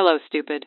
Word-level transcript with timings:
Hello, 0.00 0.16
stupid. 0.28 0.64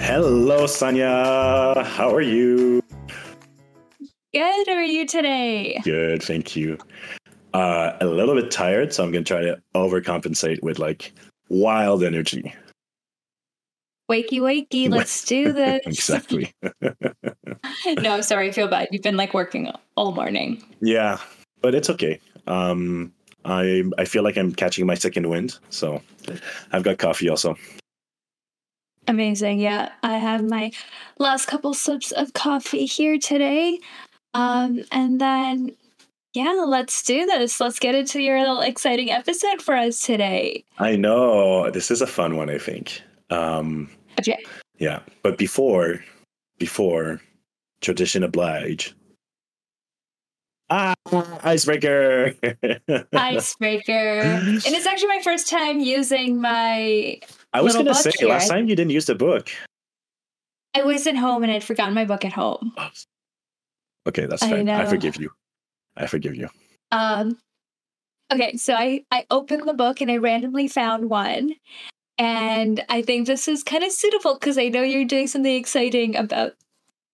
Hello, 0.00 0.64
Saniya. 0.64 1.84
How 1.84 2.10
are 2.10 2.22
you? 2.22 2.82
Good. 4.32 4.66
How 4.66 4.72
are 4.72 4.82
you 4.82 5.04
today? 5.04 5.78
Good, 5.84 6.22
thank 6.22 6.56
you. 6.56 6.78
Uh, 7.52 7.98
a 8.00 8.06
little 8.06 8.34
bit 8.34 8.50
tired, 8.50 8.94
so 8.94 9.04
I'm 9.04 9.12
going 9.12 9.24
to 9.24 9.28
try 9.28 9.42
to 9.42 9.60
overcompensate 9.74 10.62
with 10.62 10.78
like 10.78 11.12
wild 11.50 12.02
energy. 12.02 12.54
Wakey, 14.10 14.40
wakey. 14.40 14.88
Let's 14.90 15.24
do 15.24 15.52
this. 15.52 15.82
exactly. 15.86 16.54
no, 16.62 18.14
I'm 18.14 18.22
sorry. 18.22 18.48
I 18.48 18.52
feel 18.52 18.68
bad. 18.68 18.88
You've 18.90 19.02
been 19.02 19.16
like 19.16 19.34
working 19.34 19.70
all 19.96 20.12
morning. 20.12 20.62
Yeah, 20.80 21.18
but 21.60 21.74
it's 21.74 21.90
okay. 21.90 22.18
Um, 22.46 23.12
I 23.44 23.84
I 23.98 24.06
feel 24.06 24.22
like 24.22 24.38
I'm 24.38 24.54
catching 24.54 24.86
my 24.86 24.94
second 24.94 25.28
wind, 25.28 25.58
so 25.68 26.00
I've 26.72 26.82
got 26.82 26.98
coffee 26.98 27.28
also. 27.28 27.56
Amazing. 29.06 29.60
Yeah, 29.60 29.90
I 30.02 30.18
have 30.18 30.44
my 30.44 30.72
last 31.18 31.46
couple 31.46 31.74
sips 31.74 32.12
of 32.12 32.32
coffee 32.32 32.86
here 32.86 33.18
today. 33.18 33.80
Um, 34.34 34.84
and 34.92 35.20
then, 35.20 35.76
yeah, 36.34 36.64
let's 36.66 37.02
do 37.02 37.26
this. 37.26 37.60
Let's 37.60 37.78
get 37.78 37.94
into 37.94 38.20
your 38.20 38.38
little 38.38 38.60
exciting 38.60 39.10
episode 39.10 39.60
for 39.62 39.74
us 39.74 40.00
today. 40.02 40.64
I 40.78 40.96
know 40.96 41.70
this 41.70 41.90
is 41.90 42.00
a 42.02 42.06
fun 42.06 42.36
one. 42.36 42.50
I 42.50 42.58
think. 42.58 43.02
Um, 43.30 43.90
Okay. 44.18 44.42
yeah, 44.78 45.00
but 45.22 45.38
before 45.38 46.04
before 46.58 47.20
tradition 47.80 48.22
oblige. 48.22 48.94
Ah, 50.72 50.94
icebreaker. 51.42 52.32
Icebreaker. 53.12 53.90
and 53.92 54.62
it's 54.64 54.86
actually 54.86 55.08
my 55.08 55.20
first 55.24 55.48
time 55.48 55.80
using 55.80 56.40
my. 56.40 57.18
I 57.52 57.60
was 57.60 57.74
going 57.74 57.86
to 57.86 57.94
say 57.94 58.12
last 58.24 58.48
time 58.48 58.68
you 58.68 58.76
didn't 58.76 58.92
use 58.92 59.06
the 59.06 59.16
book. 59.16 59.50
I 60.76 60.82
was 60.84 61.08
at 61.08 61.16
home 61.16 61.42
and 61.42 61.50
I'd 61.50 61.64
forgotten 61.64 61.94
my 61.94 62.04
book 62.04 62.24
at 62.24 62.32
home. 62.32 62.72
Okay, 64.06 64.26
that's 64.26 64.44
I 64.44 64.50
fine. 64.50 64.68
I 64.68 64.84
forgive 64.86 65.16
you. 65.16 65.32
I 65.96 66.06
forgive 66.06 66.34
you. 66.34 66.48
Um, 66.92 67.38
okay, 68.32 68.56
so 68.56 68.74
I 68.74 69.04
I 69.10 69.26
opened 69.30 69.68
the 69.68 69.74
book 69.74 70.00
and 70.00 70.10
I 70.10 70.16
randomly 70.16 70.68
found 70.68 71.10
one, 71.10 71.54
and 72.18 72.84
I 72.88 73.02
think 73.02 73.26
this 73.26 73.48
is 73.48 73.62
kind 73.62 73.84
of 73.84 73.92
suitable 73.92 74.34
because 74.34 74.58
I 74.58 74.68
know 74.68 74.82
you're 74.82 75.04
doing 75.04 75.26
something 75.26 75.54
exciting 75.54 76.16
about 76.16 76.52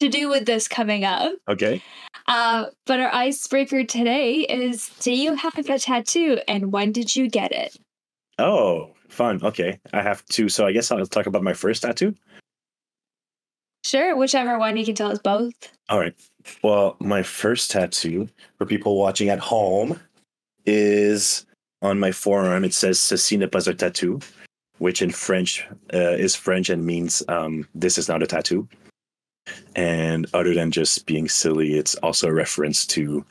to 0.01 0.09
do 0.09 0.29
with 0.29 0.47
this 0.47 0.69
coming 0.69 1.05
up. 1.05 1.33
Okay. 1.49 1.83
Uh, 2.29 2.67
but 2.87 3.01
our 3.01 3.13
icebreaker 3.15 3.85
today 3.85 4.41
is: 4.41 4.91
Do 5.01 5.13
you 5.13 5.35
have 5.35 5.57
a 5.59 5.79
tattoo, 5.79 6.39
and 6.49 6.73
when 6.73 6.93
did 6.93 7.15
you 7.15 7.29
get 7.29 7.53
it? 7.53 7.77
Oh, 8.39 8.93
fun. 9.09 9.43
Okay. 9.43 9.81
I 9.93 10.03
have 10.03 10.25
two. 10.27 10.49
So 10.49 10.67
I 10.67 10.73
guess 10.73 10.91
I'll 10.91 11.07
talk 11.07 11.27
about 11.27 11.43
my 11.43 11.55
first 11.55 11.83
tattoo. 11.83 12.15
Sure, 13.85 14.17
whichever 14.17 14.59
one 14.59 14.77
you 14.77 14.85
can 14.85 14.97
tell 14.97 15.13
us 15.13 15.21
both. 15.21 15.55
All 15.89 16.01
right. 16.01 16.15
Well, 16.63 16.97
my 17.01 17.23
first 17.23 17.71
tattoo 17.71 18.29
for 18.59 18.67
people 18.67 18.97
watching 18.97 19.29
at 19.29 19.39
home 19.39 20.01
is 20.65 21.47
on 21.83 21.99
my 21.99 22.13
forearm. 22.13 22.65
It 22.65 22.75
says 22.75 22.99
"Ceci 22.99 23.37
n'est 23.37 23.51
pas 23.51 23.69
un 23.69 23.77
tattoo," 23.77 24.21
which 24.79 25.03
in 25.03 25.11
French 25.11 25.67
uh, 25.93 26.17
is 26.19 26.35
French 26.35 26.71
and 26.71 26.85
means 26.85 27.23
um, 27.29 27.67
"this 27.75 27.99
is 27.99 28.09
not 28.09 28.23
a 28.23 28.27
tattoo." 28.27 28.69
And 29.77 30.27
other 30.35 30.55
than 30.55 30.71
just 30.71 31.07
being 31.07 31.29
silly, 31.29 31.75
it's 31.75 31.95
also 31.97 32.29
a 32.29 32.33
reference 32.33 32.87
to 32.89 33.25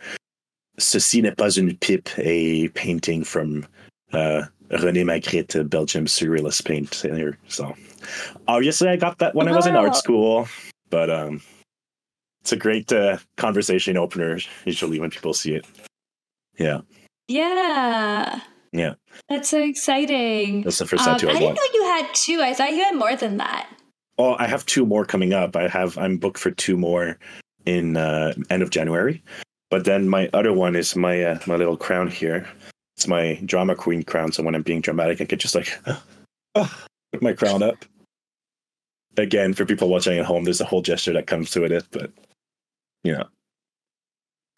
"Ceci 0.78 1.22
n'est 1.22 1.38
pas 1.38 1.58
une 1.58 1.76
pipe," 1.78 2.10
a 2.18 2.70
painting 2.70 3.24
from 3.24 3.66
uh, 4.14 4.44
René 4.70 5.04
Magritte, 5.04 5.60
a 5.60 5.64
Belgium 5.64 6.06
surrealist 6.06 6.66
painter. 6.66 7.38
So, 7.48 7.76
obviously, 8.48 8.90
I 8.90 8.96
got 8.96 9.20
that 9.20 9.36
when 9.36 9.48
I 9.48 9.56
was 9.56 9.68
in 9.68 9.76
art 9.76 9.96
school, 9.96 10.48
but 10.90 11.10
um, 11.10 11.42
it's 12.46 12.52
a 12.52 12.58
great 12.58 12.94
uh, 12.94 13.18
conversation 13.38 13.98
opener 13.98 14.38
usually 14.66 15.00
when 15.00 15.10
people 15.10 15.34
see 15.34 15.56
it. 15.56 15.66
Yeah, 16.60 16.82
Yeah. 17.28 18.40
Yeah. 18.72 18.94
That's 19.30 19.50
so 19.50 19.64
exciting. 19.64 20.62
that's 20.62 20.78
the 20.78 20.86
first 20.86 21.08
Um, 21.08 21.16
I 21.16 21.18
tattoo 21.18 21.30
I, 21.30 21.40
didn't 21.40 21.56
know 21.56 21.62
you 21.74 21.84
had 21.86 22.08
two. 22.14 22.42
I 22.44 22.54
thought 22.54 22.74
you 22.74 22.84
had 22.84 22.96
more 22.96 23.16
than 23.16 23.38
that. 23.38 23.68
Oh, 24.20 24.36
I 24.38 24.46
have 24.46 24.64
two 24.68 24.86
more 24.86 25.06
coming 25.06 25.34
up. 25.34 25.56
I 25.56 25.68
have 25.68 25.98
I'm 25.98 26.18
booked 26.18 26.38
for 26.38 26.52
two 26.52 26.78
more 26.78 27.18
in 27.66 27.98
uh, 27.98 28.36
end 28.52 28.62
of 28.62 28.70
January, 28.70 29.24
but 29.72 29.86
then 29.86 30.08
my 30.08 30.30
other 30.32 30.54
one 30.54 30.76
is 30.76 30.96
my 30.96 31.24
uh, 31.24 31.40
my 31.48 31.56
little 31.56 31.78
crown 31.78 32.12
here. 32.12 32.48
It's 32.96 33.08
my 33.08 33.42
drama 33.44 33.74
queen 33.76 34.04
crown. 34.04 34.34
So 34.34 34.44
when 34.44 34.54
I'm 34.54 34.62
being 34.62 34.82
dramatic, 34.82 35.20
I 35.20 35.26
can 35.26 35.40
just 35.40 35.56
like 35.56 35.80
put 36.54 37.24
my 37.24 37.34
crown 37.34 37.64
up. 37.64 37.86
Again, 39.18 39.56
for 39.56 39.66
people 39.66 39.90
watching 39.90 40.20
at 40.20 40.26
home, 40.26 40.44
there's 40.44 40.62
a 40.62 40.66
whole 40.66 40.84
gesture 40.84 41.14
that 41.14 41.26
comes 41.26 41.50
to 41.52 41.64
it, 41.64 41.86
but 41.90 42.12
know. 43.14 43.26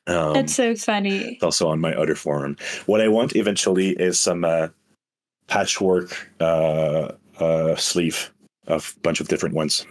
Um, 0.08 0.34
That's 0.34 0.56
so 0.56 0.76
funny. 0.76 1.34
It's 1.34 1.44
also 1.44 1.68
on 1.68 1.82
my 1.82 1.94
other 1.94 2.16
forum. 2.16 2.56
What 2.86 3.02
I 3.02 3.10
want 3.10 3.36
eventually 3.36 3.90
is 3.90 4.20
some 4.20 4.46
uh, 4.46 4.70
patchwork 5.48 6.32
uh, 6.40 7.12
uh, 7.40 7.76
sleeve 7.76 8.32
of 8.68 8.94
a 8.96 9.00
bunch 9.02 9.20
of 9.20 9.28
different 9.28 9.56
ones. 9.56 9.86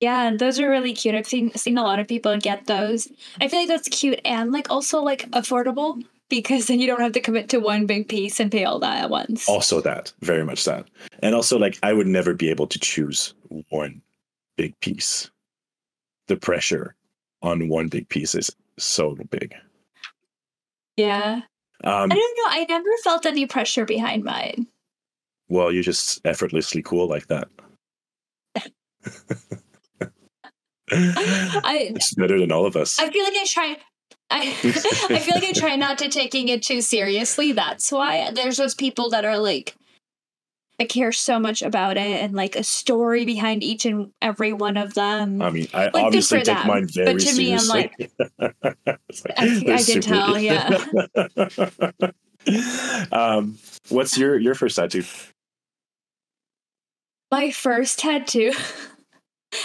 Yeah, 0.00 0.34
those 0.36 0.58
are 0.58 0.68
really 0.70 0.94
cute. 0.94 1.14
I've 1.14 1.26
seen 1.26 1.52
seen 1.54 1.76
a 1.76 1.82
lot 1.82 1.98
of 1.98 2.08
people 2.08 2.36
get 2.38 2.66
those. 2.66 3.08
I 3.40 3.48
feel 3.48 3.60
like 3.60 3.68
that's 3.68 3.88
cute 3.88 4.20
and 4.24 4.50
like 4.50 4.70
also 4.70 5.02
like 5.02 5.30
affordable 5.32 6.02
because 6.30 6.66
then 6.66 6.80
you 6.80 6.86
don't 6.86 7.00
have 7.00 7.12
to 7.12 7.20
commit 7.20 7.50
to 7.50 7.58
one 7.58 7.84
big 7.84 8.08
piece 8.08 8.40
and 8.40 8.50
pay 8.50 8.64
all 8.64 8.78
that 8.78 9.02
at 9.04 9.10
once. 9.10 9.46
Also, 9.46 9.82
that 9.82 10.12
very 10.20 10.44
much 10.44 10.64
that, 10.64 10.88
and 11.22 11.34
also 11.34 11.58
like 11.58 11.78
I 11.82 11.92
would 11.92 12.06
never 12.06 12.32
be 12.32 12.48
able 12.48 12.66
to 12.68 12.78
choose 12.78 13.34
one 13.68 14.00
big 14.56 14.78
piece. 14.80 15.30
The 16.30 16.36
pressure 16.36 16.94
on 17.42 17.68
one 17.68 17.88
big 17.88 18.08
piece 18.08 18.36
is 18.36 18.54
so 18.78 19.16
big. 19.30 19.52
Yeah. 20.96 21.40
Um, 21.82 22.12
I 22.12 22.14
don't 22.14 22.38
know. 22.38 22.44
I 22.46 22.66
never 22.68 22.88
felt 23.02 23.26
any 23.26 23.46
pressure 23.46 23.84
behind 23.84 24.22
mine. 24.22 24.68
well, 25.48 25.72
you're 25.72 25.82
just 25.82 26.20
effortlessly 26.24 26.82
cool 26.82 27.08
like 27.08 27.26
that. 27.26 27.48
I 30.92 31.90
it's 31.96 32.14
better 32.14 32.38
than 32.38 32.52
all 32.52 32.64
of 32.64 32.76
us. 32.76 33.00
I 33.00 33.10
feel 33.10 33.24
like 33.24 33.34
I 33.34 33.46
try 33.48 33.76
I 34.30 34.40
I 35.10 35.18
feel 35.18 35.34
like 35.34 35.42
I 35.42 35.52
try 35.52 35.74
not 35.74 35.98
to 35.98 36.08
taking 36.08 36.46
it 36.46 36.62
too 36.62 36.80
seriously. 36.80 37.50
That's 37.50 37.90
why 37.90 38.30
there's 38.30 38.56
those 38.56 38.76
people 38.76 39.10
that 39.10 39.24
are 39.24 39.38
like 39.38 39.74
I 40.80 40.84
care 40.84 41.12
so 41.12 41.38
much 41.38 41.60
about 41.60 41.98
it 41.98 42.22
and 42.22 42.32
like 42.34 42.56
a 42.56 42.64
story 42.64 43.26
behind 43.26 43.62
each 43.62 43.84
and 43.84 44.12
every 44.22 44.54
one 44.54 44.78
of 44.78 44.94
them. 44.94 45.42
I 45.42 45.50
mean, 45.50 45.68
I 45.74 45.90
good 45.90 46.02
obviously 46.04 46.38
take 46.38 46.56
them, 46.56 46.66
mine 46.66 46.88
very 46.88 47.12
but 47.12 47.20
to 47.20 47.36
me, 47.36 47.52
I'm 47.52 47.58
seriously. 47.58 48.08
Like, 48.38 48.58
I- 49.36 49.62
I 49.68 49.82
can 49.82 50.00
tell, 50.00 50.38
yeah. 50.38 50.78
um, 53.12 53.58
what's 53.90 54.16
your 54.16 54.38
your 54.38 54.54
first 54.54 54.76
tattoo? 54.76 55.04
my 57.30 57.50
first 57.50 57.98
tattoo. 58.00 58.52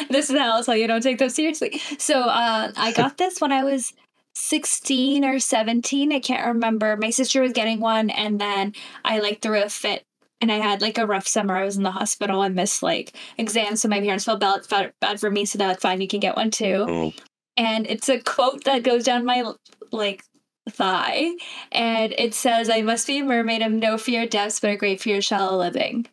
this 0.10 0.30
is 0.30 0.38
how 0.38 0.56
I'll 0.58 0.64
tell 0.64 0.76
you 0.78 0.88
don't 0.88 1.02
take 1.02 1.18
them 1.18 1.30
seriously. 1.30 1.82
So 1.98 2.22
uh, 2.24 2.72
I 2.76 2.92
got 2.92 3.18
this 3.18 3.40
when 3.42 3.52
I 3.52 3.64
was 3.64 3.94
16 4.36 5.24
or 5.24 5.40
17. 5.40 6.12
I 6.12 6.20
can't 6.20 6.46
remember. 6.46 6.98
My 6.98 7.10
sister 7.10 7.42
was 7.42 7.54
getting 7.54 7.80
one, 7.80 8.10
and 8.10 8.40
then 8.40 8.74
I 9.04 9.20
like 9.20 9.42
threw 9.42 9.64
a 9.64 9.70
fit. 9.70 10.04
And 10.42 10.52
I 10.52 10.58
had 10.58 10.82
like 10.82 10.98
a 10.98 11.08
rough 11.08 11.28
summer. 11.28 11.56
I 11.56 11.64
was 11.64 11.78
in 11.78 11.84
the 11.84 11.92
hospital 11.92 12.42
and 12.44 12.56
missed 12.56 12.84
like 12.84 13.16
exams. 13.38 13.82
So 13.82 13.88
my 13.88 14.00
parents 14.02 14.26
felt 14.26 14.40
bad, 14.42 14.66
felt 14.66 14.92
bad 15.00 15.20
for 15.20 15.32
me. 15.32 15.46
So 15.46 15.58
like, 15.60 15.80
fine, 15.80 16.02
you 16.02 16.08
can 16.08 16.20
get 16.20 16.36
one 16.36 16.52
too. 16.52 16.86
Oh, 16.88 17.14
And 17.58 17.88
it's 17.88 18.10
a 18.10 18.20
quote 18.20 18.64
that 18.66 18.84
goes 18.84 19.06
down 19.06 19.26
my 19.26 19.44
like 19.92 20.24
thigh. 20.70 21.32
And 21.72 22.14
it 22.18 22.34
says, 22.34 22.70
I 22.70 22.82
must 22.82 23.08
be 23.08 23.20
a 23.20 23.24
mermaid 23.24 23.62
of 23.62 23.72
no 23.72 23.98
fear 23.98 24.24
of 24.24 24.30
depths, 24.30 24.60
but 24.60 24.72
a 24.72 24.76
great 24.76 25.02
fear 25.02 25.18
of 25.18 25.24
shallow 25.24 25.58
living. 25.58 26.06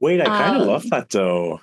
wait, 0.00 0.20
I 0.20 0.26
kind 0.26 0.56
of 0.56 0.62
Um, 0.62 0.68
love 0.68 0.88
that 0.90 1.10
though. 1.10 1.60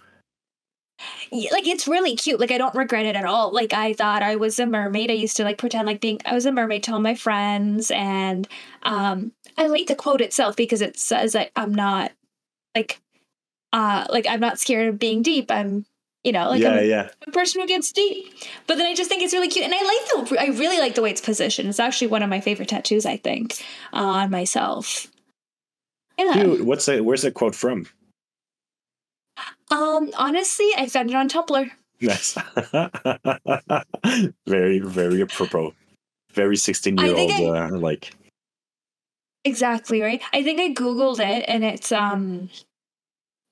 Like 1.32 1.66
it's 1.68 1.88
really 1.88 2.16
cute. 2.16 2.40
Like 2.40 2.52
I 2.52 2.58
don't 2.58 2.76
regret 2.76 3.06
it 3.06 3.16
at 3.16 3.26
all. 3.26 3.52
Like 3.54 3.74
I 3.74 3.94
thought 3.94 4.22
I 4.22 4.36
was 4.36 4.60
a 4.60 4.66
mermaid. 4.66 5.10
I 5.10 5.16
used 5.16 5.38
to 5.38 5.44
like 5.44 5.58
pretend 5.58 5.88
like 5.88 6.02
being 6.02 6.20
I 6.26 6.34
was 6.34 6.46
a 6.46 6.52
mermaid 6.52 6.84
to 6.84 6.94
all 6.94 7.00
my 7.00 7.16
friends, 7.16 7.90
and 7.92 8.48
um, 8.84 9.32
I 9.62 9.68
like 9.68 9.86
the 9.86 9.96
quote 9.96 10.22
itself 10.22 10.56
because 10.56 10.82
it 10.82 10.98
says 10.98 11.34
that 11.34 11.52
I'm 11.56 11.74
not 11.74 12.12
like 12.76 13.00
uh 13.72 14.08
like 14.10 14.26
I'm 14.28 14.40
not 14.40 14.60
scared 14.60 14.90
of 14.90 14.98
being 14.98 15.22
deep. 15.22 15.52
I'm 15.52 15.86
you 16.24 16.32
know 16.32 16.50
like 16.50 16.62
yeah, 16.62 16.72
I'm 16.72 16.80
a, 16.80 16.84
yeah. 16.84 17.10
a 17.28 17.32
person 17.32 17.62
who 17.62 17.68
gets 17.68 17.92
deep. 17.92 18.34
But 18.66 18.78
then 18.78 18.88
I 18.88 18.96
just 18.96 19.08
think 19.08 19.22
it's 19.22 19.34
really 19.34 19.50
cute, 19.50 19.66
and 19.66 19.74
I 19.76 19.78
like 19.78 20.30
the 20.30 20.42
I 20.42 20.58
really 20.58 20.80
like 20.80 20.96
the 20.96 21.04
way 21.04 21.12
it's 21.12 21.22
positioned. 21.22 21.70
It's 21.70 21.80
actually 21.80 22.08
one 22.08 22.24
of 22.24 22.30
my 22.30 22.42
favorite 22.42 22.70
tattoos. 22.70 23.06
I 23.06 23.18
think 23.18 23.64
uh, 23.94 23.98
on 23.98 24.32
myself. 24.32 25.08
Yeah. 26.18 26.34
Dude, 26.34 26.66
what's 26.66 26.88
that? 26.88 27.06
Where's 27.06 27.22
that 27.22 27.36
quote 27.36 27.56
from? 27.56 27.86
Um, 29.70 30.12
honestly, 30.18 30.70
I 30.76 30.88
found 30.88 31.12
it 31.12 31.16
on 31.16 31.30
Tumblr. 31.30 31.70
Nice. 32.02 32.34
very, 34.48 34.80
very 34.80 35.22
apropos. 35.22 35.74
Very 36.34 36.58
16 36.58 37.00
I 37.00 37.06
year 37.06 37.16
old, 37.16 37.56
uh, 37.56 37.78
like, 37.78 38.14
Exactly, 39.44 40.02
right? 40.02 40.22
I 40.34 40.44
think 40.44 40.60
I 40.60 40.70
googled 40.74 41.20
it 41.20 41.46
and 41.48 41.64
it's 41.64 41.92
um 41.92 42.50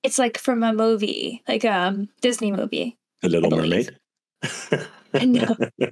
it's 0.02 0.18
like 0.18 0.38
from 0.38 0.62
a 0.62 0.72
movie, 0.72 1.42
like 1.46 1.64
a 1.64 1.72
um, 1.72 2.08
Disney 2.20 2.52
movie. 2.52 2.96
The 3.22 3.28
Little 3.28 3.50
mermaid. 3.50 3.96
I 4.42 4.48
believe. 4.70 4.70
Mermaid. 4.72 4.88
No, 5.12 5.56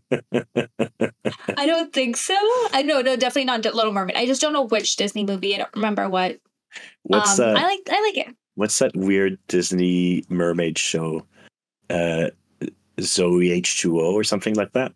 I 1.57 1.67
don't 1.67 1.93
think 1.93 2.17
so. 2.17 2.37
I 2.73 2.83
know, 2.83 3.01
no, 3.01 3.17
definitely 3.17 3.47
not 3.47 3.65
Little 3.65 3.93
Mermaid. 3.93 4.17
I 4.17 4.27
just 4.27 4.41
don't 4.41 4.53
know 4.53 4.63
which 4.63 4.95
Disney 4.95 5.25
movie. 5.25 5.55
I 5.55 5.59
don't 5.59 5.75
remember 5.75 6.09
what. 6.09 6.39
what's 7.03 7.39
um, 7.39 7.55
that? 7.55 7.57
I 7.57 7.63
like 7.67 7.81
I 7.91 8.01
like 8.01 8.29
it. 8.29 8.37
what's 8.55 8.79
that 8.79 8.97
weird 8.97 9.39
Disney 9.49 10.23
mermaid 10.29 10.79
show? 10.79 11.27
Uh, 11.91 12.29
Zoe 13.01 13.61
H2O 13.61 14.13
or 14.13 14.23
something 14.23 14.55
like 14.55 14.73
that? 14.75 14.93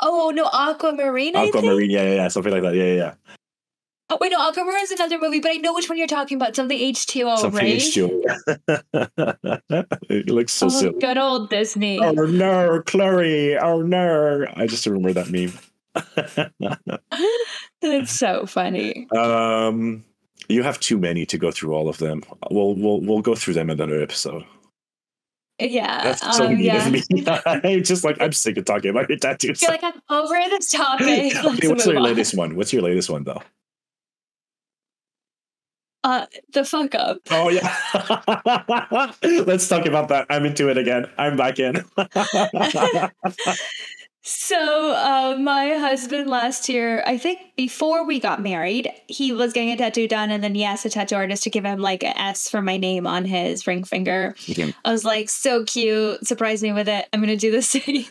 Oh 0.00 0.32
no, 0.34 0.46
Aquamarine. 0.46 1.36
Aquamarine, 1.36 1.90
yeah, 1.90 2.02
yeah, 2.02 2.14
yeah, 2.14 2.28
something 2.28 2.52
like 2.52 2.62
that. 2.62 2.74
Yeah, 2.74 2.84
yeah, 2.84 2.94
yeah. 2.94 3.14
Oh 4.12 4.18
wait, 4.20 4.32
no, 4.32 4.48
Aquamarine 4.48 4.82
is 4.82 4.90
another 4.90 5.18
movie, 5.18 5.38
but 5.40 5.52
I 5.52 5.54
know 5.58 5.72
which 5.72 5.88
one 5.88 5.96
you're 5.96 6.06
talking 6.08 6.36
about. 6.36 6.56
Something 6.56 6.78
H 6.78 7.06
two 7.06 7.28
O, 7.28 7.36
something 7.36 7.60
right? 7.64 7.76
H2O. 7.80 8.22
it 10.10 10.28
looks 10.28 10.52
so 10.52 10.66
Oh, 10.66 10.68
silly. 10.70 10.98
good 10.98 11.16
old 11.16 11.48
Disney. 11.50 12.00
Oh 12.00 12.12
no, 12.12 12.82
Chloe! 12.86 13.56
Oh 13.56 13.82
no! 13.82 14.44
I 14.56 14.66
just 14.66 14.84
remember 14.86 15.12
that 15.12 15.30
meme. 15.30 15.52
It's 17.82 18.12
so 18.12 18.44
funny. 18.46 19.08
um, 19.16 20.04
you 20.48 20.62
have 20.62 20.78
too 20.80 20.98
many 20.98 21.24
to 21.26 21.38
go 21.38 21.50
through 21.50 21.72
all 21.74 21.88
of 21.88 21.98
them. 21.98 22.22
We'll 22.50 22.74
we'll 22.74 23.00
we'll 23.00 23.22
go 23.22 23.34
through 23.34 23.54
them 23.54 23.70
in 23.70 23.80
another 23.80 24.02
episode. 24.02 24.44
Yeah. 25.58 26.02
That's 26.04 26.36
so 26.36 26.46
um, 26.46 26.56
yeah. 26.58 26.90
I'm 27.46 27.82
just 27.84 28.04
like 28.04 28.16
I'm 28.20 28.32
sick 28.32 28.56
of 28.58 28.64
talking 28.66 28.90
about 28.90 29.08
your 29.08 29.18
tattoos. 29.18 29.62
I 29.62 29.66
feel 29.66 29.74
like 29.74 29.94
I'm 29.94 30.02
over 30.10 30.34
this 30.50 30.70
topic. 30.72 31.34
Let's 31.34 31.44
okay, 31.46 31.68
what's 31.68 31.86
your 31.86 31.96
on. 31.96 32.02
latest 32.02 32.36
one? 32.36 32.54
What's 32.56 32.72
your 32.72 32.82
latest 32.82 33.08
one 33.10 33.24
though? 33.24 33.42
Uh, 36.02 36.26
the 36.52 36.64
fuck 36.64 36.94
up. 36.94 37.18
Oh 37.30 37.50
yeah. 37.50 39.12
Let's 39.44 39.68
talk 39.68 39.86
about 39.86 40.08
that. 40.08 40.26
I'm 40.30 40.46
into 40.46 40.68
it 40.68 40.78
again. 40.78 41.10
I'm 41.18 41.36
back 41.36 41.58
in. 41.58 41.84
So, 44.22 44.92
uh, 44.94 45.38
my 45.40 45.70
husband 45.78 46.28
last 46.28 46.68
year, 46.68 47.02
I 47.06 47.16
think 47.16 47.38
before 47.56 48.04
we 48.04 48.20
got 48.20 48.42
married, 48.42 48.92
he 49.06 49.32
was 49.32 49.54
getting 49.54 49.70
a 49.70 49.76
tattoo 49.78 50.06
done, 50.06 50.30
and 50.30 50.44
then 50.44 50.54
he 50.54 50.62
asked 50.62 50.84
a 50.84 50.90
tattoo 50.90 51.16
artist 51.16 51.42
to 51.44 51.50
give 51.50 51.64
him 51.64 51.80
like 51.80 52.04
an 52.04 52.16
S 52.18 52.48
for 52.50 52.60
my 52.60 52.76
name 52.76 53.06
on 53.06 53.24
his 53.24 53.66
ring 53.66 53.82
finger. 53.82 54.34
Okay. 54.48 54.74
I 54.84 54.92
was 54.92 55.06
like, 55.06 55.30
so 55.30 55.64
cute, 55.64 56.26
surprise 56.26 56.62
me 56.62 56.72
with 56.72 56.86
it. 56.86 57.08
I'm 57.12 57.20
gonna 57.20 57.36
do 57.36 57.50
the 57.50 57.62
same. 57.62 58.04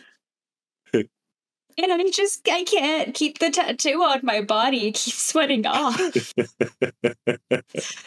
And 1.84 1.92
I 1.92 2.10
just, 2.10 2.48
I 2.48 2.64
can't 2.64 3.14
keep 3.14 3.38
the 3.38 3.50
tattoo 3.50 4.02
on 4.02 4.20
my 4.22 4.40
body. 4.40 4.88
It 4.88 4.94
keeps 4.94 5.22
sweating 5.22 5.66
off. 5.66 5.98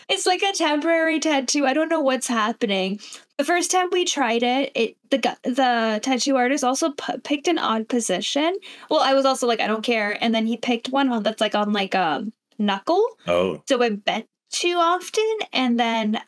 it's 0.09 0.25
like 0.25 0.41
a 0.41 0.53
temporary 0.53 1.19
tattoo. 1.19 1.65
I 1.65 1.73
don't 1.73 1.89
know 1.89 2.01
what's 2.01 2.27
happening. 2.27 2.99
The 3.37 3.43
first 3.43 3.71
time 3.71 3.89
we 3.91 4.05
tried 4.05 4.43
it, 4.43 4.71
it 4.75 4.97
the 5.09 5.17
the 5.43 5.99
tattoo 6.03 6.35
artist 6.35 6.63
also 6.63 6.91
pu- 6.91 7.19
picked 7.19 7.47
an 7.47 7.57
odd 7.57 7.89
position. 7.89 8.55
Well, 8.89 9.01
I 9.01 9.13
was 9.15 9.25
also 9.25 9.47
like, 9.47 9.59
I 9.59 9.67
don't 9.67 9.83
care, 9.83 10.17
and 10.21 10.35
then 10.35 10.45
he 10.45 10.55
picked 10.55 10.89
one 10.89 11.23
that's 11.23 11.41
like 11.41 11.55
on 11.55 11.73
like 11.73 11.95
a 11.95 12.25
knuckle, 12.59 13.03
oh, 13.27 13.63
so 13.67 13.81
it 13.81 14.05
bent 14.05 14.27
too 14.51 14.75
often, 14.77 15.37
and 15.51 15.79
then 15.79 16.21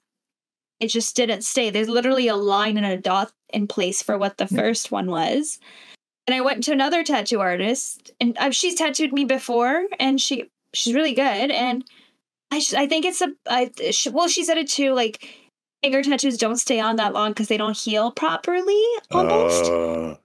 it 0.79 0.87
just 0.87 1.15
didn't 1.15 1.43
stay. 1.43 1.69
There's 1.69 1.89
literally 1.89 2.27
a 2.27 2.35
line 2.35 2.77
and 2.77 2.85
a 2.85 2.97
dot 2.97 3.31
in 3.53 3.67
place 3.67 4.01
for 4.01 4.17
what 4.17 4.37
the 4.37 4.45
hmm. 4.45 4.55
first 4.55 4.91
one 4.91 5.09
was. 5.09 5.59
And 6.27 6.33
I 6.33 6.41
went 6.41 6.63
to 6.63 6.71
another 6.71 7.03
tattoo 7.03 7.39
artist, 7.39 8.11
and 8.19 8.35
uh, 8.39 8.49
she's 8.49 8.75
tattooed 8.75 9.13
me 9.13 9.25
before, 9.25 9.85
and 9.99 10.19
she 10.19 10.49
she's 10.73 10.93
really 10.95 11.13
good. 11.13 11.51
And 11.51 11.85
I 12.51 12.59
just, 12.59 12.73
I 12.73 12.87
think 12.87 13.05
it's 13.05 13.21
a 13.21 13.31
I, 13.47 13.71
she, 13.91 14.09
well, 14.09 14.27
she 14.27 14.43
said 14.43 14.57
it 14.57 14.67
too. 14.67 14.93
Like 14.93 15.27
finger 15.83 16.01
tattoos 16.01 16.37
don't 16.37 16.57
stay 16.57 16.79
on 16.79 16.95
that 16.95 17.13
long 17.13 17.31
because 17.31 17.47
they 17.47 17.57
don't 17.57 17.77
heal 17.77 18.11
properly, 18.11 18.83
almost. 19.11 19.71
Uh, 19.71 20.15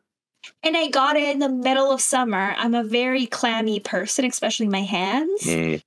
and 0.62 0.75
I 0.76 0.88
got 0.88 1.17
it 1.17 1.29
in 1.29 1.38
the 1.38 1.50
middle 1.50 1.93
of 1.93 2.00
summer. 2.00 2.55
I'm 2.56 2.75
a 2.75 2.82
very 2.82 3.26
clammy 3.26 3.79
person, 3.79 4.25
especially 4.25 4.69
my 4.69 4.81
hands. 4.82 5.43
mm, 5.43 5.82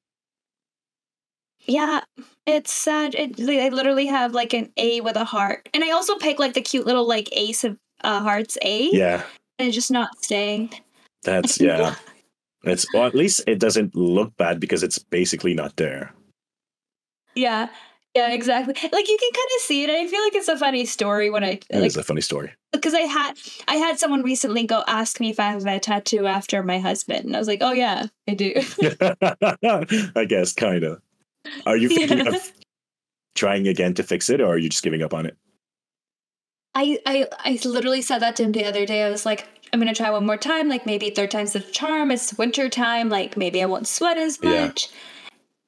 Yeah, 1.65 2.01
it's 2.45 2.71
sad. 2.71 3.15
It, 3.15 3.39
I 3.39 3.69
literally 3.69 4.06
have 4.07 4.33
like 4.33 4.54
an 4.54 4.71
A 4.77 5.01
with 5.01 5.15
a 5.15 5.25
heart, 5.25 5.69
and 5.74 5.83
I 5.83 5.89
also 5.89 6.18
pick 6.18 6.38
like 6.38 6.54
the 6.54 6.62
cute 6.62 6.86
little 6.86 7.07
like 7.07 7.30
ace 7.31 7.63
of 7.63 7.77
uh, 8.04 8.19
hearts 8.19 8.57
A, 8.62 8.89
yeah, 8.92 9.24
and 9.59 9.71
just 9.73 9.91
not 9.91 10.23
staying. 10.23 10.69
that's 11.23 11.59
yeah. 11.59 11.95
It's 12.65 12.85
well, 12.94 13.05
at 13.05 13.13
least 13.15 13.41
it 13.45 13.59
doesn't 13.59 13.94
look 13.95 14.35
bad 14.38 14.59
because 14.59 14.83
it's 14.83 14.97
basically 15.00 15.53
not 15.53 15.75
there. 15.75 16.13
Yeah, 17.35 17.67
yeah, 18.15 18.31
exactly. 18.31 18.73
Like 18.73 19.09
you 19.09 19.17
can 19.17 19.31
kind 19.33 19.50
of 19.57 19.61
see 19.61 19.83
it. 19.83 19.89
I 19.89 20.07
feel 20.07 20.23
like 20.23 20.35
it's 20.35 20.47
a 20.47 20.57
funny 20.57 20.85
story 20.85 21.29
when 21.29 21.44
I 21.44 21.59
It 21.69 21.73
like 21.73 21.83
is 21.85 21.97
a 21.97 22.03
funny 22.03 22.21
story. 22.21 22.53
because 22.71 22.94
I 22.94 23.01
had 23.01 23.33
I 23.67 23.75
had 23.75 24.00
someone 24.00 24.21
recently 24.23 24.65
go 24.65 24.83
ask 24.88 25.19
me 25.19 25.29
if 25.29 25.39
I 25.41 25.51
have 25.51 25.65
a 25.65 25.79
tattoo 25.79 26.25
after 26.25 26.63
my 26.63 26.79
husband, 26.79 27.25
and 27.25 27.35
I 27.35 27.39
was 27.39 27.47
like, 27.50 27.59
oh 27.61 27.73
yeah, 27.73 28.05
I 28.29 28.33
do. 28.33 28.53
I 30.15 30.25
guess, 30.25 30.53
kind 30.53 30.83
of. 30.83 31.01
Are 31.65 31.75
you 31.75 31.89
thinking 31.89 32.19
Yeah. 32.25 32.29
of 32.35 32.51
trying 33.35 33.67
again 33.67 33.94
to 33.95 34.03
fix 34.03 34.29
it, 34.29 34.39
or 34.39 34.47
are 34.47 34.57
you 34.57 34.69
just 34.69 34.83
giving 34.83 35.01
up 35.01 35.13
on 35.13 35.25
it? 35.25 35.35
I, 36.75 36.99
I 37.05 37.27
I 37.39 37.59
literally 37.65 38.01
said 38.01 38.19
that 38.19 38.35
to 38.37 38.43
him 38.43 38.51
the 38.51 38.65
other 38.65 38.85
day. 38.85 39.03
I 39.03 39.09
was 39.09 39.25
like, 39.25 39.47
I'm 39.71 39.79
gonna 39.79 39.93
try 39.93 40.09
one 40.09 40.25
more 40.25 40.37
time. 40.37 40.69
Like 40.69 40.85
maybe 40.85 41.09
third 41.09 41.31
time's 41.31 41.53
the 41.53 41.59
charm. 41.59 42.11
It's 42.11 42.37
winter 42.37 42.69
time. 42.69 43.09
Like 43.09 43.37
maybe 43.37 43.61
I 43.61 43.65
won't 43.65 43.87
sweat 43.87 44.17
as 44.17 44.39
Yeah. 44.41 44.67
much. 44.67 44.89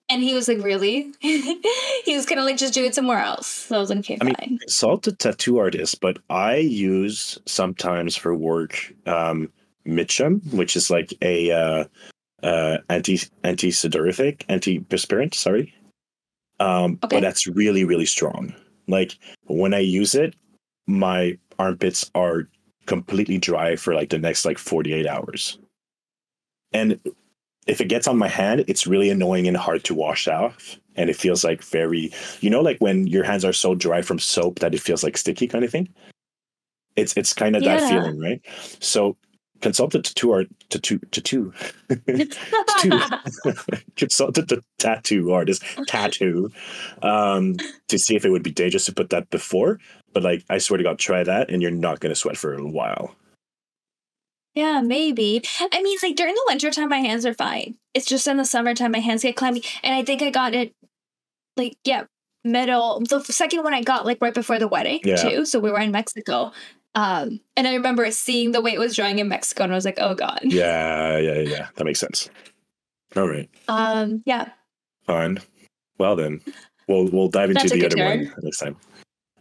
And 0.07 0.21
he 0.21 0.35
was 0.35 0.47
like, 0.47 0.63
really? 0.63 1.11
he 1.19 2.15
was 2.15 2.25
gonna 2.25 2.43
like 2.43 2.57
just 2.57 2.73
do 2.73 2.85
it 2.85 2.93
somewhere 2.95 3.19
else. 3.19 3.47
So 3.47 3.75
I 3.75 3.79
was 3.79 3.89
like, 3.89 3.99
okay, 3.99 4.17
I 4.21 4.25
mean, 4.25 4.35
fine. 4.35 4.59
a 5.07 5.11
tattoo 5.11 5.57
artist, 5.57 5.99
but 5.99 6.19
I 6.29 6.57
use 6.57 7.39
sometimes 7.45 8.15
for 8.15 8.35
work 8.35 8.93
um, 9.07 9.51
Mitchum, 9.85 10.53
which 10.53 10.75
is 10.75 10.89
like 10.91 11.13
a 11.21 11.51
uh, 11.51 11.85
uh, 12.43 12.77
anti 12.89 13.19
anti 13.43 13.69
sudorific, 13.71 14.43
anti 14.49 14.79
perspirant. 14.79 15.33
Sorry, 15.33 15.73
um, 16.59 16.99
Okay. 17.03 17.17
but 17.17 17.21
that's 17.21 17.47
really 17.47 17.83
really 17.83 18.05
strong. 18.05 18.53
Like 18.87 19.17
when 19.45 19.73
I 19.73 19.79
use 19.79 20.13
it, 20.13 20.35
my 20.87 21.37
armpits 21.57 22.09
are 22.15 22.47
completely 22.85 23.37
dry 23.37 23.75
for 23.75 23.93
like 23.93 24.09
the 24.09 24.19
next 24.19 24.45
like 24.45 24.57
forty 24.57 24.93
eight 24.93 25.07
hours, 25.07 25.57
and 26.73 26.99
if 27.67 27.81
it 27.81 27.89
gets 27.89 28.07
on 28.07 28.17
my 28.17 28.27
hand, 28.27 28.63
it's 28.67 28.85
really 28.85 29.09
annoying 29.09 29.47
and 29.47 29.57
hard 29.57 29.83
to 29.85 29.95
wash 29.95 30.27
off. 30.27 30.77
And 30.95 31.09
it 31.09 31.15
feels 31.15 31.43
like 31.43 31.63
very, 31.63 32.11
you 32.39 32.49
know, 32.49 32.61
like 32.61 32.77
when 32.79 33.07
your 33.07 33.23
hands 33.23 33.43
are 33.43 33.53
so 33.53 33.75
dry 33.75 34.01
from 34.01 34.19
soap 34.19 34.59
that 34.59 34.73
it 34.73 34.81
feels 34.81 35.03
like 35.03 35.17
sticky 35.17 35.47
kind 35.47 35.65
of 35.65 35.71
thing. 35.71 35.89
It's 36.95 37.17
it's 37.17 37.33
kind 37.33 37.55
of 37.55 37.63
that 37.63 37.81
feeling, 37.89 38.19
right? 38.19 38.41
So 38.79 39.17
consulted 39.61 40.05
tattoo 40.05 40.31
art 40.31 40.47
tattoo 40.69 40.99
tattoo 41.11 41.53
tattoo 41.89 43.01
consulted 43.95 44.47
the 44.49 44.61
tattoo 44.77 45.31
artist 45.31 45.63
tattoo 45.87 46.51
um 47.01 47.55
to 47.87 47.97
see 47.97 48.15
if 48.15 48.25
it 48.25 48.29
would 48.29 48.43
be 48.43 48.51
dangerous 48.51 48.85
to 48.85 48.93
put 48.93 49.09
that 49.09 49.29
before. 49.29 49.79
But 50.15 50.23
like 50.23 50.43
I 50.49 50.57
swear 50.57 50.77
to 50.77 50.83
God, 50.83 50.97
try 50.97 51.23
that 51.23 51.51
and 51.51 51.61
you're 51.61 51.69
not 51.69 51.99
gonna 51.99 52.15
sweat 52.15 52.37
for 52.37 52.53
a 52.55 52.65
while. 52.65 53.15
yeah, 54.55 54.79
maybe. 54.81 55.43
I 55.59 55.83
mean, 55.83 55.97
like 56.01 56.15
during 56.15 56.33
the 56.33 56.43
winter 56.47 56.71
time, 56.71 56.87
my 56.89 56.99
hands 56.99 57.25
are 57.25 57.33
fine. 57.33 57.75
It's 57.93 58.05
just 58.05 58.25
in 58.25 58.37
the 58.37 58.45
summertime, 58.45 58.93
my 58.93 58.99
hands 58.99 59.23
get 59.23 59.35
clammy. 59.35 59.61
And 59.83 59.93
I 59.93 60.03
think 60.03 60.21
I 60.21 60.29
got 60.29 60.53
it 60.55 60.73
like, 61.57 61.75
yeah, 61.83 62.05
middle. 62.45 63.01
The 63.01 63.21
second 63.25 63.63
one 63.63 63.73
I 63.73 63.81
got 63.81 64.05
like 64.05 64.19
right 64.21 64.33
before 64.33 64.57
the 64.57 64.69
wedding, 64.69 65.01
Yeah. 65.03 65.17
too. 65.17 65.45
So 65.45 65.59
we 65.59 65.69
were 65.69 65.79
in 65.81 65.91
Mexico. 65.91 66.53
Um, 66.95 67.41
and 67.57 67.67
I 67.67 67.73
remember 67.73 68.09
seeing 68.11 68.53
the 68.53 68.61
way 68.61 68.71
it 68.71 68.79
was 68.79 68.95
drying 68.95 69.19
in 69.19 69.27
Mexico, 69.27 69.63
and 69.65 69.73
I 69.73 69.75
was 69.75 69.83
like, 69.83 69.99
oh 69.99 70.15
God. 70.15 70.39
Yeah, 70.43 71.17
yeah, 71.17 71.39
yeah. 71.41 71.67
That 71.75 71.83
makes 71.83 71.99
sense. 71.99 72.29
All 73.17 73.27
right. 73.27 73.49
Um, 73.67 74.23
yeah. 74.25 74.51
Fine. 75.05 75.39
Well 75.97 76.15
then, 76.15 76.39
we'll 76.87 77.07
we'll 77.07 77.27
dive 77.27 77.49
into 77.49 77.67
the 77.67 77.85
other 77.85 78.01
a 78.01 78.05
one 78.05 78.33
next 78.43 78.59
time. 78.59 78.77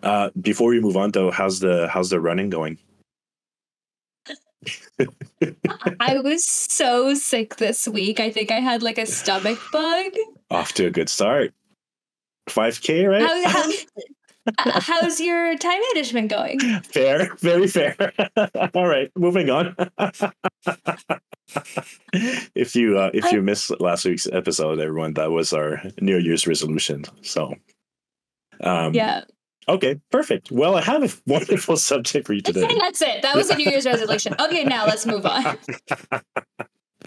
Uh, 0.05 0.31
before 0.41 0.69
we 0.69 0.81
move 0.81 0.97
on, 0.97 1.11
though, 1.13 1.31
how's 1.31 1.61
the 1.61 1.89
how's 1.89 2.11
the 2.11 2.21
running 2.21 2.51
going? 2.51 2.79
I 6.01 6.19
was 6.21 6.45
so 6.47 7.15
sick 7.15 7.57
this 7.57 7.89
week. 7.89 8.21
I 8.21 8.31
think 8.31 8.51
I 8.51 8.61
had 8.61 8.83
like 8.83 8.99
a 8.99 9.07
stomach 9.07 9.59
bug. 9.73 10.13
Off 10.51 10.73
to 10.75 10.87
a 10.87 10.91
good 10.91 11.09
start. 11.09 11.53
Five 12.49 12.81
k, 12.81 13.07
right? 13.07 13.23
How, 13.23 13.49
how, 13.49 13.71
Uh, 14.59 14.81
how's 14.81 15.21
your 15.21 15.57
time 15.57 15.81
management 15.95 16.29
going? 16.29 16.61
Fair, 16.83 17.35
very 17.37 17.67
fair. 17.67 17.97
All 18.75 18.87
right, 18.87 19.11
moving 19.17 19.49
on. 19.49 19.75
if 22.13 22.77
you 22.77 22.99
uh, 22.99 23.11
if 23.15 23.33
you 23.33 23.41
missed 23.41 23.81
last 23.81 24.05
week's 24.05 24.27
episode, 24.31 24.81
everyone, 24.81 25.15
that 25.15 25.31
was 25.31 25.53
our 25.55 25.83
New 26.01 26.19
Year's 26.19 26.47
resolution. 26.47 27.05
So, 27.23 27.55
um, 28.61 28.93
Yeah. 28.93 29.23
Okay, 29.69 30.01
perfect. 30.11 30.51
Well, 30.51 30.77
I 30.77 30.83
have 30.83 31.03
a 31.03 31.09
wonderful 31.31 31.77
subject 31.77 32.27
for 32.27 32.33
you 32.33 32.41
today. 32.41 32.69
That's 32.79 33.03
it. 33.03 33.23
That 33.23 33.37
was 33.37 33.51
a 33.51 33.57
New 33.57 33.71
Year's 33.71 33.87
resolution. 33.87 34.35
Okay, 34.41 34.65
now 34.65 34.87
let's 34.87 35.07
move 35.07 35.27
on. 35.27 35.59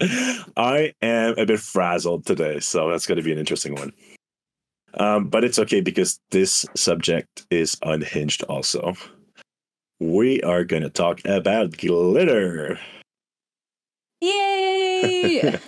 I 0.56 0.92
am 1.02 1.34
a 1.38 1.44
bit 1.44 1.60
frazzled 1.60 2.24
today, 2.24 2.60
so 2.60 2.88
that's 2.88 3.04
going 3.06 3.16
to 3.16 3.22
be 3.22 3.32
an 3.32 3.38
interesting 3.38 3.74
one. 3.74 3.92
Um, 4.94 5.28
but 5.28 5.42
it's 5.42 5.58
okay 5.58 5.80
because 5.80 6.20
this 6.30 6.64
subject 6.76 7.46
is 7.50 7.76
unhinged. 7.82 8.44
Also, 8.44 8.94
we 9.98 10.40
are 10.42 10.62
going 10.62 10.84
to 10.84 10.90
talk 10.90 11.20
about 11.24 11.76
glitter. 11.76 12.78
Yay! 14.20 15.58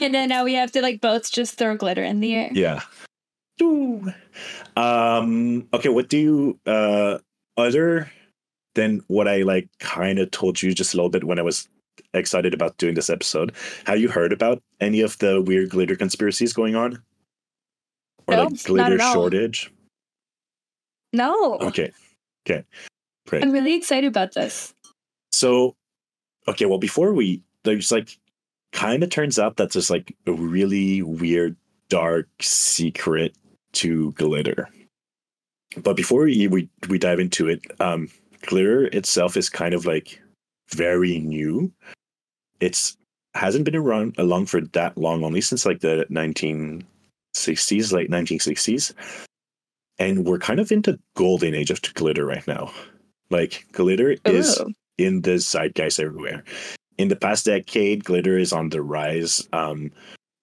and 0.00 0.14
then 0.14 0.28
now 0.28 0.44
we 0.44 0.54
have 0.54 0.72
to 0.72 0.82
like 0.82 1.00
both 1.00 1.30
just 1.30 1.56
throw 1.56 1.76
glitter 1.76 2.04
in 2.04 2.20
the 2.20 2.34
air. 2.34 2.50
yeah. 2.52 2.82
Um. 4.76 5.68
Okay. 5.72 5.88
What 5.88 6.08
do 6.08 6.18
you 6.18 6.58
uh 6.66 7.18
other 7.56 8.10
than 8.74 9.02
what 9.08 9.26
I 9.26 9.42
like 9.42 9.68
kind 9.80 10.18
of 10.18 10.30
told 10.30 10.60
you 10.60 10.74
just 10.74 10.92
a 10.92 10.96
little 10.96 11.08
bit 11.10 11.24
when 11.24 11.38
I 11.38 11.42
was 11.42 11.68
excited 12.12 12.52
about 12.52 12.76
doing 12.76 12.94
this 12.94 13.08
episode? 13.10 13.52
Have 13.86 13.98
you 13.98 14.08
heard 14.08 14.32
about 14.32 14.62
any 14.80 15.00
of 15.00 15.16
the 15.18 15.40
weird 15.40 15.70
glitter 15.70 15.96
conspiracies 15.96 16.52
going 16.52 16.76
on? 16.76 17.02
Or 18.26 18.36
No, 18.36 18.42
like 18.44 18.64
glitter 18.64 18.98
shortage? 18.98 19.72
No. 21.12 21.58
Okay. 21.58 21.92
Okay. 22.46 22.64
Great. 23.26 23.42
I'm 23.42 23.52
really 23.52 23.74
excited 23.74 24.06
about 24.06 24.34
this. 24.34 24.74
So, 25.32 25.74
okay, 26.48 26.66
well, 26.66 26.78
before 26.78 27.12
we, 27.12 27.42
there's 27.64 27.90
like, 27.90 28.18
kind 28.72 29.02
of 29.02 29.10
turns 29.10 29.38
out 29.38 29.56
that 29.56 29.72
there's 29.72 29.90
like 29.90 30.14
a 30.26 30.32
really 30.32 31.02
weird, 31.02 31.56
dark 31.88 32.28
secret 32.40 33.34
to 33.76 34.12
glitter. 34.12 34.68
But 35.76 35.96
before 35.96 36.22
we 36.22 36.46
we, 36.48 36.68
we 36.88 36.98
dive 36.98 37.20
into 37.20 37.48
it, 37.48 37.60
um, 37.80 38.08
glitter 38.42 38.84
itself 38.86 39.36
is 39.36 39.48
kind 39.48 39.74
of 39.74 39.86
like 39.86 40.20
very 40.70 41.18
new. 41.18 41.72
It's 42.60 42.96
hasn't 43.34 43.64
been 43.64 43.76
around 43.76 44.14
along 44.18 44.46
for 44.46 44.60
that 44.60 44.96
long, 44.96 45.22
only 45.22 45.40
since 45.40 45.66
like 45.66 45.80
the 45.80 46.06
1960s, 46.10 47.92
late 47.92 48.10
1960s. 48.10 48.94
And 49.98 50.24
we're 50.26 50.38
kind 50.38 50.60
of 50.60 50.72
into 50.72 50.98
golden 51.14 51.54
age 51.54 51.70
of 51.70 51.82
glitter 51.94 52.24
right 52.24 52.46
now. 52.46 52.72
Like 53.30 53.66
glitter 53.72 54.16
is 54.24 54.60
in 54.98 55.22
the 55.22 55.38
zeitgeist 55.38 56.00
everywhere. 56.00 56.44
In 56.98 57.08
the 57.08 57.16
past 57.16 57.44
decade, 57.44 58.04
glitter 58.04 58.38
is 58.38 58.52
on 58.52 58.70
the 58.70 58.82
rise. 58.82 59.46
Um, 59.52 59.90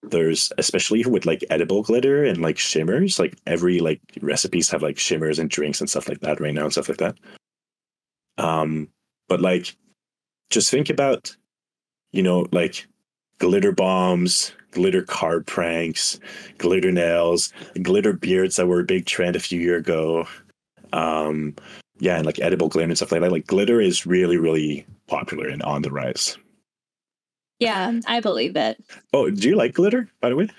there's 0.04 0.52
especially 0.58 1.04
with 1.06 1.26
like 1.26 1.44
edible 1.50 1.82
glitter 1.82 2.24
and 2.24 2.42
like 2.42 2.58
shimmers. 2.58 3.20
Like 3.20 3.38
every 3.48 3.80
like 3.80 4.02
recipes 4.22 4.70
have 4.70 4.84
like 4.84 5.00
shimmers 5.00 5.40
and 5.40 5.50
drinks 5.50 5.80
and 5.80 5.90
stuff 5.90 6.10
like 6.10 6.20
that 6.22 6.40
right 6.40 6.54
now 6.54 6.64
and 6.64 6.72
stuff 6.72 6.90
like 6.90 6.98
that. 6.98 7.16
Um, 8.38 8.90
but 9.30 9.42
like, 9.42 9.76
just 10.50 10.70
think 10.70 10.90
about, 10.90 11.36
you 12.12 12.22
know, 12.22 12.48
like 12.52 12.86
glitter 13.40 13.72
bombs, 13.72 14.54
glitter 14.72 15.04
card 15.04 15.48
pranks, 15.48 16.20
glitter 16.58 16.92
nails, 16.92 17.54
glitter 17.82 18.14
beards 18.14 18.58
that 18.58 18.68
were 18.68 18.82
a 18.82 18.86
big 18.86 19.06
trend 19.06 19.36
a 19.36 19.40
few 19.40 19.60
years 19.60 19.80
ago. 19.80 20.28
Um, 20.92 21.56
yeah, 22.00 22.18
and 22.18 22.26
like 22.26 22.40
edible 22.40 22.70
glitter 22.70 22.90
and 22.90 22.98
stuff 22.98 23.12
like 23.12 23.22
that. 23.22 23.32
Like 23.32 23.48
glitter 23.48 23.80
is 23.80 24.06
really, 24.06 24.38
really 24.38 24.86
popular 25.08 25.48
and 25.48 25.64
on 25.64 25.82
the 25.82 25.92
rise. 25.92 26.38
Yeah, 27.60 28.00
I 28.08 28.20
believe 28.20 28.56
it. 28.56 28.84
Oh, 29.14 29.30
do 29.30 29.50
you 29.50 29.56
like 29.56 29.74
glitter, 29.74 30.10
by 30.20 30.30
the 30.30 30.36
way? 30.36 30.50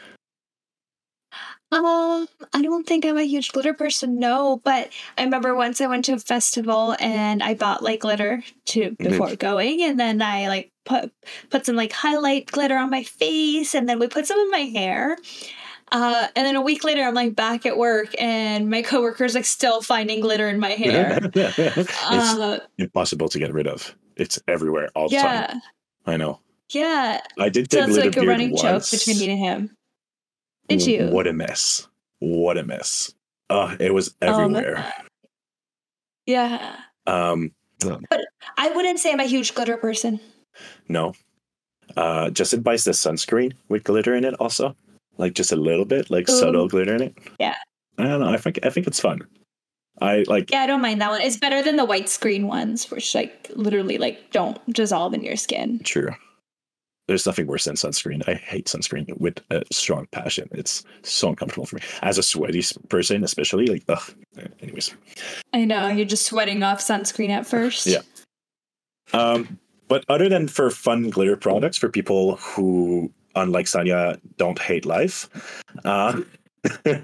Um, 1.73 2.29
I 2.53 2.63
don't 2.63 2.87
think 2.87 3.05
I'm 3.05 3.19
a 3.19 3.25
huge 3.25 3.51
glitter 3.51 3.75
person, 3.75 4.19
no. 4.21 4.61
But 4.63 4.91
I 5.19 5.25
remember 5.25 5.55
once 5.55 5.81
I 5.81 5.87
went 5.87 6.05
to 6.05 6.13
a 6.13 6.19
festival 6.19 6.95
and 7.01 7.43
I 7.43 7.55
bought 7.55 7.83
like 7.83 8.01
glitter 8.01 8.45
to 8.67 8.93
before 8.93 9.35
going, 9.35 9.83
and 9.83 9.99
then 9.99 10.23
I 10.23 10.49
like 10.49 10.71
put 10.85 11.13
put 11.51 11.67
some 11.67 11.75
like 11.75 11.93
highlight 11.93 12.47
glitter 12.47 12.77
on 12.77 12.91
my 12.91 13.03
face, 13.03 13.75
and 13.75 13.89
then 13.89 13.99
we 13.99 14.07
put 14.07 14.27
some 14.27 14.39
in 14.39 14.51
my 14.51 14.59
hair. 14.59 15.17
Uh, 15.91 16.29
and 16.35 16.47
then 16.47 16.57
a 16.57 16.63
week 16.63 16.85
later, 16.85 17.03
I'm 17.03 17.15
like 17.15 17.35
back 17.35 17.67
at 17.67 17.77
work, 17.77 18.15
and 18.21 18.71
my 18.71 18.83
coworkers 18.83 19.35
like 19.35 19.45
still 19.45 19.83
finding 19.83 20.21
glitter 20.21 20.49
in 20.49 20.61
my 20.61 20.71
hair. 20.85 21.19
it's 21.35 22.03
uh, 22.11 22.61
impossible 22.79 23.29
to 23.31 23.39
get 23.39 23.53
rid 23.53 23.67
of. 23.67 23.95
It's 24.17 24.39
everywhere 24.47 24.91
all 24.95 25.09
the 25.09 25.17
time. 25.17 25.61
I 26.07 26.17
know. 26.17 26.39
Yeah. 26.71 27.21
I 27.39 27.49
did 27.49 27.71
So 27.71 27.81
get 27.81 27.89
it's 27.91 27.99
like 27.99 28.17
a 28.17 28.27
running 28.27 28.51
once. 28.51 28.63
joke 28.63 28.91
between 28.91 29.19
me 29.19 29.31
and 29.31 29.39
him. 29.39 29.77
Did 30.69 30.87
you? 30.87 31.09
What 31.09 31.27
a 31.27 31.33
mess! 31.33 31.87
What 32.21 32.57
a 32.59 32.63
mess! 32.65 33.13
Uh, 33.51 33.77
it 33.79 33.93
was 33.93 34.15
Oh, 34.23 34.29
everywhere. 34.45 34.93
Yeah. 36.27 36.77
um, 37.07 37.53
but 37.81 38.25
I 38.57 38.71
wouldn't 38.71 38.99
say 38.99 39.13
I'm 39.13 39.21
a 39.21 39.25
huge 39.25 39.55
glitter 39.55 39.77
person. 39.77 40.21
no. 40.89 41.13
Uh, 41.99 42.31
just 42.31 42.63
buys 42.63 42.85
the 42.85 42.93
sunscreen 42.93 43.53
with 43.69 43.85
glitter 43.85 44.15
in 44.15 44.25
it, 44.25 44.33
also, 44.41 44.75
like 45.19 45.35
just 45.35 45.53
a 45.53 45.57
little 45.57 45.85
bit, 45.85 46.11
like 46.11 46.27
Ooh. 46.31 46.39
subtle 46.39 46.67
glitter 46.67 46.95
in 46.95 47.03
it. 47.03 47.15
Yeah. 47.39 47.57
I 47.99 48.05
don't 48.05 48.21
know. 48.21 48.31
I 48.31 48.39
think 48.39 48.59
I 48.65 48.71
think 48.71 48.87
it's 48.87 48.99
fun. 48.99 49.21
I 50.01 50.25
like. 50.27 50.51
Yeah, 50.51 50.61
I 50.63 50.67
don't 50.67 50.81
mind 50.81 51.03
that 51.03 51.11
one. 51.11 51.21
It's 51.21 51.37
better 51.37 51.63
than 51.63 51.77
the 51.77 51.85
white 51.85 52.09
screen 52.09 52.49
ones, 52.49 52.91
which 52.91 53.15
like 53.15 53.51
literally 53.55 53.99
like 53.99 54.31
don't 54.33 54.59
dissolve 54.73 55.13
in 55.13 55.23
your 55.23 55.37
skin. 55.37 55.79
True. 55.85 56.09
There's 57.07 57.27
nothing 57.27 57.47
worse 57.47 57.65
than 57.65 57.75
sunscreen. 57.75 58.27
I 58.27 58.35
hate 58.35 58.67
sunscreen 58.67 59.19
with 59.19 59.41
a 59.51 59.63
strong 59.71 60.07
passion. 60.11 60.49
It's 60.53 60.85
so 61.03 61.29
uncomfortable 61.29 61.67
for 61.67 61.77
me 61.77 61.83
as 62.03 62.17
a 62.17 62.23
sweaty 62.23 62.63
person, 62.89 63.23
especially. 63.25 63.67
Like, 63.67 63.85
ugh. 63.89 64.15
Anyways, 64.63 64.95
I 65.53 65.67
know 65.67 65.89
you're 65.89 66.07
just 66.07 66.27
sweating 66.27 66.63
off 66.63 66.81
sunscreen 66.81 67.29
at 67.29 67.47
first. 67.47 67.87
Yeah. 67.87 68.01
um, 69.13 69.59
but 69.89 70.05
other 70.09 70.31
than 70.31 70.49
for 70.49 70.71
fun 70.71 71.11
glitter 71.11 71.37
products 71.37 71.77
for 71.77 71.91
people 71.91 72.37
who, 72.37 73.13
unlike 73.35 73.67
Saniya, 73.67 74.19
don't 74.39 74.59
hate 74.59 74.87
life, 74.87 75.29
uh, 75.85 76.23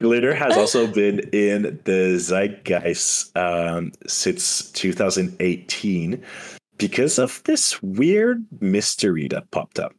glitter 0.00 0.34
has 0.34 0.56
also 0.56 0.86
been 0.92 1.20
in 1.32 1.80
the 1.84 2.18
zeitgeist 2.18 3.36
um, 3.36 3.92
since 4.08 4.70
2018 4.72 6.22
because 6.78 7.18
of 7.18 7.42
this 7.44 7.82
weird 7.82 8.44
mystery 8.60 9.28
that 9.28 9.50
popped 9.50 9.78
up. 9.78 9.94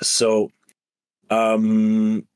So, 0.00 0.50
um, 1.30 2.26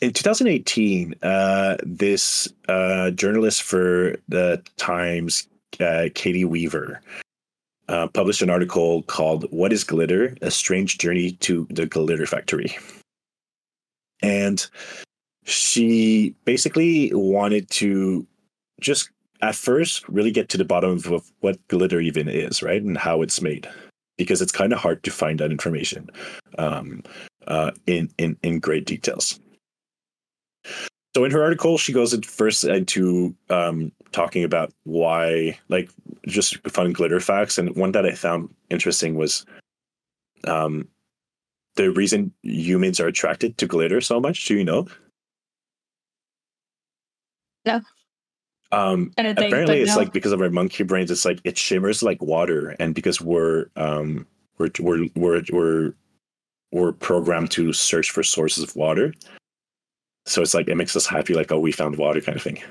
in 0.00 0.12
2018, 0.12 1.14
uh, 1.22 1.76
this 1.82 2.48
uh, 2.68 3.10
journalist 3.10 3.62
for 3.62 4.16
the 4.28 4.62
Times, 4.76 5.46
uh, 5.74 6.08
Caity 6.14 6.44
Weaver, 6.44 7.00
uh, 7.88 8.06
published 8.08 8.42
an 8.42 8.50
article 8.50 9.02
called 9.02 9.46
What 9.50 9.72
is 9.72 9.84
Glitter? 9.84 10.36
A 10.42 10.50
Strange 10.50 10.98
Journey 10.98 11.32
to 11.32 11.66
the 11.70 11.86
Glitter 11.86 12.26
Factory. 12.26 12.78
And 14.22 14.66
she 15.44 16.34
basically 16.44 17.10
wanted 17.12 17.68
to 17.70 18.26
just 18.80 19.10
at 19.42 19.54
first 19.54 20.08
really 20.08 20.30
get 20.30 20.48
to 20.50 20.58
the 20.58 20.64
bottom 20.64 20.90
of, 20.90 21.32
what 21.40 21.68
glitter 21.68 22.00
even 22.00 22.28
is, 22.28 22.62
right? 22.62 22.82
And 22.82 22.98
how 22.98 23.22
it's 23.22 23.40
made. 23.40 23.68
Because 24.18 24.42
it's 24.42 24.52
kind 24.52 24.72
of 24.72 24.78
hard 24.78 25.02
to 25.04 25.10
find 25.10 25.40
that 25.40 25.50
information 25.50 26.10
um, 26.58 27.02
uh, 27.46 27.70
in, 27.86 28.10
in, 28.18 28.36
in 28.42 28.60
great 28.60 28.84
details. 28.84 29.40
So 31.16 31.24
in 31.24 31.30
her 31.32 31.42
article, 31.42 31.78
she 31.78 31.92
goes 31.92 32.14
first 32.24 32.64
into 32.64 33.34
um, 33.48 33.90
talking 34.12 34.44
about 34.44 34.72
why, 34.84 35.58
like, 35.68 35.90
just 36.28 36.58
fun 36.68 36.92
glitter 36.92 37.18
facts. 37.18 37.58
And 37.58 37.74
one 37.74 37.92
that 37.92 38.06
I 38.06 38.12
found 38.12 38.54
interesting 38.68 39.16
was 39.16 39.44
um, 40.44 40.86
the 41.76 41.90
reason 41.90 42.32
humans 42.42 43.00
are 43.00 43.08
attracted 43.08 43.58
to 43.58 43.66
glitter 43.66 44.00
so 44.00 44.20
much. 44.20 44.44
Do 44.44 44.54
you 44.54 44.64
know? 44.64 44.86
No. 47.64 47.80
Um, 48.72 49.12
I 49.18 49.22
don't 49.22 49.38
apparently, 49.38 49.76
but 49.76 49.78
it's 49.78 49.96
no. 49.96 49.98
like 49.98 50.12
because 50.12 50.32
of 50.32 50.40
our 50.40 50.50
monkey 50.50 50.84
brains, 50.84 51.10
it's 51.10 51.24
like 51.24 51.40
it 51.44 51.58
shimmers 51.58 52.02
like 52.02 52.22
water, 52.22 52.76
and 52.78 52.94
because 52.94 53.20
we're 53.20 53.66
um, 53.76 54.26
we're 54.58 54.70
we're 54.78 55.06
we're 55.16 55.42
we're 55.52 55.92
we're 56.72 56.92
programmed 56.92 57.50
to 57.52 57.72
search 57.72 58.10
for 58.10 58.22
sources 58.22 58.62
of 58.62 58.76
water. 58.76 59.12
So 60.26 60.42
it's 60.42 60.54
like 60.54 60.68
it 60.68 60.76
makes 60.76 60.94
us 60.94 61.06
happy, 61.06 61.34
like 61.34 61.50
oh, 61.50 61.58
we 61.58 61.72
found 61.72 61.96
water, 61.96 62.20
kind 62.20 62.36
of 62.36 62.42
thing. 62.42 62.62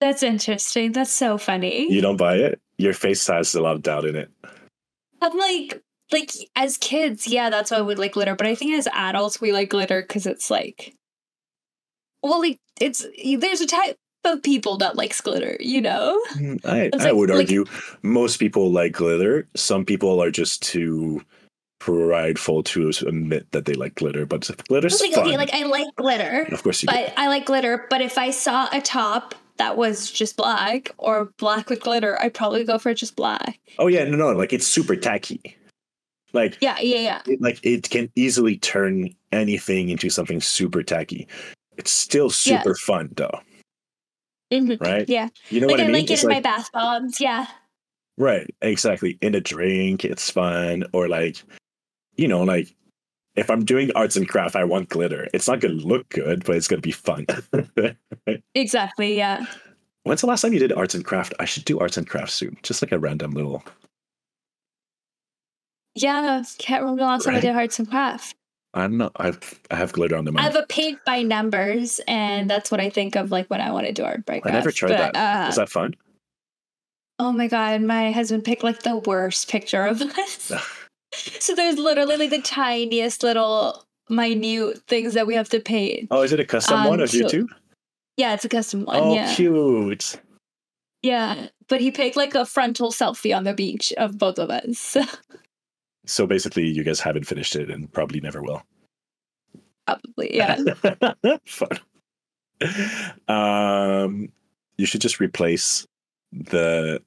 That's 0.00 0.22
interesting. 0.22 0.92
That's 0.92 1.12
so 1.12 1.38
funny. 1.38 1.90
You 1.90 2.02
don't 2.02 2.18
buy 2.18 2.36
it. 2.36 2.60
Your 2.76 2.92
face 2.92 3.26
has 3.28 3.54
a 3.54 3.62
lot 3.62 3.76
of 3.76 3.82
doubt 3.82 4.04
in 4.04 4.16
it. 4.16 4.30
I'm 5.22 5.38
like, 5.38 5.82
like 6.12 6.30
as 6.56 6.76
kids, 6.76 7.26
yeah, 7.26 7.48
that's 7.48 7.70
why 7.70 7.80
we 7.80 7.94
like 7.94 8.12
glitter. 8.12 8.34
But 8.34 8.46
I 8.46 8.54
think 8.54 8.72
as 8.72 8.88
adults, 8.92 9.40
we 9.40 9.52
like 9.52 9.70
glitter 9.70 10.02
because 10.02 10.26
it's 10.26 10.50
like, 10.50 10.94
well, 12.22 12.40
like 12.40 12.58
it's 12.78 13.06
there's 13.38 13.62
a 13.62 13.66
type 13.66 13.96
of 14.24 14.42
people 14.42 14.76
that 14.78 14.96
likes 14.96 15.20
glitter, 15.20 15.56
you 15.60 15.80
know. 15.80 16.20
Mm, 16.34 16.64
I, 16.64 16.90
I 16.92 17.04
like- 17.04 17.14
would 17.14 17.30
like- 17.30 17.38
argue 17.40 17.64
most 18.02 18.38
people 18.38 18.70
like 18.72 18.92
glitter. 18.92 19.46
Some 19.54 19.84
people 19.84 20.22
are 20.22 20.30
just 20.30 20.62
too 20.62 21.22
prideful 21.80 22.62
to 22.62 22.88
admit 23.06 23.50
that 23.52 23.66
they 23.66 23.74
like 23.74 23.94
glitter, 23.96 24.24
but 24.24 24.40
glitter's 24.68 25.00
Like, 25.00 25.12
fun. 25.12 25.26
okay, 25.26 25.36
like 25.36 25.52
I 25.52 25.64
like 25.64 25.86
glitter, 25.96 26.46
of 26.50 26.62
course 26.62 26.82
you 26.82 26.86
do. 26.88 26.94
but 26.94 27.12
I 27.16 27.28
like 27.28 27.44
glitter. 27.46 27.86
But 27.90 28.00
if 28.00 28.16
I 28.16 28.30
saw 28.30 28.68
a 28.72 28.80
top 28.80 29.34
that 29.58 29.76
was 29.76 30.10
just 30.10 30.36
black 30.36 30.92
or 30.98 31.30
black 31.38 31.68
with 31.68 31.80
glitter, 31.82 32.20
I'd 32.22 32.32
probably 32.34 32.64
go 32.64 32.78
for 32.78 32.94
just 32.94 33.16
black. 33.16 33.60
Oh 33.78 33.86
yeah, 33.88 34.04
no, 34.04 34.16
no, 34.16 34.32
like 34.32 34.52
it's 34.54 34.66
super 34.66 34.96
tacky. 34.96 35.56
Like 36.32 36.56
Yeah, 36.60 36.78
yeah, 36.80 36.98
yeah. 37.00 37.22
it, 37.26 37.40
like 37.42 37.60
it 37.62 37.90
can 37.90 38.10
easily 38.16 38.56
turn 38.56 39.10
anything 39.30 39.90
into 39.90 40.08
something 40.08 40.40
super 40.40 40.82
tacky. 40.82 41.28
It's 41.76 41.90
still 41.92 42.30
super 42.30 42.74
fun 42.74 43.10
though, 43.16 43.40
Mhm. 44.60 44.80
right? 44.80 45.08
Yeah. 45.08 45.28
You 45.50 45.60
know 45.60 45.66
like 45.66 45.74
what 45.74 45.80
I 45.80 45.84
I 45.84 45.86
mean? 45.86 45.94
like 45.94 46.10
it 46.10 46.14
It's 46.14 46.22
in 46.22 46.28
like- 46.30 46.36
my 46.36 46.40
bath 46.40 46.70
bombs. 46.72 47.20
Yeah. 47.20 47.46
Right, 48.16 48.48
exactly. 48.62 49.18
In 49.20 49.34
a 49.34 49.40
drink, 49.40 50.04
it's 50.04 50.30
fun. 50.30 50.84
Or 50.92 51.08
like, 51.08 51.42
you 52.16 52.28
know, 52.28 52.42
like 52.44 52.74
if 53.34 53.50
I'm 53.50 53.64
doing 53.64 53.90
arts 53.96 54.14
and 54.16 54.28
craft, 54.28 54.54
I 54.54 54.62
want 54.64 54.88
glitter. 54.88 55.26
It's 55.34 55.48
not 55.48 55.58
gonna 55.60 55.74
look 55.74 56.08
good, 56.10 56.44
but 56.44 56.54
it's 56.56 56.68
gonna 56.68 56.80
be 56.82 56.92
fun. 56.92 57.26
Exactly. 58.54 59.16
Yeah. 59.16 59.44
When's 60.04 60.20
the 60.20 60.26
last 60.28 60.42
time 60.42 60.52
you 60.52 60.58
did 60.60 60.72
arts 60.72 60.94
and 60.94 61.04
craft? 61.04 61.34
I 61.40 61.44
should 61.44 61.64
do 61.64 61.80
arts 61.80 61.96
and 61.96 62.08
craft 62.08 62.30
soon. 62.30 62.56
Just 62.62 62.80
like 62.82 62.92
a 62.92 62.98
random 62.98 63.32
little 63.32 63.64
Yeah. 65.94 66.42
Can't 66.58 66.82
remember 66.82 67.00
the 67.02 67.06
last 67.06 67.24
time 67.24 67.32
I 67.34 67.36
Right. 67.36 67.42
did 67.42 67.56
arts 67.56 67.78
and 67.78 67.88
craft. 67.88 68.34
I 68.74 68.82
don't 68.82 68.98
know. 68.98 69.10
I've 69.16 69.60
I 69.70 69.76
have 69.76 69.92
glitter 69.92 70.16
on 70.16 70.24
the 70.24 70.32
I 70.36 70.42
have 70.42 70.56
a 70.56 70.66
paint 70.66 70.98
by 71.06 71.22
numbers, 71.22 72.00
and 72.08 72.50
that's 72.50 72.70
what 72.70 72.80
I 72.80 72.90
think 72.90 73.14
of 73.16 73.30
like 73.30 73.48
when 73.48 73.60
I 73.60 73.70
want 73.70 73.86
to 73.86 73.92
do 73.92 74.02
art 74.04 74.26
by 74.26 74.40
I 74.44 74.50
never 74.50 74.72
tried 74.72 74.88
But, 74.88 75.12
that. 75.14 75.46
Uh, 75.46 75.48
Is 75.48 75.56
that 75.56 75.68
fun? 75.70 75.94
oh 77.20 77.30
my 77.32 77.46
god, 77.46 77.80
my 77.82 78.10
husband 78.10 78.44
picked 78.44 78.64
like 78.64 78.82
the 78.82 78.96
worst 78.96 79.48
picture 79.48 79.84
of 79.86 80.02
us. 80.02 80.52
so 81.14 81.54
there's 81.54 81.78
literally 81.78 82.16
like 82.16 82.30
the 82.30 82.42
tiniest 82.42 83.22
little 83.22 83.84
minute 84.08 84.82
things 84.88 85.14
that 85.14 85.26
we 85.26 85.34
have 85.36 85.48
to 85.50 85.60
paint. 85.60 86.08
Oh, 86.10 86.22
is 86.22 86.32
it 86.32 86.40
a 86.40 86.44
custom 86.44 86.80
Um, 86.80 86.88
one 86.88 87.00
of 87.00 87.14
you 87.14 87.22
so- 87.22 87.28
two? 87.28 87.48
Yeah, 88.16 88.34
it's 88.34 88.44
a 88.44 88.48
custom 88.48 88.84
one. 88.84 88.96
Oh, 89.00 89.14
yeah. 89.14 89.34
cute. 89.34 90.16
Yeah. 91.02 91.48
But 91.68 91.80
he 91.80 91.90
picked 91.90 92.16
like 92.16 92.34
a 92.36 92.46
frontal 92.46 92.92
selfie 92.92 93.36
on 93.36 93.42
the 93.44 93.54
beach 93.54 93.92
of 93.96 94.18
both 94.18 94.38
of 94.38 94.50
us. 94.50 94.96
So 96.06 96.26
basically, 96.26 96.66
you 96.66 96.84
guys 96.84 97.00
haven't 97.00 97.24
finished 97.24 97.56
it 97.56 97.70
and 97.70 97.92
probably 97.92 98.20
never 98.20 98.42
will. 98.42 98.62
Probably. 99.86 100.34
Yeah. 100.34 100.58
Fun. 101.46 101.78
Um, 103.28 104.28
you 104.76 104.86
should 104.86 105.00
just 105.00 105.20
replace 105.20 105.86
the 106.32 107.02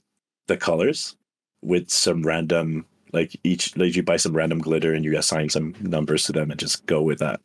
the 0.48 0.58
colors 0.58 1.16
with 1.62 1.90
some 1.90 2.22
random, 2.24 2.86
like 3.14 3.36
each, 3.44 3.76
like 3.78 3.96
you 3.96 4.04
buy 4.04 4.18
some 4.18 4.36
random 4.36 4.60
glitter 4.60 4.94
and 4.94 5.04
you 5.04 5.18
assign 5.18 5.50
some 5.50 5.76
numbers 5.82 6.24
to 6.24 6.32
them 6.32 6.52
and 6.52 6.60
just 6.60 6.86
go 6.86 7.02
with 7.02 7.20
that. 7.20 7.42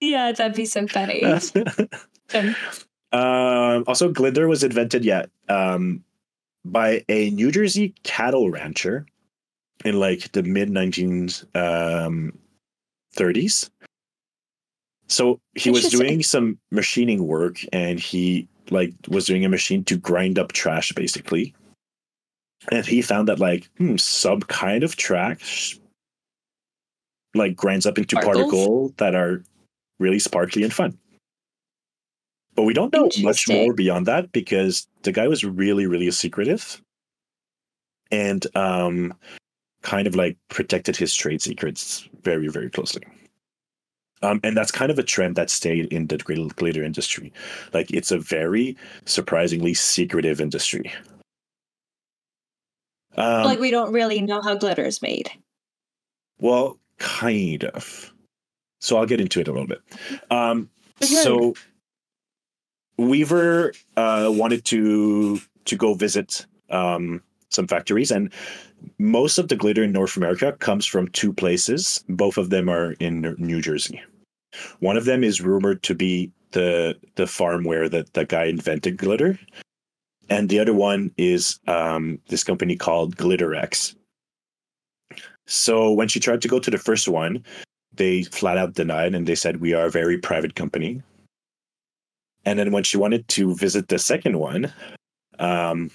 yeah, 0.00 0.32
that'd 0.32 0.56
be 0.56 0.64
so 0.64 0.86
funny. 0.86 1.22
Um, 3.12 3.84
also, 3.86 4.10
glitter 4.10 4.48
was 4.48 4.64
invented 4.64 5.04
yet 5.04 5.30
um, 5.48 6.04
by 6.64 7.04
a 7.08 7.30
New 7.30 7.50
Jersey 7.50 7.94
cattle 8.02 8.50
rancher 8.50 9.06
in 9.84 9.98
like 10.00 10.32
the 10.32 10.42
mid 10.42 10.70
1930s. 10.70 12.06
Um, 12.06 12.38
30s. 13.16 13.70
so 15.08 15.40
he 15.54 15.70
was 15.70 15.88
doing 15.88 16.22
some 16.22 16.58
machining 16.70 17.26
work 17.26 17.60
and 17.72 17.98
he 17.98 18.46
like 18.70 18.92
was 19.08 19.24
doing 19.24 19.42
a 19.44 19.48
machine 19.48 19.82
to 19.84 19.96
grind 19.96 20.38
up 20.38 20.52
trash 20.52 20.92
basically. 20.92 21.54
And 22.70 22.84
he 22.84 23.00
found 23.00 23.28
that 23.28 23.38
like 23.38 23.70
hmm, 23.78 23.96
some 23.96 24.40
kind 24.40 24.82
of 24.82 24.96
trash 24.96 25.78
like 27.34 27.56
grinds 27.56 27.86
up 27.86 27.98
into 27.98 28.16
particles 28.16 28.92
that 28.96 29.14
are 29.14 29.42
really 29.98 30.18
sparkly 30.18 30.62
and 30.62 30.72
fun. 30.72 30.98
But 32.54 32.64
we 32.64 32.74
don't 32.74 32.92
know 32.92 33.10
much 33.20 33.48
more 33.48 33.74
beyond 33.74 34.06
that 34.06 34.32
because 34.32 34.88
the 35.02 35.12
guy 35.12 35.28
was 35.28 35.44
really, 35.44 35.86
really 35.86 36.10
secretive 36.10 36.82
and 38.10 38.46
um 38.56 39.12
kind 39.86 40.08
of 40.08 40.16
like 40.16 40.36
protected 40.48 40.96
his 40.96 41.14
trade 41.14 41.40
secrets 41.40 42.08
very, 42.22 42.48
very 42.48 42.68
closely. 42.68 43.04
Um, 44.20 44.40
and 44.42 44.56
that's 44.56 44.72
kind 44.72 44.90
of 44.90 44.98
a 44.98 45.04
trend 45.04 45.36
that 45.36 45.48
stayed 45.48 45.92
in 45.92 46.08
the 46.08 46.18
gl- 46.18 46.54
glitter 46.56 46.82
industry. 46.82 47.32
Like 47.72 47.92
it's 47.92 48.10
a 48.10 48.18
very 48.18 48.76
surprisingly 49.04 49.74
secretive 49.74 50.40
industry. 50.40 50.92
Um, 53.16 53.44
like 53.44 53.60
we 53.60 53.70
don't 53.70 53.92
really 53.92 54.20
know 54.20 54.42
how 54.42 54.56
glitter 54.56 54.84
is 54.84 55.00
made. 55.02 55.30
well, 56.40 56.78
kind 56.98 57.64
of. 57.64 58.12
So 58.80 58.96
I'll 58.98 59.06
get 59.06 59.20
into 59.20 59.40
it 59.40 59.48
a 59.48 59.52
little 59.52 59.68
bit. 59.68 59.82
Um, 60.30 60.68
so 61.00 61.54
Weaver 62.98 63.72
uh, 63.96 64.30
wanted 64.34 64.64
to 64.66 65.40
to 65.66 65.76
go 65.76 65.94
visit 65.94 66.44
um, 66.70 67.22
some 67.50 67.68
factories, 67.68 68.10
and 68.10 68.32
most 68.98 69.38
of 69.38 69.48
the 69.48 69.56
glitter 69.56 69.84
in 69.84 69.92
North 69.92 70.16
America 70.16 70.52
comes 70.52 70.86
from 70.86 71.08
two 71.08 71.32
places. 71.32 72.04
Both 72.08 72.38
of 72.38 72.50
them 72.50 72.68
are 72.68 72.92
in 72.92 73.34
New 73.38 73.60
Jersey. 73.60 74.02
One 74.80 74.96
of 74.96 75.04
them 75.04 75.22
is 75.22 75.40
rumored 75.40 75.82
to 75.84 75.94
be 75.94 76.30
the 76.52 76.96
the 77.16 77.26
farm 77.26 77.64
where 77.64 77.88
that 77.88 78.14
the 78.14 78.24
guy 78.24 78.44
invented 78.44 78.96
glitter, 78.96 79.38
and 80.30 80.48
the 80.48 80.58
other 80.58 80.74
one 80.74 81.10
is 81.16 81.60
um, 81.66 82.18
this 82.28 82.44
company 82.44 82.76
called 82.76 83.16
Glitterex. 83.16 83.94
So 85.46 85.92
when 85.92 86.08
she 86.08 86.20
tried 86.20 86.42
to 86.42 86.48
go 86.48 86.58
to 86.58 86.70
the 86.70 86.78
first 86.78 87.08
one, 87.08 87.44
they 87.94 88.24
flat 88.24 88.58
out 88.58 88.74
denied 88.74 89.14
and 89.14 89.26
they 89.26 89.34
said 89.34 89.60
we 89.60 89.74
are 89.74 89.86
a 89.86 89.90
very 89.90 90.18
private 90.18 90.54
company. 90.54 91.02
And 92.44 92.58
then 92.58 92.72
when 92.72 92.84
she 92.84 92.96
wanted 92.96 93.26
to 93.28 93.54
visit 93.54 93.88
the 93.88 93.98
second 93.98 94.38
one, 94.38 94.72
um, 95.38 95.90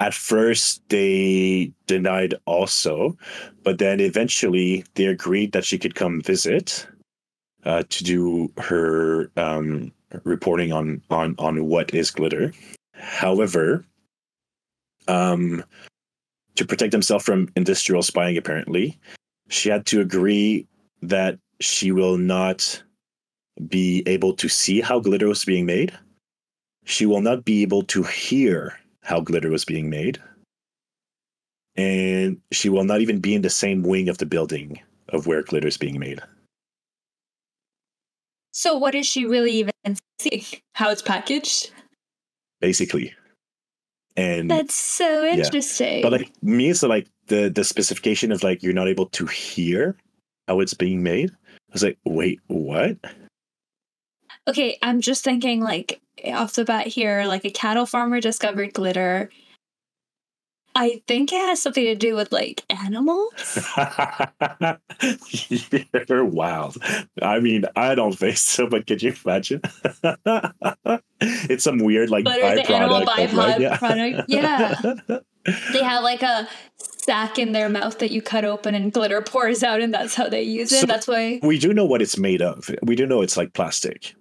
at 0.00 0.14
first 0.14 0.82
they 0.88 1.72
denied 1.86 2.34
also, 2.46 3.16
but 3.62 3.78
then 3.78 4.00
eventually 4.00 4.84
they 4.94 5.06
agreed 5.06 5.52
that 5.52 5.64
she 5.64 5.78
could 5.78 5.94
come 5.94 6.22
visit 6.22 6.86
uh, 7.64 7.82
to 7.90 8.04
do 8.04 8.50
her 8.56 9.30
um, 9.36 9.92
reporting 10.24 10.72
on 10.72 11.02
on 11.10 11.34
on 11.38 11.66
what 11.66 11.94
is 11.94 12.10
glitter. 12.10 12.52
However, 12.94 13.84
um, 15.06 15.62
to 16.56 16.64
protect 16.64 16.92
himself 16.92 17.22
from 17.22 17.50
industrial 17.54 18.02
spying, 18.02 18.38
apparently, 18.38 18.98
she 19.48 19.68
had 19.68 19.84
to 19.86 20.00
agree 20.00 20.66
that 21.02 21.38
she 21.60 21.92
will 21.92 22.16
not 22.16 22.82
be 23.68 24.02
able 24.06 24.32
to 24.32 24.48
see 24.48 24.80
how 24.80 24.98
glitter 24.98 25.28
was 25.28 25.44
being 25.44 25.66
made. 25.66 25.92
She 26.84 27.04
will 27.04 27.20
not 27.20 27.44
be 27.44 27.60
able 27.60 27.82
to 27.84 28.02
hear 28.02 28.79
how 29.02 29.20
glitter 29.20 29.50
was 29.50 29.64
being 29.64 29.90
made. 29.90 30.18
And 31.76 32.40
she 32.52 32.68
will 32.68 32.84
not 32.84 33.00
even 33.00 33.20
be 33.20 33.34
in 33.34 33.42
the 33.42 33.50
same 33.50 33.82
wing 33.82 34.08
of 34.08 34.18
the 34.18 34.26
building 34.26 34.80
of 35.08 35.26
where 35.26 35.42
glitter 35.42 35.68
is 35.68 35.76
being 35.76 35.98
made. 35.98 36.20
So 38.52 38.76
what 38.76 38.94
is 38.94 39.06
she 39.06 39.26
really 39.26 39.52
even 39.52 39.72
seeing? 40.18 40.44
How 40.74 40.90
it's 40.90 41.02
packaged? 41.02 41.70
Basically. 42.60 43.14
And 44.16 44.50
That's 44.50 44.74
so 44.74 45.24
interesting. 45.24 46.02
but 46.02 46.12
like 46.12 46.32
me, 46.42 46.72
so 46.74 46.88
like 46.88 47.06
the 47.28 47.48
the 47.48 47.64
specification 47.64 48.32
of 48.32 48.42
like 48.42 48.62
you're 48.62 48.74
not 48.74 48.88
able 48.88 49.06
to 49.06 49.26
hear 49.26 49.96
how 50.48 50.60
it's 50.60 50.74
being 50.74 51.02
made. 51.02 51.30
I 51.30 51.72
was 51.72 51.84
like, 51.84 51.96
wait, 52.04 52.40
what? 52.48 52.98
okay, 54.48 54.78
I'm 54.82 55.00
just 55.00 55.24
thinking 55.24 55.60
like 55.60 56.00
off 56.26 56.54
the 56.54 56.64
bat 56.64 56.86
here, 56.86 57.24
like 57.24 57.44
a 57.44 57.50
cattle 57.50 57.86
farmer 57.86 58.20
discovered 58.20 58.74
glitter. 58.74 59.30
I 60.74 61.02
think 61.08 61.32
it 61.32 61.36
has 61.36 61.60
something 61.60 61.84
to 61.84 61.96
do 61.96 62.14
with 62.14 62.30
like 62.30 62.62
animals. 62.70 63.58
You're 66.08 66.24
wild. 66.24 66.76
I 67.20 67.40
mean, 67.40 67.64
I 67.74 67.96
don't 67.96 68.16
think 68.16 68.36
so, 68.36 68.68
but 68.68 68.86
could 68.86 69.02
you 69.02 69.12
imagine? 69.24 69.60
it's 71.20 71.64
some 71.64 71.78
weird 71.78 72.10
like 72.10 72.24
But 72.24 72.40
an 72.40 72.58
animal 72.60 73.00
byproduct. 73.02 73.32
like, 73.34 73.80
byproduct, 73.80 74.24
yeah. 74.28 74.80
They 75.72 75.82
have 75.82 76.02
like 76.04 76.22
a 76.22 76.46
sack 76.76 77.38
in 77.38 77.52
their 77.52 77.70
mouth 77.70 77.98
that 78.00 78.10
you 78.10 78.20
cut 78.20 78.44
open 78.44 78.74
and 78.74 78.92
glitter 78.92 79.22
pours 79.22 79.62
out, 79.62 79.80
and 79.80 79.92
that's 79.92 80.14
how 80.14 80.28
they 80.28 80.42
use 80.42 80.70
it. 80.70 80.80
So- 80.80 80.86
that's 80.86 81.08
why. 81.08 81.40
we 81.42 81.58
do 81.58 81.72
know 81.72 81.86
what 81.86 82.02
it's 82.02 82.18
made 82.18 82.42
of. 82.42 82.70
We 82.82 82.94
do 82.94 83.06
know 83.06 83.22
it's 83.22 83.38
like 83.38 83.54
plastic. 83.54 84.14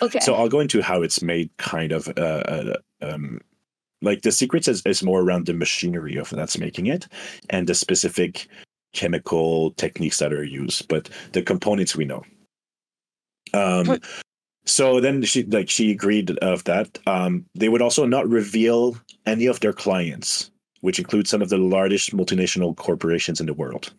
Okay. 0.00 0.20
So 0.20 0.34
I'll 0.34 0.48
go 0.48 0.60
into 0.60 0.82
how 0.82 1.02
it's 1.02 1.22
made, 1.22 1.50
kind 1.56 1.92
of. 1.92 2.08
Uh, 2.16 2.20
uh, 2.20 2.74
um, 3.02 3.40
like 4.00 4.22
the 4.22 4.32
secrets 4.32 4.68
is, 4.68 4.82
is 4.86 5.02
more 5.02 5.20
around 5.20 5.46
the 5.46 5.54
machinery 5.54 6.16
of 6.16 6.30
that's 6.30 6.58
making 6.58 6.86
it 6.86 7.08
and 7.50 7.66
the 7.66 7.74
specific 7.74 8.46
chemical 8.92 9.72
techniques 9.72 10.18
that 10.18 10.32
are 10.32 10.44
used, 10.44 10.88
but 10.88 11.10
the 11.32 11.42
components 11.42 11.96
we 11.96 12.04
know. 12.04 12.22
Um, 13.52 13.98
so 14.64 15.00
then 15.00 15.22
she 15.22 15.44
like 15.44 15.70
she 15.70 15.90
agreed 15.90 16.30
of 16.38 16.64
that. 16.64 16.98
Um, 17.06 17.46
they 17.54 17.68
would 17.68 17.82
also 17.82 18.06
not 18.06 18.28
reveal 18.28 18.96
any 19.26 19.46
of 19.46 19.60
their 19.60 19.72
clients, 19.72 20.50
which 20.80 20.98
includes 20.98 21.30
some 21.30 21.42
of 21.42 21.48
the 21.48 21.58
largest 21.58 22.14
multinational 22.16 22.76
corporations 22.76 23.40
in 23.40 23.46
the 23.46 23.54
world. 23.54 23.92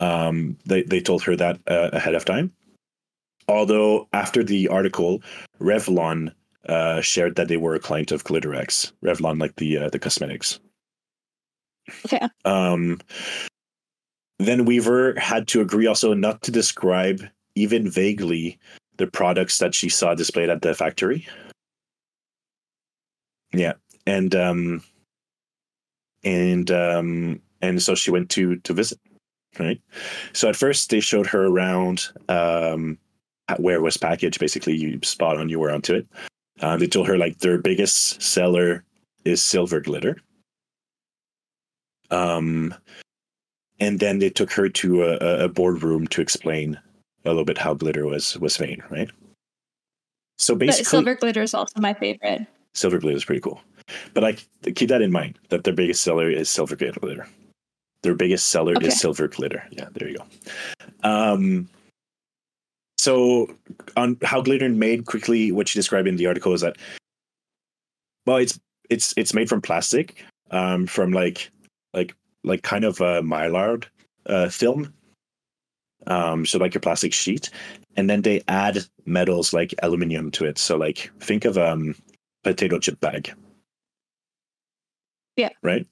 Um, 0.00 0.56
they 0.64 0.82
they 0.82 1.00
told 1.00 1.22
her 1.24 1.36
that 1.36 1.60
uh, 1.68 1.90
ahead 1.92 2.14
of 2.14 2.24
time. 2.24 2.52
Although 3.50 4.08
after 4.12 4.44
the 4.44 4.68
article, 4.68 5.22
Revlon 5.60 6.32
uh, 6.68 7.00
shared 7.00 7.34
that 7.34 7.48
they 7.48 7.56
were 7.56 7.74
a 7.74 7.80
client 7.80 8.12
of 8.12 8.22
Glitterex. 8.22 8.92
Revlon, 9.04 9.40
like 9.40 9.56
the 9.56 9.76
uh, 9.76 9.90
the 9.90 9.98
cosmetics. 9.98 10.60
Okay. 12.06 12.28
Um, 12.44 13.00
then 14.38 14.64
Weaver 14.64 15.18
had 15.18 15.48
to 15.48 15.60
agree 15.60 15.86
also 15.86 16.14
not 16.14 16.42
to 16.42 16.52
describe 16.52 17.26
even 17.56 17.90
vaguely 17.90 18.58
the 18.98 19.08
products 19.08 19.58
that 19.58 19.74
she 19.74 19.88
saw 19.88 20.14
displayed 20.14 20.48
at 20.48 20.62
the 20.62 20.72
factory. 20.72 21.26
Yeah, 23.52 23.72
and 24.06 24.32
um, 24.36 24.84
and 26.22 26.70
um, 26.70 27.42
and 27.60 27.82
so 27.82 27.96
she 27.96 28.12
went 28.12 28.30
to 28.30 28.56
to 28.58 28.72
visit. 28.72 29.00
Right. 29.58 29.80
So 30.32 30.48
at 30.48 30.54
first 30.54 30.90
they 30.90 31.00
showed 31.00 31.26
her 31.26 31.46
around 31.46 32.08
um, 32.28 32.96
where 33.58 33.80
was 33.80 33.96
packaged. 33.96 34.38
Basically, 34.38 34.76
you 34.76 35.00
spot 35.02 35.38
on, 35.38 35.48
you 35.48 35.58
were 35.58 35.70
onto 35.70 35.94
it. 35.94 36.06
Uh, 36.60 36.76
they 36.76 36.86
told 36.86 37.08
her 37.08 37.16
like 37.16 37.38
their 37.38 37.58
biggest 37.58 38.20
seller 38.22 38.84
is 39.24 39.42
silver 39.42 39.80
glitter. 39.80 40.16
Um, 42.10 42.74
and 43.78 43.98
then 43.98 44.18
they 44.18 44.30
took 44.30 44.52
her 44.52 44.68
to 44.68 45.04
a, 45.04 45.44
a 45.44 45.48
boardroom 45.48 46.06
to 46.08 46.20
explain 46.20 46.78
a 47.24 47.28
little 47.28 47.44
bit 47.44 47.58
how 47.58 47.74
glitter 47.74 48.06
was 48.06 48.38
was 48.38 48.60
made, 48.60 48.82
right? 48.90 49.10
So 50.38 50.54
basically, 50.54 50.82
but 50.82 50.90
silver 50.90 51.14
glitter 51.14 51.42
is 51.42 51.54
also 51.54 51.80
my 51.80 51.94
favorite. 51.94 52.46
Silver 52.74 52.98
glitter 52.98 53.16
is 53.16 53.24
pretty 53.24 53.40
cool, 53.40 53.60
but 54.14 54.24
I 54.24 54.36
keep 54.72 54.88
that 54.88 55.02
in 55.02 55.12
mind 55.12 55.38
that 55.48 55.64
their 55.64 55.74
biggest 55.74 56.02
seller 56.02 56.30
is 56.30 56.50
silver 56.50 56.76
glitter. 56.76 57.26
Their 58.02 58.14
biggest 58.14 58.48
seller 58.48 58.74
okay. 58.76 58.86
is 58.86 58.98
silver 58.98 59.28
glitter. 59.28 59.62
Yeah, 59.70 59.88
there 59.92 60.08
you 60.08 60.18
go. 60.18 60.24
Um, 61.02 61.68
so 63.00 63.54
on 63.96 64.18
how 64.22 64.42
glitter 64.42 64.68
made 64.68 65.06
quickly, 65.06 65.52
what 65.52 65.68
she 65.68 65.78
described 65.78 66.08
in 66.08 66.16
the 66.16 66.26
article 66.26 66.52
is 66.52 66.60
that, 66.60 66.76
well, 68.26 68.36
it's 68.36 68.58
it's 68.88 69.14
it's 69.16 69.34
made 69.34 69.48
from 69.48 69.62
plastic, 69.62 70.24
um, 70.50 70.86
from 70.86 71.12
like 71.12 71.50
like 71.94 72.14
like 72.44 72.62
kind 72.62 72.84
of 72.84 73.00
a 73.00 73.22
mylar 73.22 73.84
uh, 74.26 74.48
film 74.48 74.92
um, 76.06 76.46
so 76.46 76.58
like 76.58 76.74
a 76.74 76.80
plastic 76.80 77.12
sheet, 77.12 77.50
and 77.96 78.08
then 78.08 78.22
they 78.22 78.42
add 78.48 78.84
metals 79.04 79.52
like 79.52 79.74
aluminium 79.82 80.30
to 80.32 80.44
it. 80.44 80.58
So 80.58 80.76
like 80.76 81.10
think 81.20 81.44
of 81.44 81.58
um 81.58 81.94
potato 82.42 82.78
chip 82.78 83.00
bag. 83.00 83.32
Yeah. 85.36 85.50
Right. 85.62 85.86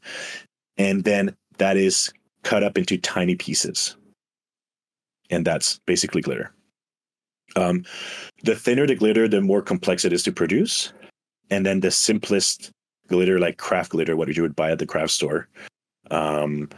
And 0.77 1.05
then 1.05 1.35
that 1.59 1.77
is 1.77 2.13
cut 2.43 2.63
up 2.63 2.79
into 2.79 2.99
tiny 2.99 3.35
pieces. 3.35 3.97
And 5.31 5.47
that's 5.47 5.81
basically 5.87 6.23
glitter. 6.23 6.53
Um, 7.59 7.85
the 8.45 8.55
thinner 8.55 8.87
the 8.87 8.95
glitter, 8.95 9.29
the 9.29 9.41
more 9.41 9.63
complex 9.63 10.05
it 10.05 10.13
is 10.13 10.23
to 10.25 10.33
produce. 10.33 10.93
And 11.51 11.67
then 11.67 11.81
the 11.81 11.91
simplest 11.91 12.71
glitter, 13.09 13.39
like 13.39 13.57
craft 13.59 13.93
glitter, 13.93 14.17
what 14.17 14.35
you 14.35 14.43
would 14.43 14.57
buy 14.57 14.71
at 14.71 14.79
the 14.79 14.87
craft 14.87 15.11
store, 15.11 15.49
um, 16.11 16.69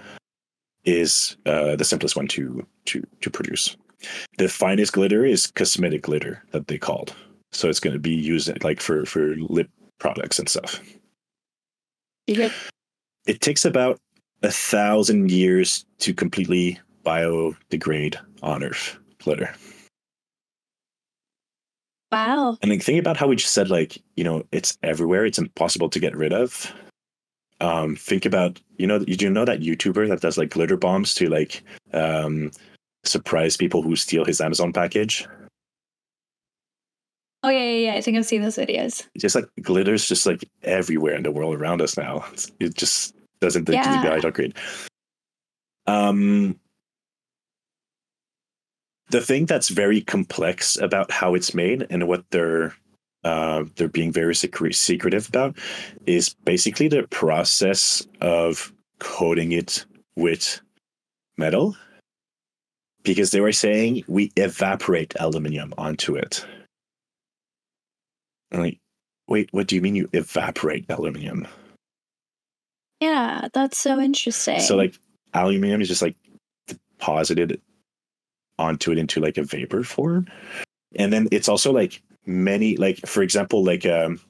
is 0.85 1.37
uh, 1.47 1.77
the 1.77 1.85
simplest 1.85 2.17
one 2.17 2.29
to 2.29 2.67
to 2.87 3.07
to 3.21 3.31
produce. 3.31 3.77
The 4.39 4.49
finest 4.49 4.93
glitter 4.93 5.27
is 5.27 5.49
cosmetic 5.49 6.03
glitter 6.03 6.43
that 6.53 6.69
they 6.69 6.79
called. 6.79 7.15
So 7.53 7.69
it's 7.69 7.81
going 7.81 7.93
to 7.93 8.01
be 8.01 8.15
used 8.15 8.65
like 8.65 8.81
for 8.81 9.05
for 9.05 9.35
lip 9.37 9.69
products 9.99 10.39
and 10.39 10.49
stuff. 10.49 10.81
Okay. 12.31 12.51
It 13.27 13.41
takes 13.41 13.65
about 13.65 13.99
a 14.43 14.51
thousand 14.51 15.31
years 15.31 15.85
to 15.99 16.15
completely 16.15 16.81
biodegrade 17.05 18.17
on 18.43 18.63
Earth 18.63 18.97
glitter. 19.19 19.55
Wow. 22.13 22.59
And 22.63 22.71
then 22.71 22.81
think 22.81 22.99
about 22.99 23.17
how 23.17 23.29
we 23.29 23.37
just 23.37 23.55
said 23.55 23.71
like, 23.71 24.03
you 24.17 24.25
know, 24.25 24.43
it's 24.53 24.77
everywhere, 24.83 25.25
it's 25.25 25.39
impossible 25.39 25.89
to 25.91 26.01
get 26.01 26.17
rid 26.17 26.33
of 26.33 26.73
um, 27.61 27.97
think 27.97 28.25
about 28.25 28.61
you 28.79 28.87
know 28.87 29.05
you 29.07 29.17
do 29.17 29.31
know 29.31 29.45
that 29.45 29.61
YouTuber 29.61 30.09
that 30.09 30.21
does 30.21 30.39
like 30.39 30.51
glitter 30.51 30.77
bombs 30.77 31.15
to 31.15 31.29
like 31.29 31.63
um, 31.93 32.51
surprise 33.05 33.57
people 33.57 33.83
who 33.83 33.97
steal 33.97 34.25
his 34.25 34.41
Amazon 34.41 34.73
package. 34.73 35.27
Oh 37.43 37.49
yeah, 37.49 37.63
yeah, 37.63 37.91
yeah. 37.91 37.95
I 37.95 38.01
think 38.01 38.17
I've 38.17 38.27
seen 38.27 38.43
those 38.43 38.57
videos. 38.57 39.07
Just 39.17 39.35
like 39.35 39.47
glitters, 39.63 40.07
just 40.07 40.27
like 40.27 40.49
everywhere 40.63 41.15
in 41.15 41.23
the 41.23 41.31
world 41.31 41.55
around 41.55 41.81
us 41.81 41.97
now. 41.97 42.25
It 42.59 42.75
just 42.75 43.15
doesn't 43.41 43.65
think 43.65 43.83
yeah. 43.83 44.03
the 44.03 44.09
guys 44.09 44.25
are 44.25 44.31
great. 44.31 44.57
Um, 45.87 46.59
the 49.11 49.21
thing 49.21 49.47
that's 49.47 49.69
very 49.69 50.01
complex 50.01 50.77
about 50.77 51.11
how 51.11 51.35
it's 51.35 51.55
made 51.55 51.87
and 51.91 52.07
what 52.09 52.25
they're 52.31 52.75
uh, 53.23 53.65
they're 53.77 53.89
being 53.89 54.13
very 54.13 54.35
secretive 54.35 55.29
about 55.29 55.57
is 56.07 56.35
basically 56.45 56.89
the 56.89 57.03
process 57.09 58.07
of 58.23 58.73
coating 58.99 59.53
it 59.53 59.85
with 60.17 60.61
metal 61.37 61.77
because 63.03 63.31
they 63.31 63.41
were 63.41 63.53
saying 63.53 64.05
we 64.09 64.33
evaporate 64.37 65.15
aluminium 65.21 65.75
onto 65.77 66.17
it. 66.17 66.47
I'm 68.53 68.61
like, 68.61 68.79
wait, 69.29 69.49
what 69.53 69.67
do 69.67 69.75
you 69.75 69.83
mean 69.83 69.97
you 69.97 70.09
evaporate 70.13 70.87
aluminium? 70.89 71.47
Yeah, 73.01 73.49
that's 73.53 73.79
so 73.79 73.99
interesting. 74.01 74.61
So 74.61 74.77
like 74.77 74.95
aluminium 75.35 75.81
is 75.83 75.89
just 75.89 76.03
like 76.03 76.17
deposited 76.67 77.61
onto 78.61 78.93
it 78.93 78.99
into 78.99 79.21
like 79.21 79.39
a 79.39 79.43
vapor 79.43 79.83
form. 79.83 80.27
And 80.97 81.13
then 81.13 81.29
it's 81.33 81.49
also 81.49 81.73
like 81.73 82.03
many 82.27 82.77
like 82.77 82.99
for 83.07 83.23
example 83.23 83.65
like 83.65 83.87
um 83.87 84.21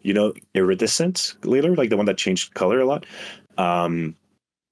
you 0.00 0.12
know 0.12 0.32
iridescent 0.54 1.34
glitter 1.40 1.74
like 1.76 1.90
the 1.90 1.96
one 1.96 2.06
that 2.06 2.18
changed 2.18 2.54
color 2.54 2.80
a 2.80 2.86
lot 2.86 3.06
um 3.56 4.14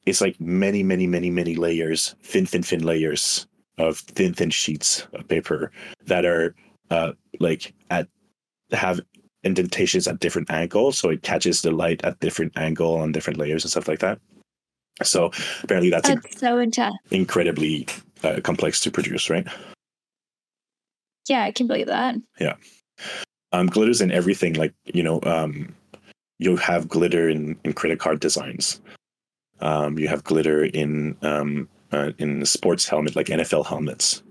it's 0.07 0.21
like 0.21 0.38
many 0.40 0.83
many 0.83 1.07
many 1.07 1.31
many 1.31 1.55
layers 1.55 2.14
thin 2.23 2.45
thin 2.45 2.62
thin 2.62 2.83
layers 2.83 3.47
of 3.79 3.99
thin 3.99 4.35
thin 4.35 4.51
sheets 4.51 5.07
of 5.14 5.27
paper 5.29 5.71
that 6.05 6.27
are 6.27 6.55
uh 6.90 7.12
like 7.38 7.73
at 7.90 8.09
have 8.73 9.01
indentations 9.45 10.07
at 10.09 10.21
different 10.21 10.51
angles 10.51 10.99
so 10.99 11.09
it 11.09 11.23
catches 11.23 11.62
the 11.62 11.71
light 11.71 12.05
at 12.05 12.18
different 12.21 12.53
angle 12.57 12.97
on 12.97 13.12
different 13.12 13.38
layers 13.38 13.64
and 13.64 13.71
stuff 13.71 13.88
like 13.88 14.01
that 14.01 14.18
so 15.02 15.31
apparently 15.62 15.90
that's, 15.90 16.09
that's 16.09 16.26
inc- 16.26 16.38
so 16.38 16.59
intense 16.59 16.96
incredibly 17.11 17.87
uh, 18.24 18.40
complex 18.42 18.81
to 18.81 18.90
produce 18.90 19.31
right 19.31 19.46
yeah, 21.28 21.42
I 21.42 21.52
can 21.52 21.66
believe 21.66 21.87
that. 21.87 22.16
Yeah. 22.40 22.55
Um, 23.52 23.66
glitters 23.66 24.00
in 24.00 24.11
everything. 24.11 24.55
Like, 24.55 24.74
you 24.85 25.02
know, 25.02 25.20
um, 25.22 25.74
you 26.38 26.57
have 26.57 26.88
glitter 26.88 27.28
in, 27.28 27.59
in 27.64 27.72
credit 27.72 27.98
card 27.98 28.20
designs. 28.20 28.81
Um, 29.61 29.98
you 29.98 30.09
have 30.09 30.24
glitter 30.24 30.64
in 30.64 31.16
um, 31.22 31.68
uh, 31.92 32.12
in 32.18 32.44
sports 32.44 32.88
helmet, 32.88 33.14
like 33.14 33.26
NFL 33.26 33.66
helmets. 33.66 34.22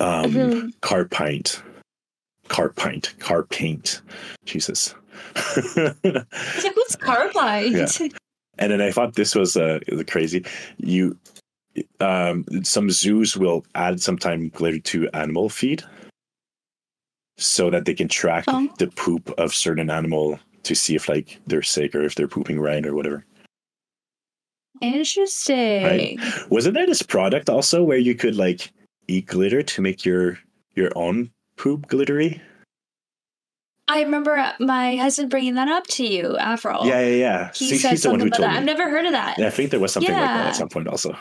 Um, 0.00 0.32
mm-hmm. 0.32 0.68
Car 0.80 1.04
paint, 1.04 1.62
car 2.48 2.70
paint, 2.70 3.14
car 3.18 3.44
paint. 3.44 4.02
Jesus. 4.44 4.94
What's 6.02 6.96
car 6.96 7.28
paint? 7.28 8.00
Yeah. 8.00 8.08
And 8.60 8.70
then 8.70 8.80
I 8.80 8.92
thought 8.92 9.14
this 9.14 9.34
was 9.34 9.56
uh, 9.56 9.80
crazy. 10.06 10.44
You 10.76 11.18
um, 12.00 12.44
some 12.62 12.90
zoos 12.90 13.36
will 13.36 13.64
add 13.74 14.00
sometime 14.00 14.50
glitter 14.50 14.80
to 14.80 15.08
animal 15.14 15.48
feed 15.48 15.82
so 17.38 17.70
that 17.70 17.86
they 17.86 17.94
can 17.94 18.08
track 18.08 18.44
oh. 18.48 18.68
the 18.78 18.88
poop 18.88 19.30
of 19.38 19.54
certain 19.54 19.88
animal 19.90 20.38
to 20.64 20.74
see 20.74 20.94
if 20.94 21.08
like 21.08 21.40
they're 21.46 21.62
sick 21.62 21.94
or 21.94 22.02
if 22.02 22.14
they're 22.14 22.28
pooping 22.28 22.60
right 22.60 22.84
or 22.84 22.94
whatever. 22.94 23.24
Interesting. 24.80 25.84
Right? 25.84 26.18
Wasn't 26.50 26.74
there 26.74 26.86
this 26.86 27.02
product 27.02 27.48
also 27.50 27.82
where 27.82 27.98
you 27.98 28.14
could 28.14 28.36
like 28.36 28.70
eat 29.08 29.26
glitter 29.26 29.62
to 29.62 29.82
make 29.82 30.04
your 30.04 30.38
your 30.74 30.90
own 30.96 31.30
poop 31.56 31.86
glittery? 31.88 32.40
I 33.90 34.02
remember 34.02 34.52
my 34.60 34.94
husband 34.94 35.30
bringing 35.30 35.54
that 35.54 35.66
up 35.66 35.84
to 35.88 36.06
you, 36.06 36.36
Avril. 36.38 36.86
Yeah, 36.86 37.00
yeah, 37.00 37.16
yeah. 37.16 37.50
He 37.52 37.70
See, 37.70 37.78
said 37.78 37.98
who 37.98 38.18
told 38.18 38.32
that. 38.34 38.40
Me. 38.40 38.46
I've 38.46 38.64
never 38.64 38.88
heard 38.88 39.04
of 39.04 39.10
that. 39.10 39.36
Yeah, 39.36 39.48
I 39.48 39.50
think 39.50 39.72
there 39.72 39.80
was 39.80 39.92
something 39.92 40.12
yeah. 40.12 40.20
like 40.20 40.28
that 40.28 40.46
at 40.46 40.56
some 40.56 40.68
point 40.68 40.86
also. 40.86 41.16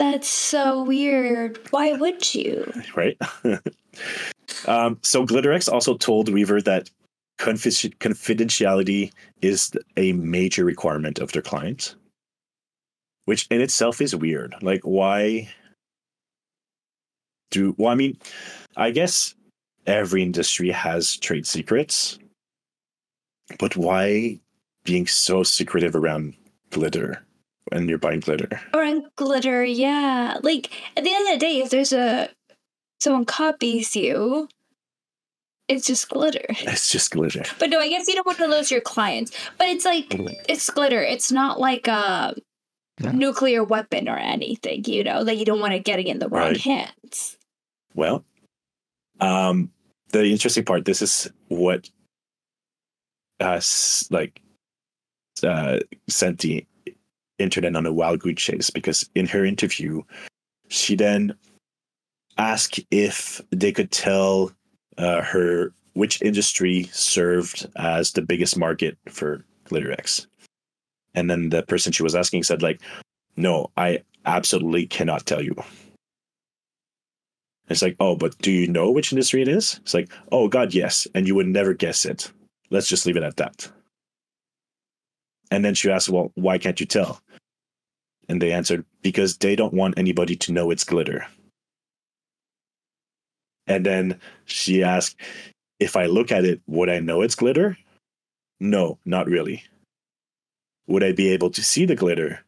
That's 0.00 0.26
so 0.26 0.82
weird. 0.82 1.60
Why 1.70 1.92
would 1.92 2.34
you? 2.34 2.72
Right. 2.96 3.16
um, 4.66 4.98
so 5.02 5.24
Glitterex 5.24 5.72
also 5.72 5.96
told 5.96 6.28
Weaver 6.28 6.62
that 6.62 6.90
confidentiality 7.38 9.12
is 9.40 9.70
a 9.96 10.12
major 10.14 10.64
requirement 10.64 11.20
of 11.20 11.30
their 11.30 11.42
clients, 11.42 11.94
which 13.26 13.46
in 13.52 13.60
itself 13.60 14.00
is 14.00 14.16
weird. 14.16 14.56
Like, 14.62 14.80
why? 14.82 15.48
do 17.50 17.74
well. 17.78 17.92
I 17.92 17.94
mean, 17.94 18.16
I 18.76 18.90
guess 18.90 19.34
every 19.86 20.22
industry 20.22 20.70
has 20.70 21.16
trade 21.16 21.46
secrets, 21.46 22.18
but 23.58 23.76
why 23.76 24.40
being 24.84 25.06
so 25.06 25.42
secretive 25.42 25.94
around 25.96 26.34
glitter 26.70 27.24
when 27.70 27.88
you're 27.88 27.98
buying 27.98 28.20
glitter? 28.20 28.48
Or 28.74 28.82
in 28.82 29.06
glitter, 29.16 29.64
yeah. 29.64 30.38
Like 30.42 30.70
at 30.96 31.04
the 31.04 31.12
end 31.14 31.28
of 31.28 31.34
the 31.34 31.46
day, 31.46 31.58
if 31.60 31.70
there's 31.70 31.92
a 31.92 32.28
someone 33.00 33.24
copies 33.24 33.96
you, 33.96 34.48
it's 35.68 35.86
just 35.86 36.08
glitter. 36.08 36.44
It's 36.48 36.88
just 36.90 37.10
glitter. 37.12 37.44
But 37.58 37.70
no, 37.70 37.80
I 37.80 37.88
guess 37.88 38.08
you 38.08 38.14
don't 38.14 38.26
want 38.26 38.38
to 38.38 38.46
lose 38.46 38.70
your 38.70 38.80
clients. 38.80 39.32
But 39.58 39.68
it's 39.68 39.84
like 39.84 40.06
it's 40.48 40.68
glitter. 40.70 41.02
It's 41.02 41.30
not 41.32 41.58
like 41.60 41.86
a 41.88 42.34
Yeah. 43.00 43.12
nuclear 43.12 43.64
weapon 43.64 44.08
or 44.08 44.16
anything, 44.18 44.84
you 44.84 45.02
know, 45.04 45.24
that 45.24 45.36
you 45.38 45.44
don't 45.46 45.60
want 45.60 45.72
to 45.72 45.78
get 45.78 45.98
it 46.00 46.06
in 46.06 46.18
the 46.18 46.28
wrong 46.28 46.48
Right. 46.52 46.60
hands. 46.60 47.38
Well, 47.94 48.24
um, 49.20 49.70
the 50.10 50.24
interesting 50.24 50.64
part. 50.64 50.84
This 50.84 51.02
is 51.02 51.30
what, 51.48 51.88
uh, 53.38 53.60
like, 54.10 54.40
uh, 55.42 55.80
sent 56.08 56.40
the 56.40 56.66
internet 57.38 57.74
on 57.76 57.86
a 57.86 57.92
wild 57.92 58.20
goose 58.20 58.42
chase 58.42 58.70
because 58.70 59.08
in 59.14 59.26
her 59.26 59.44
interview, 59.44 60.02
she 60.68 60.94
then 60.94 61.34
asked 62.38 62.80
if 62.90 63.40
they 63.50 63.72
could 63.72 63.90
tell 63.90 64.52
uh, 64.98 65.22
her 65.22 65.72
which 65.94 66.22
industry 66.22 66.84
served 66.92 67.66
as 67.76 68.12
the 68.12 68.22
biggest 68.22 68.56
market 68.56 68.96
for 69.08 69.44
Glitterex, 69.66 70.26
and 71.14 71.30
then 71.30 71.48
the 71.48 71.62
person 71.62 71.92
she 71.92 72.02
was 72.02 72.14
asking 72.14 72.42
said 72.42 72.62
like, 72.62 72.80
"No, 73.36 73.70
I 73.76 74.02
absolutely 74.26 74.86
cannot 74.86 75.26
tell 75.26 75.42
you." 75.42 75.54
It's 77.70 77.82
like, 77.82 77.96
oh, 78.00 78.16
but 78.16 78.36
do 78.38 78.50
you 78.50 78.66
know 78.66 78.90
which 78.90 79.12
industry 79.12 79.42
it 79.42 79.48
is? 79.48 79.78
It's 79.82 79.94
like, 79.94 80.10
oh 80.32 80.48
God, 80.48 80.74
yes, 80.74 81.06
and 81.14 81.26
you 81.26 81.36
would 81.36 81.46
never 81.46 81.72
guess 81.72 82.04
it. 82.04 82.30
Let's 82.70 82.88
just 82.88 83.06
leave 83.06 83.16
it 83.16 83.22
at 83.22 83.36
that. 83.36 83.70
And 85.52 85.64
then 85.64 85.74
she 85.74 85.90
asked, 85.90 86.08
well, 86.08 86.32
why 86.34 86.58
can't 86.58 86.80
you 86.80 86.86
tell? 86.86 87.20
And 88.28 88.42
they 88.42 88.52
answered, 88.52 88.84
because 89.02 89.36
they 89.36 89.56
don't 89.56 89.74
want 89.74 89.98
anybody 89.98 90.36
to 90.36 90.52
know 90.52 90.70
it's 90.70 90.84
glitter. 90.84 91.26
And 93.66 93.86
then 93.86 94.20
she 94.46 94.82
asked, 94.82 95.16
if 95.78 95.96
I 95.96 96.06
look 96.06 96.32
at 96.32 96.44
it, 96.44 96.60
would 96.66 96.88
I 96.88 96.98
know 96.98 97.22
it's 97.22 97.34
glitter? 97.36 97.78
No, 98.58 98.98
not 99.04 99.26
really. 99.26 99.62
Would 100.88 101.04
I 101.04 101.12
be 101.12 101.30
able 101.30 101.50
to 101.50 101.62
see 101.62 101.86
the 101.86 101.96
glitter? 101.96 102.40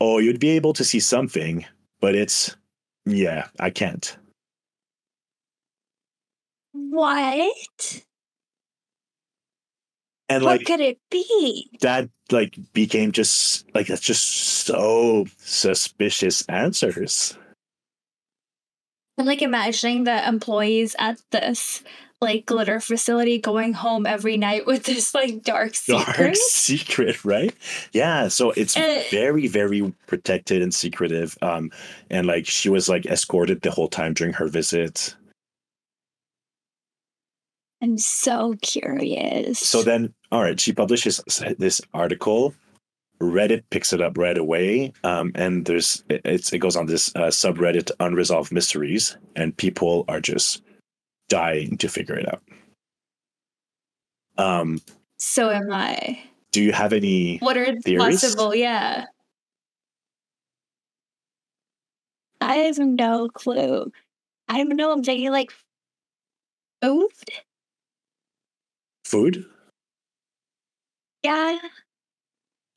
Oh, 0.00 0.18
you'd 0.18 0.40
be 0.40 0.50
able 0.50 0.72
to 0.72 0.84
see 0.84 1.00
something, 1.00 1.64
but 2.00 2.14
it's, 2.14 2.56
yeah, 3.04 3.48
I 3.60 3.70
can't. 3.70 4.16
What? 6.72 8.04
And 10.28 10.42
like, 10.44 10.60
what 10.60 10.66
could 10.66 10.80
it 10.80 10.98
be? 11.10 11.68
that 11.80 12.08
like 12.30 12.56
became 12.72 13.12
just 13.12 13.66
like 13.74 13.88
that's 13.88 14.00
just 14.00 14.24
so 14.24 15.26
suspicious 15.38 16.42
answers. 16.48 17.36
I'm 19.18 19.26
like 19.26 19.42
imagining 19.42 20.04
the 20.04 20.26
employees 20.26 20.96
at 20.98 21.18
this 21.30 21.82
like 22.22 22.46
glitter 22.46 22.80
facility 22.80 23.38
going 23.38 23.74
home 23.74 24.06
every 24.06 24.36
night 24.38 24.64
with 24.64 24.84
this 24.84 25.14
like 25.14 25.42
dark 25.42 25.74
secret. 25.74 26.16
Dark 26.16 26.36
secret, 26.36 27.22
right? 27.24 27.54
Yeah. 27.92 28.28
So 28.28 28.52
it's 28.52 28.76
Uh, 28.76 29.02
very, 29.10 29.48
very 29.48 29.92
protected 30.06 30.62
and 30.62 30.72
secretive. 30.72 31.36
Um, 31.42 31.70
and 32.08 32.26
like 32.26 32.46
she 32.46 32.70
was 32.70 32.88
like 32.88 33.04
escorted 33.06 33.60
the 33.60 33.70
whole 33.70 33.88
time 33.88 34.14
during 34.14 34.32
her 34.34 34.48
visit. 34.48 35.14
I'm 37.82 37.98
so 37.98 38.54
curious. 38.62 39.58
So 39.58 39.82
then, 39.82 40.14
all 40.30 40.40
right, 40.42 40.58
she 40.58 40.72
publishes 40.72 41.20
this 41.58 41.80
article. 41.92 42.54
Reddit 43.20 43.64
picks 43.70 43.92
it 43.92 44.00
up 44.00 44.16
right 44.18 44.38
away, 44.38 44.92
um, 45.04 45.32
and 45.34 45.64
there's 45.64 46.02
it- 46.08 46.22
it's 46.24 46.52
it 46.52 46.58
goes 46.58 46.76
on 46.76 46.86
this 46.86 47.14
uh, 47.14 47.26
subreddit 47.30 47.90
unresolved 48.00 48.50
mysteries, 48.52 49.16
and 49.36 49.56
people 49.56 50.04
are 50.08 50.20
just 50.20 50.62
dying 51.28 51.76
to 51.78 51.88
figure 51.88 52.16
it 52.16 52.26
out. 52.32 52.42
Um, 54.38 54.80
so 55.18 55.50
am 55.50 55.70
I. 55.72 56.20
do 56.52 56.62
you 56.62 56.72
have 56.72 56.92
any? 56.92 57.38
What 57.38 57.56
are 57.56 57.78
Theories? 57.80 58.20
possible? 58.22 58.54
Yeah. 58.54 59.06
I 62.40 62.56
have 62.56 62.78
no 62.78 63.28
clue. 63.28 63.92
I 64.48 64.58
don't 64.58 64.74
know. 64.76 64.90
I'm 64.92 65.04
thinking 65.04 65.30
like 65.30 65.52
food. 66.82 67.08
Food? 69.12 69.44
Yeah, 71.22 71.58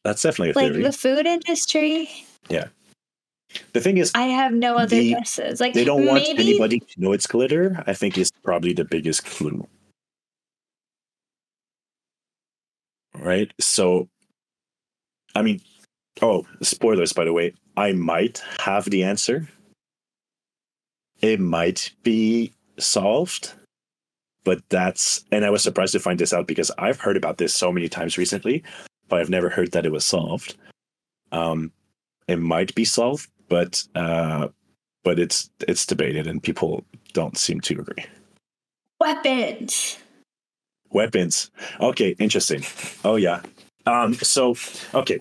That's 0.04 0.22
definitely 0.22 0.52
a 0.52 0.54
like 0.56 0.72
theory. 0.74 0.84
the 0.84 0.92
food 0.92 1.26
industry. 1.26 2.10
Yeah. 2.50 2.68
The 3.72 3.80
thing 3.80 3.98
is, 3.98 4.12
I 4.14 4.24
have 4.24 4.52
no 4.52 4.76
other 4.76 4.98
The- 4.98 5.12
guesses. 5.14 5.62
Like 5.62 5.74
they 5.74 5.86
don't 5.86 6.06
want 6.06 6.24
maybe 6.24 6.42
anybody 6.50 6.80
to 6.82 7.02
know 7.02 7.14
it's 7.14 7.26
glitter. 7.26 7.82
I 7.88 7.94
think 7.94 8.18
is 8.18 8.32
probably 8.44 8.74
the 8.74 8.84
biggest 8.84 9.24
clue. 9.26 9.66
Right? 13.18 13.52
So, 13.62 14.10
I 15.36 15.42
mean, 15.42 15.62
oh, 16.22 16.46
spoilers, 16.62 17.14
by 17.14 17.24
the 17.24 17.34
way. 17.34 17.54
I 17.78 17.94
might 17.94 18.44
have 18.60 18.86
the 18.90 19.04
answer. 19.04 19.48
It 21.22 21.40
might 21.40 21.92
be 22.04 22.52
solved, 22.78 23.54
but 24.46 24.62
that's, 24.70 25.26
and 25.34 25.44
I 25.44 25.50
was 25.50 25.62
surprised 25.64 25.92
to 25.92 26.00
find 26.00 26.18
this 26.18 26.32
out 26.32 26.48
because 26.48 26.72
I've 26.78 27.02
heard 27.02 27.18
about 27.18 27.38
this 27.40 27.54
so 27.54 27.74
many 27.74 27.90
times 27.90 28.18
recently, 28.18 28.64
but 29.10 29.20
I've 29.20 29.30
never 29.30 29.50
heard 29.50 29.72
that 29.74 29.86
it 29.86 29.92
was 29.92 30.06
solved. 30.06 30.56
Um, 31.34 31.74
it 32.30 32.38
might 32.38 32.74
be 32.76 32.86
solved, 32.86 33.30
but 33.50 33.84
uh, 33.96 34.48
but 35.04 35.20
it's 35.20 35.50
it's 35.68 35.86
debated 35.86 36.28
and 36.28 36.42
people 36.42 36.86
don't 37.14 37.38
seem 37.38 37.60
to 37.62 37.74
agree. 37.80 38.06
weapons. 39.02 39.98
Weapons. 40.92 41.52
Okay, 41.82 42.16
interesting. 42.20 42.64
Oh 43.04 43.18
yeah. 43.18 43.42
Um 43.86 44.14
so 44.14 44.56
okay. 44.94 45.20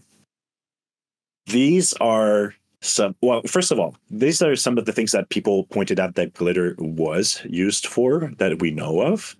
These 1.47 1.93
are 1.95 2.55
some 2.85 3.16
well, 3.23 3.40
first 3.47 3.73
of 3.73 3.81
all, 3.81 3.97
these 4.11 4.42
are 4.42 4.55
some 4.57 4.77
of 4.79 4.85
the 4.85 4.92
things 4.92 5.12
that 5.12 5.31
people 5.31 5.64
pointed 5.64 5.99
out 5.99 6.14
that 6.14 6.35
glitter 6.35 6.75
was 6.79 7.40
used 7.49 7.87
for 7.87 8.31
that 8.38 8.61
we 8.61 8.70
know 8.70 9.01
of. 9.01 9.37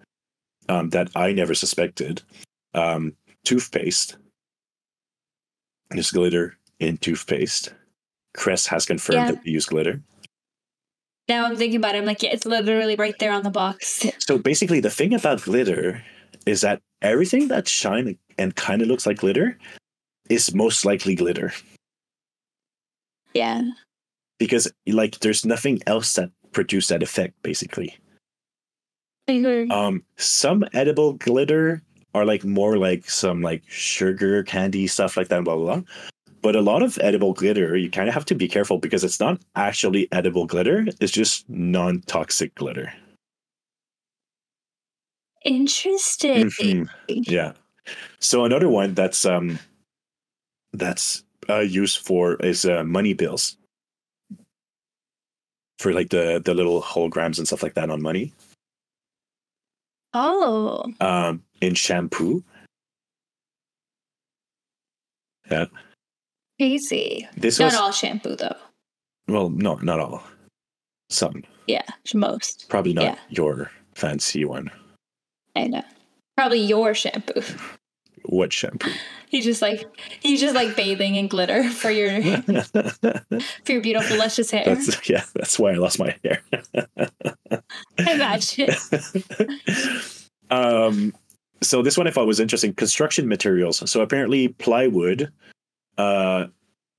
Um, 0.67 0.89
that 0.91 1.11
I 1.15 1.33
never 1.33 1.55
suspected. 1.55 2.23
Um, 2.73 3.15
toothpaste. 3.45 4.17
There's 5.91 6.11
glitter 6.11 6.57
in 6.81 6.97
toothpaste. 6.97 7.75
Crest 8.33 8.69
has 8.69 8.87
confirmed 8.87 9.17
Yeah. 9.19 9.31
that 9.33 9.45
they 9.45 9.51
use 9.51 9.67
glitter. 9.67 10.01
Now 11.29 11.45
I'm 11.45 11.57
thinking 11.57 11.77
about 11.77 11.95
it. 11.95 11.99
I'm 11.99 12.07
like, 12.07 12.23
yeah, 12.23 12.33
it's 12.33 12.47
literally 12.47 12.97
right 12.97 13.15
there 13.19 13.33
on 13.33 13.43
the 13.43 13.51
box. 13.51 14.07
So 14.19 14.39
basically, 14.39 14.81
the 14.81 14.91
thing 14.91 15.13
about 15.13 15.43
glitter 15.43 16.03
is 16.47 16.63
that 16.63 16.81
everything 17.03 17.49
that 17.49 17.69
shine 17.69 18.19
and 18.39 18.57
kind 18.57 18.81
of 18.81 18.89
looks 18.89 19.07
like 19.07 19.19
glitter 19.19 19.59
is 20.31 20.55
most 20.55 20.87
likely 20.87 21.15
glitter 21.15 21.53
Yeah. 23.35 23.63
because, 24.39 24.71
like, 24.87 25.21
there's 25.21 25.45
nothing 25.45 25.81
else 25.87 26.15
that 26.15 26.31
produce 26.53 26.89
that 26.89 27.03
effect. 27.03 27.35
Basically, 27.43 27.97
um, 29.71 30.03
some 30.17 30.65
edible 30.73 31.15
glitter 31.15 31.83
are 32.15 32.25
like 32.25 32.45
more 32.45 32.77
like 32.79 33.09
some 33.11 33.43
like 33.43 33.63
sugar 33.69 34.43
candy 34.45 34.87
stuff 34.87 35.17
like 35.17 35.29
that, 35.29 35.45
blah 35.45 35.57
blah. 35.57 35.77
blah. 35.77 35.83
But 36.43 36.57
a 36.57 36.61
lot 36.63 36.83
of 36.83 36.99
edible 37.03 37.33
glitter, 37.35 37.77
you 37.77 37.91
kind 37.91 38.09
of 38.09 38.15
have 38.15 38.27
to 38.27 38.35
be 38.35 38.49
careful 38.49 38.79
because 38.79 39.05
it's 39.05 39.21
not 39.21 39.41
actually 39.57 40.09
edible 40.13 40.47
glitter; 40.47 40.87
it's 41.01 41.13
just 41.13 41.49
non-toxic 41.51 42.55
glitter. 42.55 42.93
Interesting. 45.45 46.51
Mhm. 46.51 46.89
Yeah. 47.09 47.53
So 48.21 48.45
another 48.45 48.69
one 48.71 48.95
that's 48.95 49.25
um 49.27 49.59
that's 50.73 51.24
uh, 51.49 51.61
used 51.61 51.99
for 52.07 52.37
is 52.37 52.65
uh, 52.65 52.85
money 52.85 53.15
bills 53.15 53.57
for 55.79 55.93
like 55.93 56.11
the 56.11 56.41
the 56.45 56.55
little 56.55 56.83
holograms 56.83 57.39
and 57.39 57.47
stuff 57.47 57.63
like 57.63 57.75
that 57.75 57.91
on 57.91 58.01
money. 58.03 58.33
Oh, 60.15 60.85
Um, 61.01 61.43
in 61.61 61.75
shampoo. 61.75 62.45
Yeah. 65.51 65.67
crazy. 66.59 67.29
This 67.37 67.59
Not 67.59 67.67
was 67.67 67.75
all 67.75 67.93
shampoo 67.93 68.37
though. 68.37 68.57
well, 69.29 69.51
no, 69.51 69.75
not 69.77 70.01
all. 70.01 70.23
Some, 71.11 71.43
Yeah, 71.67 71.83
most. 72.15 72.69
probably 72.69 72.93
not 72.95 73.05
Yeah. 73.05 73.19
your 73.29 73.71
fancy 73.95 74.45
one. 74.45 74.71
I 75.57 75.67
know. 75.67 75.83
Probably 76.37 76.61
your 76.61 76.95
shampoo. 76.95 77.43
What 78.27 78.53
shampoo? 78.53 78.91
He's 79.29 79.45
just 79.45 79.63
like 79.63 79.85
he's 80.21 80.41
just 80.41 80.55
like 80.55 80.77
bathing 80.77 81.17
in 81.17 81.29
glitter 81.29 81.69
for 81.71 81.91
your 81.91 82.23
for 82.23 83.73
your 83.73 83.81
beautiful 83.81 84.17
luscious 84.17 84.51
hair. 84.51 84.65
That's, 84.65 85.09
yeah, 85.09 85.25
that's 85.35 85.59
why 85.59 85.73
I 85.73 85.75
lost 85.75 85.99
my 85.99 86.17
hair. 86.25 86.41
I 87.99 88.13
imagine. 88.13 88.71
um, 90.51 91.15
so 91.63 91.83
this 91.83 91.99
one 91.99 92.07
I 92.07 92.11
thought 92.11 92.27
was 92.27 92.41
interesting. 92.41 92.75
Construction 92.75 93.29
materials. 93.29 93.91
So 93.91 94.01
apparently 94.03 94.49
plywood 94.49 95.33
uh, 95.99 96.47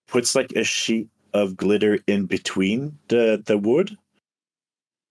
puts 0.08 0.36
like 0.36 0.52
a 0.54 0.64
sheet 0.64 1.10
of 1.34 1.58
glitter 1.58 2.00
in 2.08 2.26
between 2.26 2.98
the 3.10 3.42
the 3.46 3.58
wood 3.58 3.98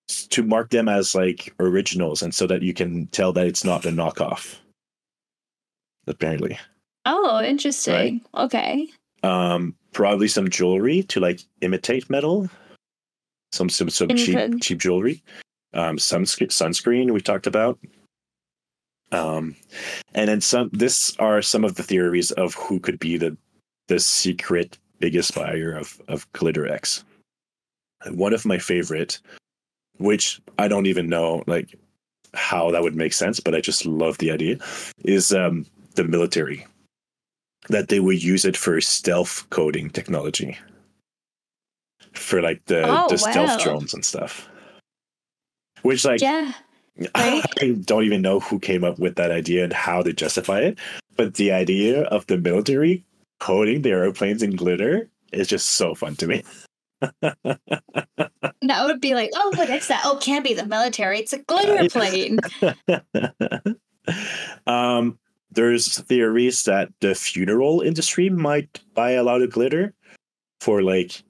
to 0.09 0.43
mark 0.43 0.71
them 0.71 0.89
as 0.89 1.15
like 1.15 1.55
originals, 1.59 2.23
and 2.23 2.35
so 2.35 2.47
that 2.47 2.63
you 2.63 2.75
can 2.75 3.07
tell 3.09 3.33
that 3.33 3.47
it's 3.47 3.65
not 3.65 3.87
a 3.87 3.91
knockoff. 3.91 4.57
Apparently, 6.07 6.59
Oh, 7.07 7.43
interesting. 7.43 8.21
Okay. 8.35 8.89
um, 9.23 9.75
probably 9.93 10.29
some 10.29 10.49
jewelry 10.49 11.03
to 11.05 11.21
like 11.21 11.41
imitate 11.61 12.09
metal. 12.11 12.49
Some 13.53 13.69
some 13.69 13.91
some 13.91 14.09
cheap 14.09 14.61
cheap 14.61 14.79
jewelry. 14.79 15.23
Um, 15.73 15.97
sunscreen 15.97 16.49
sunscreen 16.49 17.11
we 17.13 17.21
talked 17.21 17.47
about. 17.47 17.79
Um, 19.13 19.55
and 20.15 20.29
then 20.29 20.41
some. 20.41 20.71
This 20.73 21.15
are 21.19 21.41
some 21.43 21.65
of 21.65 21.77
the 21.77 21.83
theories 21.83 22.33
of 22.33 22.55
who 22.55 22.81
could 22.81 22.99
be 22.99 23.17
the 23.17 23.37
the 23.89 24.01
secret 24.01 24.79
biggest 24.99 25.35
buyer 25.35 25.73
of 25.73 26.01
of 26.09 26.31
Glitterex. 26.33 27.05
One 28.11 28.35
of 28.35 28.45
my 28.45 28.59
favorite, 28.59 29.21
which 29.99 30.41
I 30.59 30.69
don't 30.69 30.87
even 30.87 31.09
know 31.09 31.45
like 31.47 31.75
how 32.35 32.71
that 32.73 32.83
would 32.83 32.97
make 32.97 33.13
sense, 33.13 33.39
but 33.41 33.55
I 33.55 33.61
just 33.61 33.87
love 33.87 34.19
the 34.19 34.33
idea, 34.33 34.59
is 35.05 35.33
um, 35.33 35.65
the 35.95 36.05
military. 36.05 36.67
That 37.69 37.89
they 37.89 37.99
would 37.99 38.23
use 38.23 38.45
it 38.45 38.57
for 38.57 38.79
stealth 38.81 39.49
coding 39.49 39.89
technology, 39.89 40.59
for 42.13 42.43
like 42.43 42.63
the 42.67 42.85
Oh, 42.87 43.09
the 43.09 43.17
stealth 43.17 43.63
drones 43.63 43.95
and 43.95 44.05
stuff. 44.05 44.49
Which 45.83 46.05
like 46.05 46.21
Yeah. 46.21 46.53
I 47.15 47.43
don't 47.85 48.05
even 48.05 48.23
know 48.23 48.39
who 48.41 48.59
came 48.61 48.85
up 48.85 48.99
with 48.99 49.17
that 49.17 49.31
idea 49.31 49.65
and 49.65 49.73
how 49.73 50.03
to 50.03 50.13
justify 50.13 50.61
it, 50.61 50.79
but 51.17 51.35
the 51.35 51.53
idea 51.53 52.03
of 52.03 52.27
the 52.27 52.37
military 52.39 53.05
coating 53.41 53.83
the 53.83 53.91
airplanes 53.91 54.43
in 54.43 54.55
glitter 54.55 55.09
is 55.33 55.49
just 55.49 55.71
so 55.71 55.95
fun 55.95 56.17
to 56.17 56.27
me. 56.27 56.45
That 58.67 58.87
would 58.87 59.01
be 59.01 59.15
like, 59.15 59.31
oh, 59.35 59.53
what 59.57 59.69
is 59.69 59.89
that? 59.89 60.03
Oh, 60.05 60.19
can't 60.23 60.45
be 60.45 60.55
the 60.55 60.67
military. 60.67 61.19
It's 61.19 61.35
a 61.35 61.39
glitter 61.39 61.89
plane. 61.91 62.39
um, 64.67 65.19
there's 65.55 65.99
theories 66.03 66.65
that 66.65 66.93
the 67.01 67.15
funeral 67.15 67.81
industry 67.81 68.29
might 68.31 68.81
buy 68.95 69.13
a 69.13 69.23
lot 69.23 69.43
of 69.43 69.51
glitter 69.51 69.95
for 70.61 70.83
like 70.83 71.23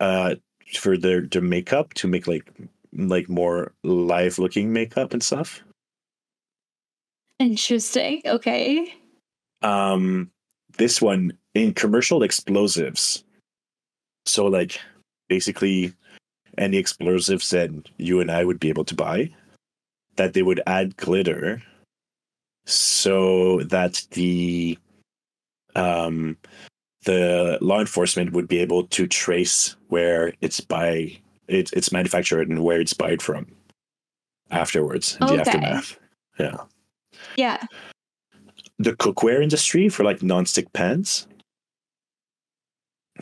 uh 0.00 0.34
for 0.78 0.96
their 0.96 1.22
their 1.22 1.42
makeup 1.42 1.94
to 1.94 2.08
make 2.08 2.26
like 2.26 2.50
like 2.92 3.28
more 3.28 3.72
live 3.82 4.38
looking 4.38 4.72
makeup 4.72 5.12
and 5.12 5.22
stuff. 5.22 5.62
Interesting. 7.38 8.22
Okay. 8.24 8.94
um 9.62 10.30
this 10.76 11.00
one 11.00 11.32
in 11.54 11.72
commercial 11.72 12.22
explosives 12.22 13.24
so 14.26 14.46
like 14.46 14.78
basically 15.28 15.92
any 16.58 16.76
explosives 16.76 17.48
that 17.50 17.70
you 17.98 18.20
and 18.20 18.30
i 18.30 18.44
would 18.44 18.58
be 18.60 18.68
able 18.68 18.84
to 18.84 18.94
buy 18.94 19.30
that 20.16 20.34
they 20.34 20.42
would 20.42 20.60
add 20.66 20.96
glitter 20.96 21.62
so 22.66 23.62
that 23.64 24.02
the 24.12 24.78
um 25.76 26.36
the 27.04 27.58
law 27.60 27.80
enforcement 27.80 28.32
would 28.32 28.48
be 28.48 28.58
able 28.58 28.86
to 28.86 29.06
trace 29.06 29.76
where 29.88 30.32
it's 30.40 30.60
by 30.60 31.16
it's 31.48 31.72
it's 31.72 31.92
manufactured 31.92 32.48
and 32.48 32.62
where 32.64 32.80
it's 32.80 32.94
buyed 32.94 33.20
from 33.20 33.46
afterwards 34.50 35.16
in 35.20 35.26
the 35.26 35.38
aftermath 35.40 35.98
yeah 36.38 36.56
Yeah. 37.36 37.62
the 38.78 38.92
cookware 38.92 39.42
industry 39.42 39.88
for 39.88 40.04
like 40.04 40.22
non-stick 40.22 40.72
pans 40.72 41.26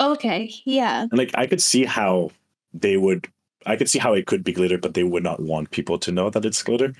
Okay. 0.00 0.50
Yeah. 0.64 1.02
and 1.02 1.18
like 1.18 1.31
i 1.35 1.46
could 1.46 1.61
see 1.62 1.85
how 1.85 2.31
they 2.72 2.96
would 2.96 3.28
i 3.66 3.76
could 3.76 3.88
see 3.90 3.98
how 3.98 4.14
it 4.14 4.26
could 4.26 4.44
be 4.44 4.52
glitter 4.52 4.78
but 4.78 4.94
they 4.94 5.05
would 5.05 5.22
not 5.22 5.40
want 5.40 5.70
people 5.70 5.98
to 5.98 6.12
know 6.12 6.31
that 6.31 6.44
it's 6.44 6.62
glitter 6.62 6.94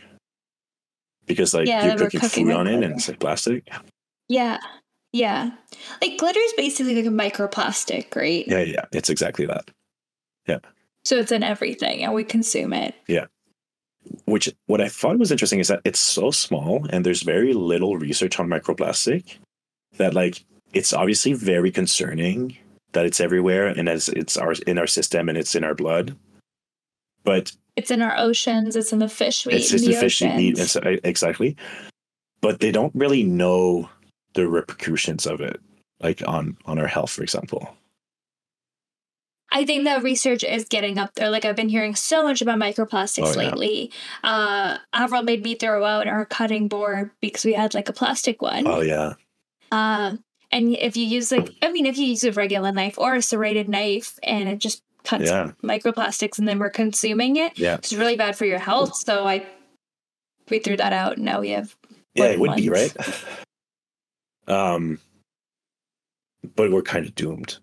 because 1.33 1.55
like 1.55 1.67
Yeah, 1.67 1.87
you're 1.87 1.97
cooking 1.99 2.21
cooking 2.21 2.47
food 2.47 2.55
on 2.55 2.67
it 2.67 2.83
and 2.83 2.95
it's 2.95 3.09
like 3.09 3.21
plastic 3.21 3.69
Yeah. 4.29 4.59
Yeah. 5.13 5.51
Like 6.01 6.17
glitter 6.19 6.41
is 6.41 6.53
basically 6.55 6.95
like 6.95 7.07
a 7.07 7.09
microplastic, 7.09 8.15
right? 8.17 8.47
yeah 8.47 8.61
yeah 8.63 8.85
it's 8.93 9.11
exactly 9.11 9.47
that 9.47 9.71
Yeah. 10.47 10.59
So 11.05 11.17
it's 11.17 11.33
in 11.33 11.43
everything 11.43 12.03
and 12.03 12.15
we 12.15 12.25
consume 12.25 12.73
it. 12.73 12.95
Yeah. 13.09 13.27
Which 14.25 14.49
what 14.67 14.81
i 14.81 14.89
thought 14.89 15.19
was 15.19 15.31
interesting 15.31 15.61
is 15.61 15.69
that 15.69 15.81
it's 15.85 16.01
so 16.01 16.31
small 16.31 16.87
and 16.91 17.05
there's 17.07 17.23
very 17.23 17.53
little 17.55 17.97
research 17.99 18.39
on 18.41 18.49
microplastic 18.49 19.37
that 19.99 20.15
like 20.15 20.45
it's 20.73 20.93
obviously 20.93 21.35
very 21.35 21.71
concerning 21.71 22.57
that 22.93 23.07
it's 23.07 23.21
everywhere 23.21 23.67
and 23.67 23.89
as 23.89 24.09
it's 24.09 24.37
our 24.37 24.55
in 24.67 24.79
our 24.79 24.87
system 24.87 25.29
and 25.29 25.39
it's 25.39 25.55
in 25.55 25.65
our 25.65 25.75
blood 25.75 26.17
but 27.25 27.53
It's 27.77 27.91
in 27.91 28.03
our 28.03 28.17
oceans. 28.19 28.77
It's 28.77 28.93
in 28.93 28.99
the 28.99 29.09
fish 29.09 29.47
we 29.47 29.55
it's 29.55 29.73
eat 29.73 29.81
in 29.81 29.87
the 29.89 29.95
the 29.95 30.01
fish 30.01 30.21
you 30.21 30.29
eat 30.37 30.61
oceans. 30.61 30.87
e, 30.87 31.01
exactly 31.05 31.57
but 32.41 32.59
they 32.61 32.73
don't 32.73 32.95
really 32.95 33.23
know 33.23 33.89
the 34.35 34.49
repercussions 34.49 35.27
of 35.27 35.41
it 35.41 35.61
like 36.01 36.23
on 36.27 36.57
on 36.67 36.79
our 36.79 36.87
health 36.89 37.11
for 37.11 37.23
example 37.23 37.77
I 39.55 39.67
think 39.67 39.85
that 39.85 40.03
research 40.03 40.45
is 40.45 40.65
getting 40.65 40.97
up 40.97 41.15
there. 41.15 41.29
Like 41.29 41.45
I've 41.45 41.57
been 41.57 41.69
hearing 41.69 41.95
so 41.95 42.23
much 42.23 42.41
about 42.41 42.59
microplastics 42.59 43.37
Oh, 43.37 43.41
yeah. 43.41 43.49
lately. 43.51 43.93
Uh, 44.25 44.79
Avril 44.95 45.23
made 45.25 45.43
me 45.45 45.55
throw 45.57 45.85
out 45.85 46.07
our 46.09 46.25
cutting 46.25 46.69
board 46.69 47.11
because 47.21 47.45
we 47.45 47.53
had 47.53 47.75
like 47.75 47.91
a 47.91 47.93
plastic 47.93 48.41
one. 48.41 48.67
oh 48.67 48.81
yeah 48.81 49.13
Um, 49.71 50.25
and 50.51 50.75
if 50.75 50.97
you 50.97 51.05
use 51.05 51.31
like, 51.31 51.51
I 51.61 51.71
mean, 51.71 51.85
if 51.85 51.99
you 51.99 52.07
use 52.07 52.25
a 52.25 52.33
regular 52.33 52.73
knife 52.73 52.99
or 52.99 53.15
a 53.15 53.21
serrated 53.23 53.69
knife, 53.69 54.19
and 54.23 54.49
it 54.49 54.59
just 54.59 54.83
cuts 55.05 55.25
yeah 55.25 55.53
microplastics, 55.63 56.39
and 56.39 56.47
then 56.49 56.59
we're 56.59 56.71
consuming 56.71 57.37
it, 57.37 57.59
yeah 57.59 57.75
it's 57.75 57.93
really 57.93 58.17
bad 58.17 58.37
for 58.37 58.45
your 58.47 58.59
health. 58.59 58.97
So 58.97 59.27
I, 59.27 59.47
we 60.51 60.59
threw 60.59 60.77
that 60.77 60.93
out. 60.93 61.17
and 61.17 61.25
Now 61.25 61.41
we 61.41 61.51
have. 61.51 61.75
yeah 62.15 62.27
it 62.27 62.39
would 62.41 62.57
be 62.57 62.69
right 62.69 62.95
um 64.49 64.99
but 66.57 66.71
we're 66.73 66.83
kind 66.83 67.07
of 67.07 67.15
doomed 67.15 67.59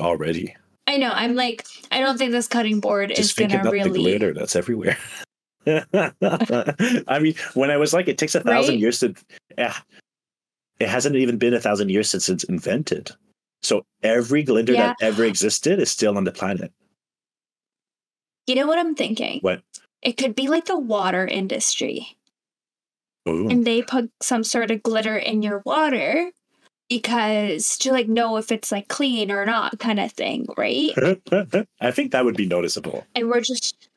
already 0.00 0.54
I 0.86 0.98
know. 0.98 1.10
I'm 1.14 1.34
like, 1.34 1.64
I 1.90 2.00
don't 2.00 2.18
think 2.18 2.32
this 2.32 2.46
cutting 2.46 2.78
board 2.78 3.10
is 3.10 3.16
just 3.16 3.36
think 3.36 3.50
gonna 3.52 3.62
about 3.62 3.72
really. 3.72 3.88
the 3.90 3.98
glitter 3.98 4.34
that's 4.34 4.54
everywhere 4.54 4.98
i 5.66 7.18
mean 7.20 7.34
when 7.54 7.70
i 7.70 7.76
was 7.78 7.94
like 7.94 8.06
it 8.06 8.18
takes 8.18 8.34
a 8.34 8.40
thousand 8.40 8.74
Right? 8.74 8.80
years 8.80 8.98
to 9.00 9.14
yeah 9.56 9.74
it 10.78 10.88
hasn't 10.90 11.16
even 11.16 11.38
been 11.38 11.54
a 11.54 11.60
thousand 11.60 11.88
years 11.88 12.10
since 12.10 12.28
it's 12.28 12.44
invented 12.44 13.12
so 13.64 13.84
every 14.02 14.42
glitter 14.42 14.72
Yeah. 14.74 14.88
that 14.88 14.96
ever 15.00 15.24
existed 15.24 15.80
is 15.80 15.90
still 15.90 16.16
on 16.16 16.24
the 16.24 16.32
planet 16.32 16.72
You 18.46 18.54
know 18.56 18.66
what 18.66 18.78
I'm 18.78 18.94
thinking? 18.94 19.40
what 19.40 19.62
It 20.02 20.16
could 20.18 20.34
be 20.34 20.48
like 20.48 20.66
the 20.66 20.78
water 20.78 21.26
industry. 21.26 22.16
Ooh. 23.26 23.48
and 23.48 23.66
they 23.66 23.80
put 23.80 24.10
some 24.20 24.44
sort 24.44 24.70
of 24.70 24.82
glitter 24.82 25.16
in 25.16 25.42
your 25.42 25.62
water 25.64 26.30
because 26.90 27.78
to 27.78 27.90
like 27.90 28.06
know 28.06 28.36
if 28.36 28.52
it's 28.52 28.70
like 28.70 28.86
clean 28.88 29.30
or 29.30 29.46
not 29.46 29.78
kind 29.78 29.98
of 29.98 30.12
thing 30.12 30.44
right 30.58 30.92
I 31.80 31.90
think 31.90 32.12
that 32.12 32.24
would 32.26 32.36
be 32.36 32.44
noticeable. 32.46 33.06
and 33.14 33.28
we're 33.30 33.40
just 33.40 33.88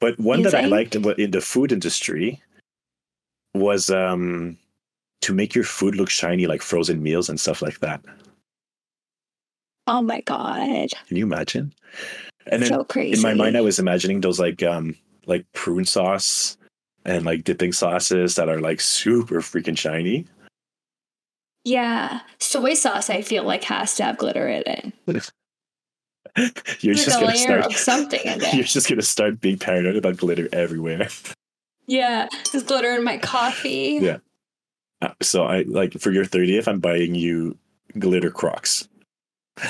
But 0.00 0.18
one 0.18 0.38
You 0.40 0.50
that 0.50 0.64
I 0.64 0.66
liked 0.66 0.96
in 0.96 1.02
the- 1.02 1.20
in 1.20 1.30
the 1.32 1.42
food 1.42 1.70
industry 1.72 2.40
was 3.54 3.90
um, 3.90 4.56
to 5.22 5.34
make 5.34 5.54
your 5.54 5.64
food 5.64 5.96
look 5.96 6.10
shiny, 6.10 6.46
like 6.46 6.62
frozen 6.62 7.02
meals 7.02 7.28
and 7.28 7.38
stuff 7.40 7.62
like 7.62 7.80
that. 7.80 8.00
oh 9.86 10.02
my 10.02 10.20
god 10.22 10.88
Can 11.08 11.16
you 11.16 11.24
imagine? 11.24 11.72
And 12.46 12.62
then 12.62 12.68
so 12.68 12.84
crazy 12.84 13.14
in 13.14 13.22
my 13.22 13.34
mind, 13.34 13.56
I 13.56 13.60
was 13.60 13.78
imagining 13.78 14.20
those 14.20 14.38
like 14.38 14.62
um, 14.62 14.94
like 15.26 15.44
prune 15.52 15.84
sauce 15.84 16.56
and 17.04 17.24
like 17.24 17.44
dipping 17.44 17.72
sauces 17.72 18.34
that 18.36 18.48
are 18.48 18.60
like 18.60 18.80
super 18.80 19.40
freaking 19.40 19.76
shiny. 19.78 20.26
yeah 21.64 22.20
soy 22.38 22.74
sauce 22.74 23.10
i 23.10 23.20
feel 23.22 23.42
like 23.44 23.64
has 23.64 23.94
to 23.96 24.04
have 24.04 24.18
glitter 24.18 24.46
in 24.48 24.62
it 24.66 24.92
You're 26.80 26.94
just 26.94 27.18
gonna 27.18 27.34
start. 27.36 27.72
something 27.72 28.20
in 28.24 28.40
You're 28.52 28.64
just 28.64 28.88
gonna 28.88 29.02
start 29.02 29.40
being 29.40 29.58
paranoid 29.58 29.96
about 29.96 30.16
glitter 30.18 30.48
everywhere. 30.52 31.08
yeah 31.86 32.28
there's 32.52 32.64
glitter 32.64 32.94
in 32.94 33.04
my 33.04 33.16
coffee 33.18 33.98
Yeah. 34.02 34.18
So 35.22 35.44
I 35.44 35.62
like 35.62 35.94
for 35.94 36.10
your 36.10 36.24
30th, 36.24 36.68
I'm 36.68 36.80
buying 36.80 37.14
you 37.14 37.56
glitter 37.98 38.30
Crocs. 38.30 38.88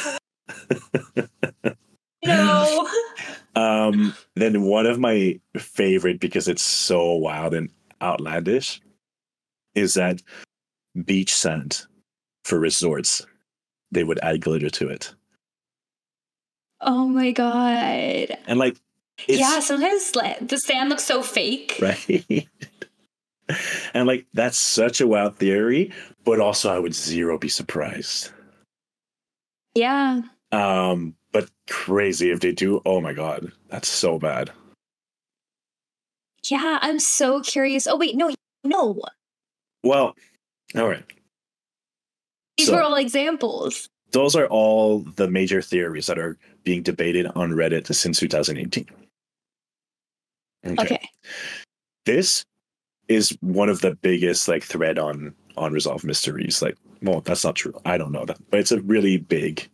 no 2.24 2.88
Um, 3.56 4.14
then 4.34 4.62
one 4.62 4.84
of 4.84 4.98
my 5.00 5.40
favorite 5.56 6.20
because 6.20 6.46
it's 6.46 6.62
so 6.62 7.14
wild 7.14 7.54
and 7.54 7.70
outlandish 8.02 8.82
is 9.74 9.94
that 9.94 10.20
beach 11.04 11.34
sand 11.34 11.86
for 12.44 12.58
resorts, 12.58 13.26
they 13.90 14.04
would 14.04 14.20
add 14.22 14.42
glitter 14.42 14.68
to 14.70 14.88
it. 14.88 15.14
Oh 16.82 17.06
my 17.06 17.32
god. 17.32 18.36
And 18.46 18.58
like, 18.58 18.76
it's, 19.26 19.40
yeah, 19.40 19.60
sometimes 19.60 20.14
like, 20.14 20.46
the 20.46 20.58
sand 20.58 20.90
looks 20.90 21.04
so 21.04 21.22
fake. 21.22 21.78
right. 21.80 22.46
and 23.94 24.06
like, 24.06 24.26
that's 24.34 24.58
such 24.58 25.00
a 25.00 25.06
wild 25.06 25.36
theory, 25.36 25.92
but 26.24 26.40
also 26.40 26.74
I 26.74 26.78
would 26.78 26.94
zero 26.94 27.38
be 27.38 27.48
surprised. 27.48 28.30
Yeah. 29.74 30.22
Um, 30.52 31.14
but 31.32 31.50
crazy 31.68 32.30
if 32.30 32.40
they 32.40 32.52
do. 32.52 32.80
Oh 32.86 33.00
my 33.00 33.12
god, 33.12 33.52
that's 33.68 33.88
so 33.88 34.18
bad. 34.18 34.50
Yeah, 36.48 36.78
I'm 36.80 36.98
so 36.98 37.40
curious. 37.40 37.86
Oh 37.86 37.96
wait, 37.96 38.16
no, 38.16 38.32
no. 38.64 39.00
Well, 39.82 40.14
all 40.74 40.88
right. 40.88 41.04
These 42.56 42.68
So- 42.68 42.74
were 42.74 42.82
all 42.82 42.94
examples. 42.96 43.88
Those 44.12 44.36
are 44.36 44.46
all 44.46 45.00
the 45.00 45.28
major 45.28 45.60
theories 45.60 46.06
that 46.06 46.18
are 46.18 46.38
being 46.62 46.82
debated 46.82 47.26
on 47.34 47.50
Reddit 47.50 47.92
since 47.92 48.20
2018. 48.20 48.86
Okay. 50.64 51.08
This 52.06 52.44
is 53.08 53.36
one 53.40 53.68
of 53.68 53.80
the 53.80 53.94
biggest 53.96 54.48
like 54.48 54.62
thread 54.62 54.98
on 54.98 55.34
unresolved 55.56 56.04
mysteries. 56.04 56.62
Like, 56.62 56.76
well, 57.02 57.20
that's 57.20 57.44
not 57.44 57.56
true. 57.56 57.74
I 57.84 57.98
don't 57.98 58.12
know 58.12 58.24
that, 58.24 58.38
but 58.50 58.60
it's 58.60 58.72
a 58.72 58.80
really 58.82 59.16
big. 59.16 59.68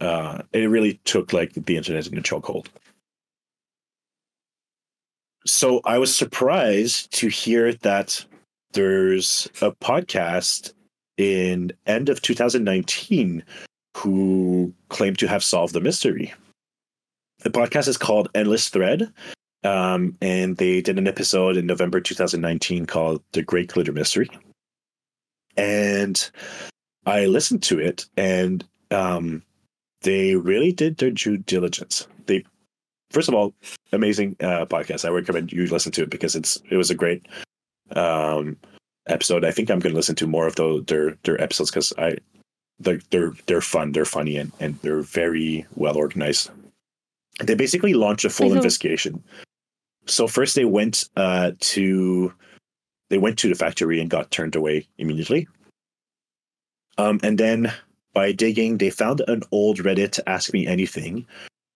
Uh, 0.00 0.42
it 0.52 0.70
really 0.70 1.00
took 1.04 1.32
like 1.32 1.52
the 1.54 1.76
internet 1.76 2.06
in 2.06 2.18
a 2.18 2.22
chokehold. 2.22 2.66
So 5.46 5.80
I 5.84 5.98
was 5.98 6.14
surprised 6.14 7.12
to 7.14 7.28
hear 7.28 7.72
that 7.72 8.24
there's 8.72 9.48
a 9.62 9.72
podcast 9.72 10.72
in 11.16 11.72
end 11.86 12.08
of 12.08 12.22
2019 12.22 13.42
who 13.96 14.72
claimed 14.88 15.18
to 15.18 15.26
have 15.26 15.42
solved 15.42 15.74
the 15.74 15.80
mystery. 15.80 16.32
The 17.40 17.50
podcast 17.50 17.88
is 17.88 17.96
called 17.96 18.28
Endless 18.34 18.68
Thread, 18.68 19.12
um, 19.64 20.16
and 20.20 20.56
they 20.56 20.80
did 20.80 20.98
an 20.98 21.08
episode 21.08 21.56
in 21.56 21.66
November 21.66 22.00
2019 22.00 22.86
called 22.86 23.22
"The 23.32 23.42
Great 23.42 23.68
Glitter 23.68 23.92
Mystery." 23.92 24.28
And 25.56 26.30
I 27.06 27.26
listened 27.26 27.62
to 27.64 27.80
it, 27.80 28.06
and 28.16 28.64
um, 28.90 29.42
they 30.02 30.36
really 30.36 30.72
did 30.72 30.98
their 30.98 31.10
due 31.10 31.38
diligence. 31.38 32.06
They, 32.26 32.44
first 33.10 33.28
of 33.28 33.34
all, 33.34 33.54
amazing 33.92 34.36
uh, 34.40 34.66
podcast. 34.66 35.04
I 35.04 35.10
recommend 35.10 35.52
you 35.52 35.66
listen 35.66 35.92
to 35.92 36.02
it 36.02 36.10
because 36.10 36.36
it's 36.36 36.60
it 36.70 36.76
was 36.76 36.90
a 36.90 36.94
great 36.94 37.26
um, 37.92 38.56
episode. 39.08 39.44
I 39.44 39.50
think 39.50 39.70
I'm 39.70 39.80
going 39.80 39.92
to 39.92 39.96
listen 39.96 40.14
to 40.16 40.26
more 40.26 40.46
of 40.46 40.56
the, 40.56 40.84
their 40.86 41.16
their 41.24 41.40
episodes 41.42 41.70
because 41.70 41.92
I 41.98 42.18
they're, 42.78 43.00
they're 43.10 43.32
they're 43.46 43.60
fun, 43.60 43.92
they're 43.92 44.04
funny, 44.04 44.36
and 44.36 44.52
and 44.60 44.78
they're 44.82 45.02
very 45.02 45.66
well 45.74 45.96
organized. 45.96 46.50
They 47.42 47.54
basically 47.54 47.94
launched 47.94 48.24
a 48.24 48.30
full 48.30 48.52
investigation. 48.52 49.22
So 50.08 50.26
first 50.26 50.54
they 50.54 50.64
went 50.64 51.04
uh, 51.16 51.52
to 51.60 52.32
they 53.10 53.18
went 53.18 53.38
to 53.38 53.48
the 53.48 53.54
factory 53.54 54.00
and 54.00 54.10
got 54.10 54.30
turned 54.30 54.56
away 54.56 54.86
immediately. 54.98 55.48
Um, 56.98 57.20
and 57.22 57.38
then 57.38 57.72
by 58.12 58.32
digging, 58.32 58.78
they 58.78 58.90
found 58.90 59.22
an 59.28 59.42
old 59.52 59.78
Reddit 59.78 60.18
Ask 60.26 60.52
Me 60.52 60.66
Anything 60.66 61.26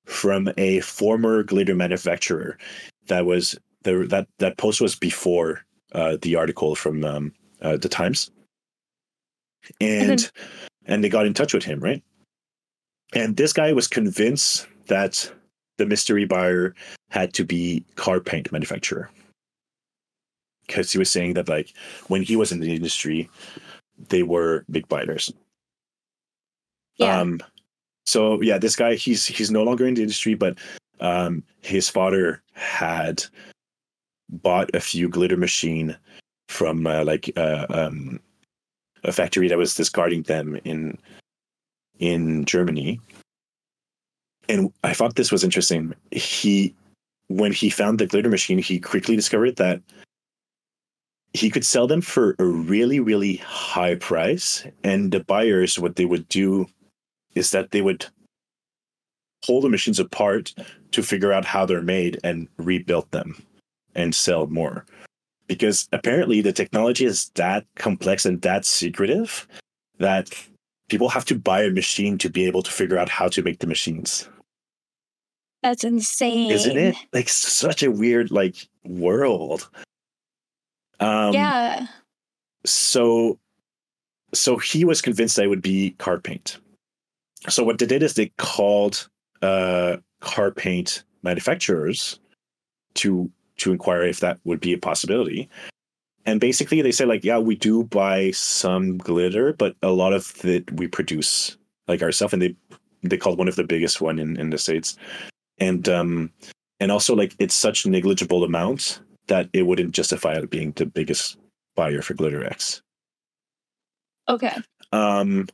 from 0.07 0.51
a 0.57 0.81
former 0.81 1.43
glitter 1.43 1.75
manufacturer. 1.75 2.59
That 3.07 3.25
was 3.25 3.57
the 3.83 4.07
that 4.09 4.27
that 4.39 4.59
post 4.59 4.81
was 4.81 4.97
before 4.97 5.65
uh, 5.93 6.17
the 6.23 6.37
article 6.37 6.75
from 6.75 7.05
um, 7.05 7.33
uh, 7.61 7.77
the 7.77 7.89
Times, 7.89 8.31
and 9.81 10.31
and 10.87 11.05
they 11.05 11.09
got 11.09 11.27
in 11.27 11.35
touch 11.35 11.55
with 11.55 11.65
him, 11.65 11.81
right? 11.81 12.03
And 13.15 13.37
this 13.37 13.53
guy 13.53 13.73
was 13.73 13.89
convinced 13.89 14.67
that 14.87 15.31
the 15.79 15.87
mystery 15.87 16.25
buyer 16.25 16.75
had 17.11 17.33
to 17.35 17.45
be 17.45 17.85
car 17.97 18.21
paint 18.21 18.51
manufacturer. 18.53 19.11
Because 20.67 20.93
he 20.93 20.99
was 20.99 21.11
saying 21.11 21.35
that 21.35 21.49
like 21.49 21.75
when 22.09 22.23
he 22.23 22.37
was 22.37 22.53
in 22.53 22.61
the 22.61 22.75
industry 22.75 23.29
they 24.09 24.23
were 24.23 24.65
big 24.71 24.89
buyers. 24.89 25.33
Yeah. 26.97 27.21
um 27.21 27.41
so 28.05 28.41
yeah 28.43 28.59
this 28.59 28.77
guy 28.77 28.95
he's 28.95 29.27
he's 29.27 29.51
no 29.51 29.63
longer 29.63 29.87
in 29.87 29.95
the 29.95 30.03
industry 30.03 30.35
but 30.35 30.59
um 31.01 31.43
his 31.63 31.89
father 31.89 32.43
had 32.53 33.25
bought 34.29 34.71
a 34.75 34.81
few 34.81 35.09
glitter 35.09 35.37
machine 35.37 35.97
from 36.49 36.87
uh, 36.87 37.05
like 37.05 37.33
uh, 37.37 37.67
um 37.71 38.21
a 39.05 39.13
factory 39.13 39.49
that 39.49 39.59
was 39.59 39.75
discarding 39.75 40.23
them 40.23 40.59
in 40.65 40.99
in 41.99 42.45
Germany 42.45 43.01
and 44.53 44.71
I 44.85 44.93
thought 44.93 45.15
this 45.15 45.33
was 45.33 45.45
interesting. 45.45 45.95
He, 46.11 46.75
when 47.29 47.53
he 47.53 47.71
found 47.71 47.99
the 47.99 48.07
glitter 48.07 48.29
machine, 48.29 48.59
he 48.59 48.79
quickly 48.79 49.17
discovered 49.17 49.57
that 49.57 49.81
he 51.33 51.49
could 51.49 51.65
sell 51.65 51.87
them 51.87 52.03
for 52.03 52.37
a 52.39 52.45
really, 52.45 53.01
really 53.01 53.37
high 53.37 53.95
price. 53.95 54.67
And 54.85 55.11
the 55.11 55.25
buyers, 55.25 55.79
what 55.79 55.97
they 55.97 56.05
would 56.05 56.29
do 56.29 56.67
is 57.35 57.51
that 57.53 57.71
they 57.71 57.81
would 57.81 58.05
pull 59.43 59.63
the 59.63 59.71
machines 59.71 59.99
apart 59.99 60.55
to 60.91 61.03
figure 61.03 61.33
out 61.33 61.47
how 61.47 61.65
they're 61.65 61.81
made 61.81 62.21
and 62.23 62.47
rebuild 62.59 63.11
them 63.11 63.43
and 63.95 64.15
sell 64.15 64.47
more. 64.49 64.85
Because 65.47 65.89
apparently 65.93 66.43
the 66.43 66.53
technology 66.53 67.07
is 67.07 67.31
that 67.37 67.65
complex 67.77 68.27
and 68.27 68.43
that 68.43 68.67
secretive 68.67 69.49
that 69.99 70.29
people 70.91 71.09
have 71.09 71.25
to 71.25 71.39
buy 71.39 71.63
a 71.63 71.71
machine 71.71 72.19
to 72.19 72.29
be 72.29 72.45
able 72.45 72.63
to 72.63 72.71
figure 72.71 72.99
out 72.99 73.09
how 73.09 73.29
to 73.29 73.43
make 73.43 73.61
the 73.61 73.67
machines 73.67 74.29
That's 75.63 75.85
insane. 75.85 76.51
isn't 76.51 76.77
it? 76.77 76.97
like 77.13 77.29
such 77.29 77.83
a 77.83 77.91
weird 77.91 78.31
like 78.31 78.69
world. 78.85 79.71
Um 81.01 81.33
yeah. 81.33 81.87
so 82.65 83.39
so 84.35 84.57
he 84.57 84.85
was 84.85 85.03
convinced 85.03 85.37
that 85.37 85.45
it 85.45 85.49
would 85.49 85.63
be 85.63 85.91
car 85.99 86.19
paint. 86.19 86.59
So 87.49 87.65
what 87.65 87.79
they 87.79 87.87
did 87.87 88.03
is 88.03 88.15
they 88.15 88.33
called 88.39 89.09
uh 89.41 89.99
car 90.21 90.51
paint 90.51 91.05
manufacturers 91.23 92.19
to 92.95 93.31
to 93.59 93.73
inquire 93.73 94.03
if 94.03 94.21
that 94.21 94.39
would 94.45 94.61
be 94.61 94.73
a 94.73 94.79
possibility. 94.79 95.49
And 96.27 96.41
basically 96.41 96.83
they 96.83 96.93
said 96.93 97.09
like 97.09 97.25
yeah 97.25 97.39
we 97.39 97.55
do 97.55 97.85
buy 97.85 98.33
some 98.33 98.99
glitter 98.99 99.53
but 99.53 99.77
a 99.83 99.91
lot 99.91 100.13
of 100.13 100.45
it 100.45 100.71
we 100.73 100.89
produce 100.89 101.57
like 101.87 102.03
ourselves. 102.03 102.33
And 102.33 102.43
they 102.43 102.57
they 103.05 103.17
called 103.17 103.39
one 103.39 103.49
of 103.49 103.57
the 103.57 103.65
biggest 103.65 104.01
one 104.01 104.19
in 104.19 104.37
in 104.37 104.51
the 104.51 104.59
states 104.59 104.97
and 105.59 105.89
um 105.89 106.31
and 106.81 106.91
also 106.91 107.15
like 107.15 107.35
it's 107.39 107.55
such 107.55 107.87
negligible 107.87 108.45
amount 108.45 109.01
that 109.29 109.49
it 109.53 109.63
wouldn't 109.63 109.93
justify 109.93 110.35
it 110.35 110.51
being 110.51 110.73
the 110.73 110.87
biggest 110.87 111.39
buyer 111.77 112.03
for 112.03 112.15
Glitterex. 112.15 112.81
Okay. 114.29 114.57
um 114.93 115.49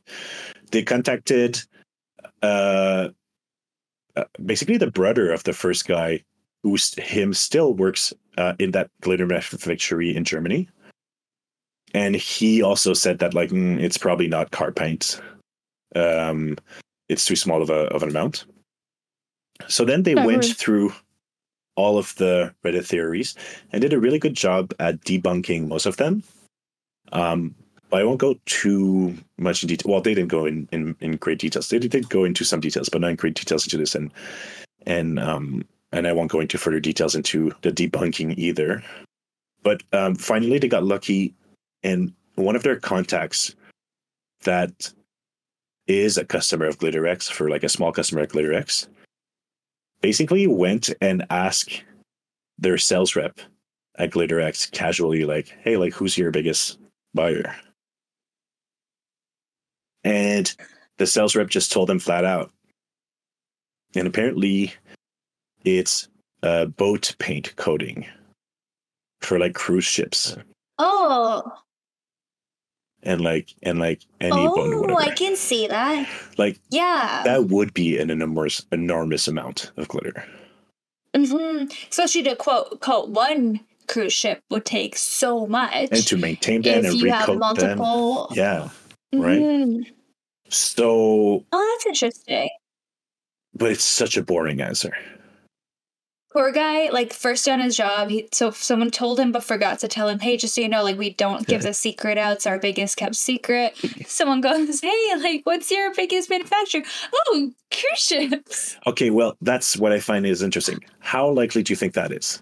they 0.71 0.83
contacted 0.83 1.61
uh 2.41 3.09
uh, 4.15 4.23
basically 4.45 4.77
the 4.77 4.91
brother 4.91 5.31
of 5.31 5.43
the 5.43 5.53
first 5.53 5.87
guy 5.87 6.23
who 6.63 6.77
him 6.97 7.33
still 7.33 7.73
works 7.73 8.13
uh, 8.37 8.53
in 8.59 8.71
that 8.71 8.89
glitter 9.01 9.25
manufactory 9.25 10.15
in 10.15 10.23
germany. 10.23 10.67
And 11.93 12.15
he 12.15 12.61
also 12.61 12.93
said 12.93 13.19
that 13.19 13.33
like 13.33 13.49
mm, 13.49 13.79
it's 13.81 13.97
probably 13.97 14.27
not 14.27 14.51
car 14.51 14.71
paint. 14.71 15.21
Um 15.95 16.57
it's 17.07 17.25
too 17.25 17.35
small 17.35 17.61
of 17.61 17.69
a 17.69 17.87
of 17.95 18.03
an 18.03 18.09
amount 18.09 18.45
so 19.67 19.85
then 19.85 20.03
they 20.03 20.13
That 20.13 20.25
went 20.25 20.39
was- 20.39 20.53
through 20.53 20.93
all 21.75 21.97
of 21.97 22.13
the 22.15 22.53
reddit 22.65 22.85
theories 22.85 23.35
and 23.71 23.81
did 23.81 23.93
a 23.93 23.99
really 23.99 24.19
good 24.19 24.33
job 24.33 24.73
at 24.79 24.99
debunking 25.01 25.67
most 25.67 25.85
of 25.85 25.97
them 25.97 26.23
um 27.13 27.55
but 27.89 28.01
I 28.01 28.03
won't 28.03 28.19
go 28.19 28.35
too 28.45 29.17
much 29.39 29.63
in 29.63 29.67
detail. 29.67 29.91
Well, 29.91 30.01
they 30.01 30.13
didn't 30.13 30.29
go 30.29 30.45
in, 30.45 30.69
in, 30.71 30.95
in 30.99 31.15
great 31.17 31.39
details. 31.39 31.69
They 31.69 31.79
did 31.79 32.07
go 32.07 32.23
into 32.23 32.43
some 32.45 32.59
details, 32.59 32.87
but 32.87 33.01
not 33.01 33.09
in 33.09 33.15
great 33.15 33.33
details 33.33 33.65
into 33.65 33.77
this. 33.77 33.95
And 33.95 34.11
and 34.85 35.17
um 35.19 35.65
and 35.91 36.05
I 36.05 36.13
won't 36.13 36.29
go 36.29 36.39
into 36.39 36.59
further 36.59 36.79
details 36.79 37.15
into 37.15 37.51
the 37.63 37.71
debunking 37.71 38.37
either. 38.37 38.83
But 39.63 39.81
um, 39.91 40.13
finally, 40.13 40.59
they 40.59 40.67
got 40.67 40.83
lucky, 40.83 41.33
and 41.81 42.13
one 42.35 42.55
of 42.55 42.61
their 42.61 42.75
contacts 42.79 43.55
that 44.43 44.93
is 45.87 46.15
a 46.19 46.25
customer 46.25 46.65
of 46.67 46.77
Glitterex 46.77 47.27
for 47.31 47.49
like 47.49 47.63
a 47.63 47.69
small 47.69 47.91
customer 47.91 48.21
at 48.21 48.29
Glitterex 48.29 48.85
basically 50.01 50.47
went 50.47 50.89
and 51.01 51.25
asked 51.29 51.83
their 52.57 52.77
sales 52.77 53.15
rep 53.15 53.39
at 53.97 54.11
Glitterex 54.11 54.71
casually, 54.71 55.25
like, 55.25 55.47
"Hey, 55.61 55.77
like, 55.77 55.93
who's 55.93 56.17
your 56.17 56.31
biggest 56.31 56.79
buyer?" 57.13 57.55
And 60.03 60.53
the 60.97 61.07
sales 61.07 61.35
rep 61.35 61.49
just 61.49 61.71
told 61.71 61.89
them 61.89 61.99
flat 61.99 62.25
out. 62.25 62.51
And 63.95 64.07
apparently, 64.07 64.73
it's 65.63 66.07
uh, 66.43 66.65
boat 66.65 67.15
paint 67.19 67.55
coating 67.55 68.05
for 69.21 69.39
like 69.39 69.55
cruise 69.55 69.85
ships. 69.85 70.37
Oh. 70.77 71.43
And 73.03 73.21
like 73.21 73.53
and 73.63 73.79
like 73.79 74.01
any 74.19 74.31
bone 74.31 74.91
Oh. 74.91 74.97
I 74.97 75.11
can 75.11 75.35
see 75.35 75.67
that. 75.67 76.07
like 76.37 76.59
Yeah. 76.69 77.21
that 77.23 77.45
would 77.45 77.73
be 77.73 77.97
an 77.97 78.09
enormous 78.09 78.65
enormous 78.71 79.27
amount 79.27 79.71
of 79.77 79.87
glitter. 79.87 80.23
hmm 81.15 81.63
Especially 81.89 82.23
to 82.23 82.35
quote 82.35 82.79
quote 82.81 83.09
one 83.09 83.61
cruise 83.87 84.13
ship 84.13 84.41
would 84.51 84.65
take 84.65 84.95
so 84.95 85.47
much. 85.47 85.89
And 85.91 86.05
to 86.07 86.17
maintain 86.17 86.61
that 86.63 86.79
if 86.79 86.85
and 86.91 86.93
you 86.99 87.11
have 87.11 87.27
recoat 87.27 87.57
them. 87.57 87.77
multiple. 87.79 88.27
Yeah. 88.35 88.69
right. 89.13 89.39
Mhm. 89.39 89.85
So 90.49 91.45
Oh, 91.51 91.75
that's 91.77 91.85
interesting. 91.85 92.49
but 93.55 93.71
it's 93.71 93.83
such 93.83 94.17
a 94.17 94.23
boring 94.23 94.61
answer. 94.61 94.93
Poor 96.31 96.51
guy, 96.51 96.89
like 96.89 97.11
first 97.11 97.47
on 97.49 97.59
his 97.59 97.75
job, 97.75 98.09
he 98.09 98.27
so 98.31 98.51
someone 98.51 98.91
told 98.91 99.19
him 99.19 99.31
but 99.31 99.43
forgot 99.43 99.79
to 99.79 99.87
tell 99.87 100.07
him, 100.07 100.19
hey, 100.19 100.37
just 100.37 100.53
so 100.53 100.61
you 100.61 100.69
know, 100.69 100.83
like 100.83 100.97
we 100.97 101.09
don't 101.11 101.47
give 101.47 101.63
the 101.63 101.73
secret 101.73 102.19
out. 102.19 102.33
It's 102.33 102.45
our 102.45 102.59
biggest 102.59 102.97
kept 102.97 103.15
secret. 103.15 103.75
Someone 104.07 104.39
goes, 104.39 104.79
hey, 104.79 105.13
like 105.17 105.41
what's 105.45 105.71
your 105.71 105.91
biggest 105.95 106.29
manufacturer? 106.29 106.83
Oh, 107.13 107.51
cruise 107.71 107.99
ships. 107.99 108.77
Okay, 108.85 109.09
well, 109.09 109.37
that's 109.41 109.75
what 109.75 109.91
I 109.91 109.99
find 109.99 110.23
is 110.25 110.43
interesting. 110.43 110.83
How 110.99 111.27
likely 111.29 111.63
do 111.63 111.71
you 111.71 111.75
think 111.75 111.95
that 111.95 112.11
is? 112.11 112.41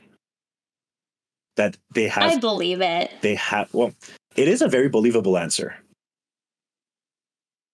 That 1.55 1.77
they 1.93 2.09
have 2.09 2.29
I 2.31 2.38
believe 2.38 2.81
it. 2.81 3.09
they 3.21 3.35
have 3.35 3.73
well 3.73 3.93
it 4.35 4.47
is 4.49 4.61
a 4.61 4.67
very 4.67 4.89
believable 4.89 5.38
answer 5.39 5.75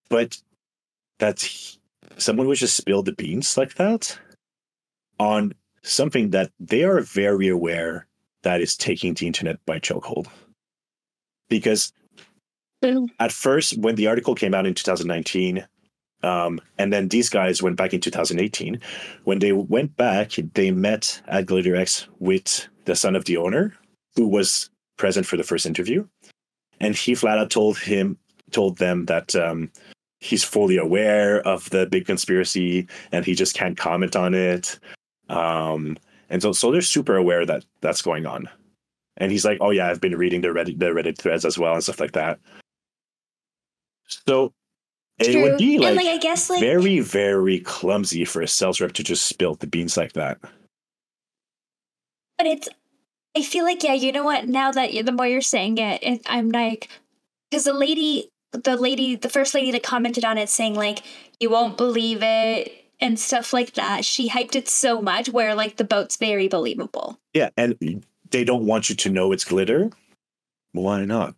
but 0.09 0.37
that 1.19 1.41
he- 1.41 1.79
someone 2.17 2.47
would 2.47 2.57
just 2.57 2.77
spill 2.77 3.03
the 3.03 3.11
beans 3.13 3.57
like 3.57 3.73
that 3.75 4.17
on 5.19 5.53
something 5.83 6.31
that 6.31 6.51
they 6.59 6.83
are 6.83 7.01
very 7.01 7.47
aware 7.47 8.07
that 8.43 8.61
is 8.61 8.75
taking 8.75 9.13
the 9.13 9.27
internet 9.27 9.63
by 9.65 9.79
chokehold. 9.79 10.27
Because 11.49 11.93
at 13.19 13.31
first 13.31 13.77
when 13.77 13.95
the 13.95 14.07
article 14.07 14.35
came 14.35 14.53
out 14.53 14.65
in 14.65 14.73
2019 14.73 15.65
um, 16.23 16.59
and 16.77 16.91
then 16.91 17.09
these 17.09 17.29
guys 17.29 17.61
went 17.61 17.77
back 17.77 17.93
in 17.93 18.01
2018 18.01 18.79
when 19.23 19.39
they 19.39 19.51
went 19.53 19.95
back 19.95 20.31
they 20.53 20.71
met 20.71 21.21
at 21.27 21.45
Glitterex 21.45 22.07
with 22.19 22.67
the 22.85 22.95
son 22.95 23.15
of 23.15 23.25
the 23.25 23.37
owner 23.37 23.73
who 24.15 24.27
was 24.27 24.69
present 24.97 25.25
for 25.25 25.37
the 25.37 25.43
first 25.43 25.65
interview. 25.65 26.05
And 26.79 26.95
he 26.95 27.15
flat 27.15 27.37
out 27.37 27.49
told 27.49 27.77
him 27.77 28.17
told 28.51 28.77
them 28.77 29.05
that 29.05 29.35
um, 29.35 29.71
he's 30.19 30.43
fully 30.43 30.77
aware 30.77 31.41
of 31.47 31.69
the 31.69 31.85
big 31.87 32.05
conspiracy 32.05 32.87
and 33.11 33.25
he 33.25 33.33
just 33.33 33.55
can't 33.55 33.77
comment 33.77 34.15
on 34.15 34.33
it 34.33 34.79
um, 35.33 35.97
and 36.29 36.41
so 36.41 36.51
so 36.51 36.71
they're 36.71 36.81
super 36.81 37.15
aware 37.15 37.45
that 37.45 37.65
that's 37.81 38.01
going 38.01 38.25
on. 38.25 38.49
And 39.17 39.31
he's 39.31 39.45
like 39.45 39.59
oh 39.61 39.69
yeah 39.69 39.89
i've 39.89 40.01
been 40.01 40.17
reading 40.17 40.41
the 40.41 40.47
reddit 40.47 40.79
the 40.79 40.87
reddit 40.87 41.17
threads 41.17 41.45
as 41.45 41.57
well 41.57 41.73
and 41.73 41.83
stuff 41.83 41.99
like 41.99 42.13
that. 42.13 42.39
So 44.07 44.53
it 45.19 45.41
would 45.41 45.57
be 45.57 45.75
and 45.75 45.83
like, 45.83 45.95
like 45.97 46.07
I 46.07 46.17
guess 46.17 46.49
like 46.49 46.59
very 46.59 46.99
very 46.99 47.59
clumsy 47.59 48.25
for 48.25 48.41
a 48.41 48.47
sales 48.47 48.81
rep 48.81 48.93
to 48.93 49.03
just 49.03 49.25
spill 49.25 49.55
the 49.55 49.67
beans 49.67 49.97
like 49.97 50.13
that. 50.13 50.39
But 52.37 52.47
it's, 52.47 52.69
I 53.37 53.41
feel 53.41 53.63
like, 53.63 53.83
yeah, 53.83 53.93
you 53.93 54.11
know 54.11 54.23
what? 54.23 54.47
Now 54.47 54.71
that 54.71 54.93
you, 54.93 55.03
the 55.03 55.11
more 55.11 55.27
you're 55.27 55.41
saying 55.41 55.77
it, 55.77 56.03
it 56.03 56.21
I'm 56.25 56.49
like, 56.49 56.89
because 57.49 57.63
the 57.63 57.73
lady, 57.73 58.29
the 58.51 58.75
lady, 58.75 59.15
the 59.15 59.29
first 59.29 59.53
lady 59.53 59.71
that 59.71 59.83
commented 59.83 60.25
on 60.25 60.37
it 60.37 60.49
saying, 60.49 60.75
like, 60.75 61.03
you 61.39 61.49
won't 61.49 61.77
believe 61.77 62.19
it 62.21 62.82
and 63.03 63.19
stuff 63.19 63.53
like 63.53 63.73
that, 63.73 64.03
she 64.05 64.29
hyped 64.29 64.55
it 64.55 64.67
so 64.67 65.01
much 65.01 65.29
where, 65.29 65.53
like, 65.53 65.75
the 65.75 65.83
boat's 65.83 66.15
very 66.17 66.47
believable. 66.47 67.19
yeah 67.33 67.49
and 67.57 67.75
they 68.31 68.43
don't 68.43 68.65
want 68.65 68.89
you 68.89 68.95
to 68.95 69.09
know 69.09 69.31
it's 69.31 69.45
glitter 69.45 69.91
why 70.71 71.05
not 71.05 71.35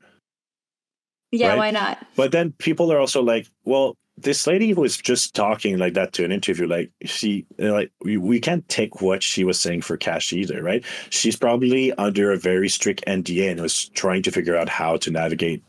Yeah, 1.32 1.50
Right. 1.50 1.58
why 1.58 1.72
not? 1.72 1.98
But 2.16 2.32
then 2.32 2.54
people 2.54 2.92
are 2.94 3.00
also 3.00 3.22
like, 3.22 3.48
well, 3.66 3.98
this 4.18 4.48
lady 4.48 4.74
was 4.74 4.96
just 4.96 5.36
talking 5.36 5.78
like 5.78 5.94
that 5.96 6.14
to 6.14 6.24
an 6.24 6.32
interview. 6.32 6.66
Like 6.68 6.90
she, 7.04 7.46
like 7.58 7.92
we, 8.02 8.16
we 8.16 8.40
can't 8.40 8.66
take 8.70 9.02
what 9.02 9.22
she 9.22 9.44
was 9.44 9.60
saying 9.60 9.82
for 9.82 9.98
cash 9.98 10.32
either, 10.32 10.64
right? 10.64 10.86
She's 11.10 11.36
probably 11.36 11.92
under 11.98 12.32
a 12.32 12.38
very 12.38 12.70
strict 12.70 13.04
NDA 13.08 13.52
and 13.52 13.60
was 13.62 13.90
trying 13.90 14.22
to 14.24 14.32
figure 14.32 14.56
out 14.56 14.70
how 14.70 14.96
to 15.04 15.12
navigate 15.12 15.62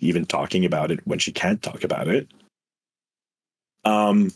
even 0.00 0.24
talking 0.26 0.64
about 0.64 0.90
it 0.90 0.98
when 1.06 1.20
she 1.20 1.30
can't 1.30 1.62
talk 1.62 1.84
about 1.84 2.08
it. 2.08 2.26
Um, 3.84 4.32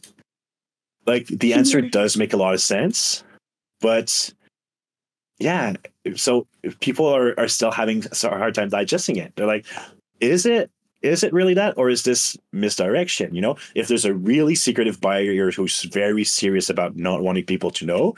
like 1.07 1.27
the 1.27 1.55
answer 1.55 1.81
does 1.81 2.17
make 2.17 2.33
a 2.33 2.37
lot 2.37 2.55
of 2.55 2.61
sense, 2.61 3.25
but 3.81 4.33
yeah, 5.39 5.75
so 6.15 6.47
people 6.81 7.07
are 7.07 7.39
are 7.39 7.49
still 7.49 7.71
having 7.71 8.05
a 8.05 8.29
hard 8.29 8.55
time 8.55 8.69
digesting 8.69 9.17
it. 9.17 9.33
They're 9.37 9.47
like, 9.47 9.67
is 10.21 10.47
it 10.47 10.71
is 11.03 11.23
it 11.23 11.33
really 11.33 11.55
that 11.55 11.77
or 11.77 11.89
is 11.89 12.03
this 12.03 12.37
misdirection 12.53 13.35
you 13.35 13.41
know 13.41 13.57
if 13.75 13.89
there's 13.89 14.05
a 14.05 14.15
really 14.15 14.55
secretive 14.55 15.01
buyer 15.01 15.51
who's 15.51 15.83
very 15.83 16.25
serious 16.25 16.71
about 16.71 16.97
not 16.97 17.23
wanting 17.23 17.45
people 17.45 17.71
to 17.71 17.85
know 17.85 18.15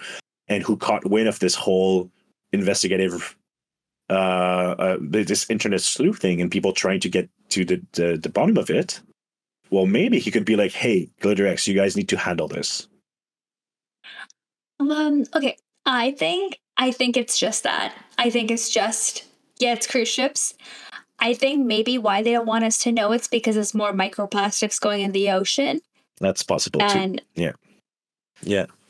and 0.49 0.63
who 0.63 0.77
caught 0.77 1.09
wind 1.09 1.29
of 1.29 1.39
this 1.41 1.55
whole 1.55 2.11
investigative 2.53 3.37
uh, 4.11 4.75
uh 4.79 4.97
this 5.01 5.49
internet 5.51 5.81
sleuthing 5.81 6.41
and 6.41 6.51
people 6.51 6.73
trying 6.73 7.01
to 7.01 7.09
get 7.09 7.29
to 7.49 7.65
the, 7.65 7.83
the 7.93 8.17
the 8.17 8.29
bottom 8.29 8.57
of 8.57 8.71
it 8.71 9.01
well 9.71 9.87
maybe 9.87 10.19
he 10.19 10.31
could 10.31 10.45
be 10.45 10.57
like 10.57 10.73
hey 10.73 11.11
Glitterex 11.21 11.67
you 11.67 11.75
guys 11.75 11.97
need 11.97 12.09
to 12.09 12.17
handle 12.17 12.49
this 12.49 12.87
Um, 14.81 15.25
okay. 15.35 15.57
I 15.87 16.13
think 16.13 16.59
I 16.77 16.93
think 16.93 17.17
it's 17.17 17.39
just 17.39 17.65
that. 17.65 17.95
I 18.19 18.31
think 18.31 18.51
it's 18.51 18.71
just 18.71 19.25
yeah, 19.59 19.73
it's 19.73 19.87
cruise 19.87 20.09
ships. 20.09 20.55
I 21.19 21.35
think 21.35 21.67
maybe 21.67 21.99
why 21.99 22.23
they 22.23 22.33
don't 22.33 22.47
want 22.47 22.65
us 22.65 22.79
to 22.79 22.93
know 22.93 23.11
it's 23.13 23.27
because 23.27 23.57
it's 23.57 23.75
more 23.75 23.93
microplastics 23.93 24.81
going 24.81 25.01
in 25.01 25.13
the 25.13 25.31
ocean 25.31 25.81
that's 26.21 26.43
possible 26.43 26.81
too 26.81 26.99
and 26.99 27.23
yeah 27.35 27.53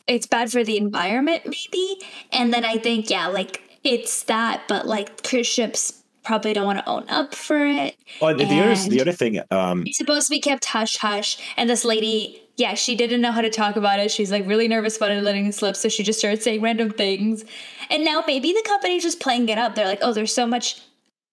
it's 0.07 0.27
bad 0.27 0.51
for 0.51 0.65
the 0.65 0.77
environment 0.77 1.43
maybe. 1.45 2.01
And 2.33 2.53
then 2.53 2.65
I 2.65 2.77
think 2.79 3.09
yeah, 3.11 3.29
like 3.29 3.63
it's 3.85 4.25
that 4.25 4.63
but 4.69 4.87
like 4.87 5.23
cruise 5.23 5.47
ships 5.47 5.98
probably 6.29 6.53
don't 6.53 6.67
want 6.67 6.79
to 6.79 6.87
own 6.87 7.09
up 7.09 7.35
for 7.35 7.65
it. 7.65 7.97
oh, 8.21 8.35
the, 8.35 8.45
the 8.45 8.61
other 8.61 8.75
the 8.91 9.01
other 9.01 9.13
thing 9.13 9.41
um 9.51 9.85
It's 9.87 9.97
supposed 9.97 10.27
to 10.27 10.31
be 10.31 10.41
kept 10.41 10.67
hush 10.67 10.99
hush. 10.99 11.39
And 11.57 11.71
this 11.71 11.87
lady, 11.87 12.43
yeah, 12.57 12.75
she 12.75 12.95
didn't 12.95 13.23
know 13.23 13.33
how 13.33 13.41
to 13.41 13.49
talk 13.49 13.77
about 13.77 13.99
it. 13.99 14.11
She's 14.11 14.31
like 14.31 14.47
really 14.47 14.69
nervous 14.69 14.99
about 14.99 15.11
it 15.11 15.23
letting 15.23 15.47
it 15.47 15.55
slip. 15.55 15.75
So 15.75 15.89
she 15.89 16.03
just 16.03 16.19
started 16.19 16.43
saying 16.43 16.61
random 16.61 16.91
things. 16.91 17.45
And 17.89 18.05
now 18.05 18.23
maybe 18.27 18.53
the 18.53 18.63
company's 18.67 19.03
just 19.03 19.21
playing 19.21 19.49
it 19.49 19.57
up. 19.57 19.75
They're 19.75 19.87
like, 19.87 20.01
oh, 20.03 20.13
there's 20.13 20.35
so 20.35 20.47
much 20.47 20.83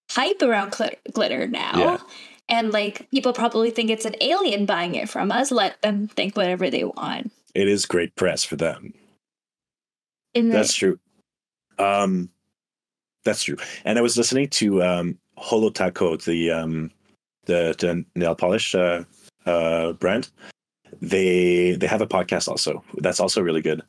hype 0.09 0.41
around 0.41 0.71
glit- 0.71 0.97
glitter 1.11 1.45
now. 1.45 1.77
Yeah. 1.77 1.97
And 2.47 2.71
like 2.71 3.09
people 3.11 3.33
probably 3.33 3.71
think 3.71 3.89
it's 3.89 4.05
an 4.05 4.15
alien 4.21 4.65
buying 4.65 4.95
it 4.95 5.09
from 5.09 5.29
us. 5.29 5.51
Let 5.51 5.81
them 5.81 6.07
think 6.07 6.37
whatever 6.37 6.69
they 6.69 6.85
want. 6.85 7.33
it 7.53 7.67
is 7.67 7.85
great 7.85 8.15
press 8.15 8.45
for 8.45 8.55
them 8.55 8.93
And 10.33 10.53
That's 10.53 10.73
true. 10.73 10.99
Um, 11.77 12.29
that's 13.25 13.43
true. 13.43 13.57
And 13.83 13.99
I 13.99 14.01
was 14.01 14.17
listening 14.17 14.47
to 14.49 14.81
um, 14.81 15.17
Holo 15.35 15.69
Taco, 15.69 16.15
the 16.15 16.51
um, 16.51 16.91
the, 17.45 17.75
the 17.77 18.05
nail 18.15 18.35
polish 18.35 18.73
uh, 18.73 19.03
uh, 19.45 19.91
brand. 19.93 20.29
They 21.01 21.75
they 21.75 21.87
have 21.87 22.01
a 22.01 22.07
podcast 22.07 22.47
also. 22.47 22.83
That's 22.95 23.19
also 23.19 23.41
really 23.41 23.61
good. 23.61 23.81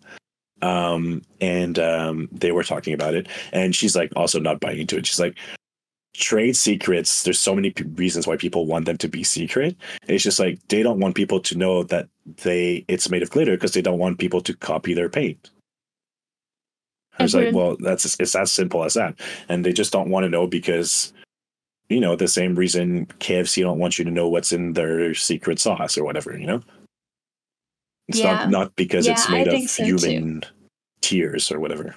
Um, 0.62 1.22
and 1.40 1.78
um, 1.78 2.28
they 2.32 2.50
were 2.50 2.64
talking 2.64 2.94
about 2.94 3.14
it, 3.14 3.28
and 3.52 3.76
she's 3.76 3.94
like 3.94 4.12
also 4.16 4.40
not 4.40 4.58
buying 4.58 4.80
into 4.80 4.96
it. 4.96 5.06
She's 5.06 5.20
like, 5.20 5.36
trade 6.14 6.56
secrets. 6.56 7.22
There's 7.22 7.38
so 7.38 7.54
many 7.54 7.70
p- 7.70 7.84
reasons 7.84 8.26
why 8.26 8.36
people 8.36 8.66
want 8.66 8.86
them 8.86 8.96
to 8.98 9.08
be 9.08 9.22
secret. 9.22 9.76
It's 10.08 10.24
just 10.24 10.38
like 10.38 10.58
they 10.68 10.82
don't 10.82 10.98
want 10.98 11.14
people 11.14 11.40
to 11.40 11.56
know 11.56 11.82
that 11.84 12.08
they 12.42 12.84
it's 12.88 13.10
made 13.10 13.22
of 13.22 13.30
glitter 13.30 13.52
because 13.52 13.72
they 13.72 13.82
don't 13.82 13.98
want 13.98 14.18
people 14.18 14.40
to 14.40 14.56
copy 14.56 14.94
their 14.94 15.08
paint. 15.08 15.50
I 17.18 17.22
was 17.22 17.34
like, 17.34 17.48
Mhm. 17.48 17.52
well, 17.54 17.76
that's 17.80 18.18
it's 18.20 18.34
as 18.34 18.52
simple 18.52 18.84
as 18.84 18.94
that, 18.94 19.14
and 19.48 19.64
they 19.64 19.72
just 19.72 19.92
don't 19.92 20.10
want 20.10 20.24
to 20.24 20.28
know 20.30 20.46
because, 20.46 21.12
you 21.88 22.00
know, 22.00 22.14
the 22.16 22.28
same 22.28 22.54
reason 22.54 23.06
KFC 23.20 23.62
don't 23.62 23.78
want 23.78 23.98
you 23.98 24.04
to 24.04 24.10
know 24.10 24.28
what's 24.28 24.52
in 24.52 24.74
their 24.74 25.14
secret 25.14 25.58
sauce 25.58 25.96
or 25.96 26.04
whatever, 26.04 26.36
you 26.38 26.46
know. 26.46 26.62
It's 28.08 28.18
Yeah. 28.18 28.34
not 28.34 28.50
not 28.50 28.76
because 28.76 29.06
it's 29.06 29.28
Yeah, 29.28 29.34
I 29.34 29.38
made 29.38 29.46
of 29.48 29.52
think 29.54 29.68
so 29.68 29.84
too. 29.84 29.96
human 29.96 30.42
tears 31.00 31.50
or 31.50 31.58
whatever. 31.58 31.96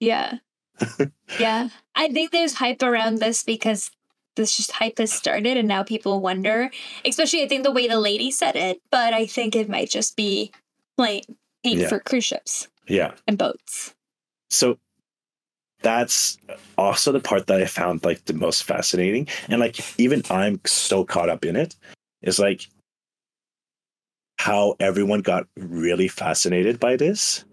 Yeah. 0.00 0.38
yeah. 1.40 1.68
I 1.94 2.08
think 2.08 2.30
there's 2.30 2.54
hype 2.54 2.82
around 2.82 3.18
this 3.18 3.42
because 3.42 3.90
this 4.36 4.56
just 4.56 4.72
hype 4.72 4.98
has 4.98 5.12
started 5.12 5.56
and 5.56 5.66
now 5.68 5.82
people 5.82 6.20
wonder, 6.20 6.70
especially 7.04 7.42
I 7.42 7.48
think 7.48 7.62
the 7.64 7.72
way 7.72 7.88
the 7.88 7.98
lady 8.00 8.30
said 8.30 8.56
it, 8.56 8.80
but 8.90 9.14
I 9.14 9.24
think 9.26 9.56
it 9.56 9.68
might 9.68 9.88
just 9.90 10.16
be 10.16 10.52
plain 10.96 11.22
paint 11.64 11.80
Yeah. 11.80 11.88
for 11.88 11.98
cruise 12.00 12.24
ships 12.24 12.68
Yeah. 12.86 13.12
and 13.26 13.38
boats. 13.38 13.94
so 14.50 14.78
that's 15.82 16.38
also 16.78 17.12
the 17.12 17.20
part 17.20 17.46
that 17.46 17.60
I 17.60 17.66
found 17.66 18.04
like 18.04 18.24
the 18.24 18.32
most 18.32 18.64
fascinating. 18.64 19.28
And 19.48 19.60
like 19.60 19.78
even 20.00 20.22
I'm 20.30 20.60
so 20.64 21.04
caught 21.04 21.28
up 21.28 21.44
in 21.44 21.54
it 21.54 21.76
is 22.22 22.38
like 22.38 22.66
how 24.38 24.74
everyone 24.80 25.20
got 25.20 25.46
really 25.56 26.08
fascinated 26.08 26.80
by 26.80 26.96
this. 26.96 27.44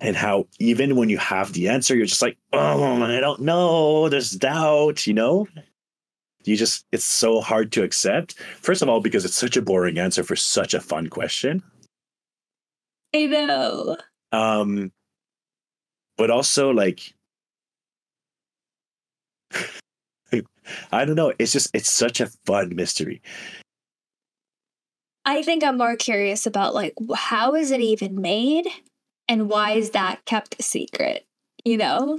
And 0.00 0.16
how 0.16 0.46
even 0.58 0.96
when 0.96 1.10
you 1.10 1.18
have 1.18 1.52
the 1.52 1.68
answer, 1.68 1.94
you're 1.94 2.06
just 2.06 2.22
like, 2.22 2.38
oh, 2.52 3.02
I 3.02 3.20
don't 3.20 3.40
know. 3.40 4.08
There's 4.08 4.30
doubt, 4.30 5.06
you 5.06 5.12
know? 5.12 5.46
you 6.44 6.56
just 6.56 6.86
it's 6.92 7.04
so 7.04 7.40
hard 7.40 7.72
to 7.72 7.82
accept. 7.82 8.34
First 8.60 8.82
of 8.82 8.88
all, 8.88 9.00
because 9.00 9.24
it's 9.24 9.36
such 9.36 9.56
a 9.56 9.62
boring 9.62 9.98
answer 9.98 10.22
for 10.22 10.36
such 10.36 10.74
a 10.74 10.80
fun 10.80 11.08
question. 11.08 11.62
I 13.14 13.26
know. 13.26 13.96
Um, 14.32 14.92
but 16.16 16.30
also 16.30 16.70
like 16.70 17.14
I 20.92 21.04
don't 21.04 21.16
know. 21.16 21.32
It's 21.38 21.52
just 21.52 21.70
it's 21.74 21.90
such 21.90 22.20
a 22.20 22.26
fun 22.46 22.74
mystery. 22.76 23.22
I 25.24 25.42
think 25.42 25.62
I'm 25.62 25.78
more 25.78 25.96
curious 25.96 26.46
about 26.46 26.74
like 26.74 26.94
how 27.14 27.54
is 27.54 27.70
it 27.70 27.80
even 27.80 28.20
made 28.20 28.66
and 29.28 29.48
why 29.48 29.72
is 29.72 29.90
that 29.90 30.24
kept 30.24 30.56
a 30.58 30.62
secret? 30.62 31.24
You 31.64 31.76
know? 31.76 32.18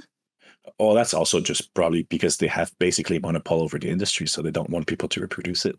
Oh, 0.80 0.94
that's 0.94 1.14
also 1.14 1.40
just 1.40 1.74
probably 1.74 2.04
because 2.04 2.38
they 2.38 2.48
have 2.48 2.72
basically 2.80 3.20
monopole 3.20 3.62
over 3.62 3.80
the 3.80 3.90
industry, 3.90 4.28
so 4.28 4.42
they 4.42 4.52
don't 4.52 4.70
want 4.70 4.88
people 4.88 5.10
to 5.10 5.22
reproduce 5.22 5.66
it. 5.66 5.76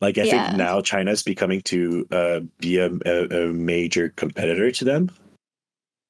Like 0.00 0.18
I 0.18 0.22
Yeah. 0.22 0.46
think 0.48 0.56
now 0.58 0.80
China 0.80 1.10
is 1.10 1.22
becoming 1.22 1.60
to 1.62 2.06
uh, 2.12 2.40
be 2.58 2.78
a, 2.78 2.90
a, 3.04 3.48
a 3.48 3.52
major 3.52 4.10
competitor 4.10 4.70
to 4.70 4.84
them, 4.84 5.10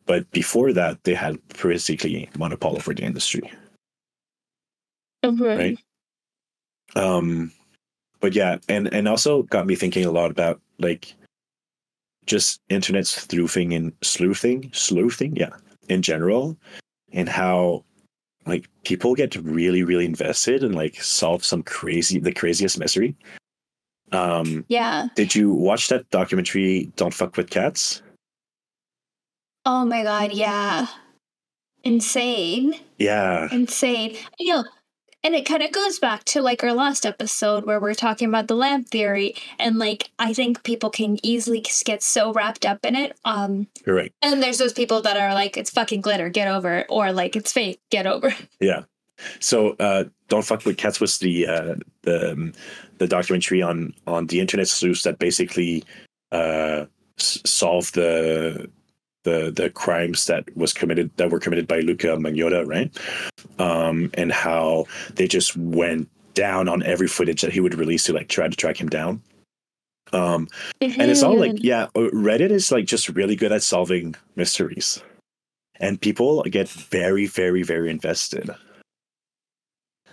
but 0.05 0.31
before 0.31 0.73
that 0.75 1.05
they 1.05 1.15
had 1.15 1.39
basically 1.63 2.29
monopoly 2.37 2.81
for 2.81 2.95
the 2.95 3.03
industry. 3.03 3.51
Right. 5.57 5.79
Um, 6.97 7.53
but 8.21 8.35
yeah, 8.35 8.59
and 8.69 8.93
and 8.93 9.09
also 9.09 9.43
got 9.45 9.67
me 9.67 9.75
thinking 9.75 10.05
a 10.05 10.11
lot 10.11 10.31
about 10.31 10.61
like 10.79 11.15
just 12.27 12.61
internet 12.69 13.07
sleuthing 13.07 13.73
and 13.73 13.93
sleuthing, 14.03 14.71
sleuthing, 14.75 15.35
yeah, 15.37 15.57
in 15.89 16.03
general, 16.03 16.57
and 17.13 17.29
how 17.29 17.85
like 18.47 18.69
people 18.85 19.15
get 19.15 19.37
really 19.37 19.83
really 19.83 20.05
invested 20.05 20.63
and 20.63 20.75
like 20.75 21.03
solve 21.03 21.45
some 21.45 21.63
crazy 21.63 22.19
the 22.19 22.33
craziest 22.33 22.79
mystery. 22.79 23.17
Um, 24.13 24.65
Yeah. 24.69 25.09
did 25.15 25.35
you 25.35 25.53
watch 25.53 25.89
that 25.89 26.09
documentary 26.11 26.91
"Don't 26.97 27.15
Fuck 27.15 27.37
with 27.37 27.51
Cats"? 27.51 28.03
Oh 29.65 29.85
my 29.85 30.03
god, 30.03 30.33
yeah. 30.33 30.87
Insane. 31.85 32.75
Yeah, 32.99 33.49
Insane. 33.53 34.17
You 34.39 34.55
know, 34.55 34.65
and 35.23 35.35
it 35.35 35.47
kind 35.47 35.63
of 35.63 35.73
goes 35.73 35.99
back 35.99 36.25
to 36.25 36.43
like 36.43 36.63
our 36.65 36.73
last 36.73 37.07
episode 37.07 37.65
where 37.67 37.81
we're 37.81 37.95
talking 37.95 38.29
about 38.29 38.49
the 38.49 38.55
lamp 38.57 38.89
theory 38.89 39.35
and 39.59 39.79
like 39.79 40.11
I 40.19 40.33
think 40.33 40.63
people 40.65 40.91
can 40.91 41.19
easily 41.25 41.65
get 41.85 42.03
so 42.03 42.33
wrapped 42.33 42.67
up 42.67 42.85
in 42.85 42.97
it. 42.97 43.17
Um 43.25 43.69
you're 43.87 43.97
right. 43.97 44.13
and 44.23 44.43
there's 44.43 44.59
those 44.59 44.73
people 44.73 45.03
that 45.03 45.17
are 45.17 45.35
like 45.35 45.57
it's 45.57 45.71
fucking 45.71 46.01
glitter, 46.01 46.29
get 46.29 46.49
over 46.49 46.79
it 46.79 46.87
or 46.89 47.13
like 47.13 47.37
it's 47.37 47.53
fake, 47.53 47.81
get 47.91 48.07
over 48.07 48.29
it. 48.29 48.49
Yeah. 48.61 48.83
So, 49.41 49.71
uh, 49.81 50.05
"Don't 50.29 50.45
Fuck 50.45 50.65
with 50.65 50.77
Cats" 50.77 51.01
was 51.01 51.19
the 51.19 51.47
uh, 51.47 51.75
the 52.03 52.33
um, 52.33 52.53
the 52.99 53.07
documentary 53.07 53.63
on 53.63 53.95
on 54.07 54.27
the 54.27 54.41
internet 54.41 54.69
sleuths 54.69 55.03
that 55.03 55.19
basically 55.19 55.85
uh, 56.33 56.87
s- 57.19 57.41
solved 57.45 57.95
the 57.95 58.71
the 59.25 59.51
the 59.55 59.71
crimes 59.71 60.27
that 60.27 60.45
was 60.57 60.73
committed 60.73 61.11
that 61.17 61.31
were 61.31 61.41
committed 61.41 61.67
by 61.67 61.81
Luka 61.81 62.17
Magnotta, 62.17 62.67
right? 62.67 62.97
Um, 63.59 64.11
and 64.15 64.33
how 64.33 64.87
they 65.15 65.27
just 65.27 65.57
went 65.57 66.09
down 66.35 66.69
on 66.69 66.83
every 66.85 67.09
footage 67.09 67.41
that 67.43 67.53
he 67.53 67.61
would 67.61 67.75
release 67.75 68.05
to 68.05 68.13
like 68.13 68.29
try 68.29 68.49
to 68.49 68.57
track 68.57 68.81
him 68.81 68.89
down. 68.89 69.23
Um, 70.13 70.49
and 70.81 71.11
it's 71.11 71.23
all 71.23 71.37
like 71.37 71.63
yeah 71.63 71.85
uh, 71.95 72.09
reddit 72.15 72.51
is 72.51 72.73
like 72.73 72.87
just 72.87 73.11
really 73.11 73.37
good 73.37 73.53
at 73.53 73.63
solving 73.63 74.15
mysteries 74.37 75.03
and 75.81 76.01
people 76.01 76.43
get 76.45 76.67
very 76.67 77.27
very 77.27 77.63
very 77.63 77.91
invested 77.91 78.49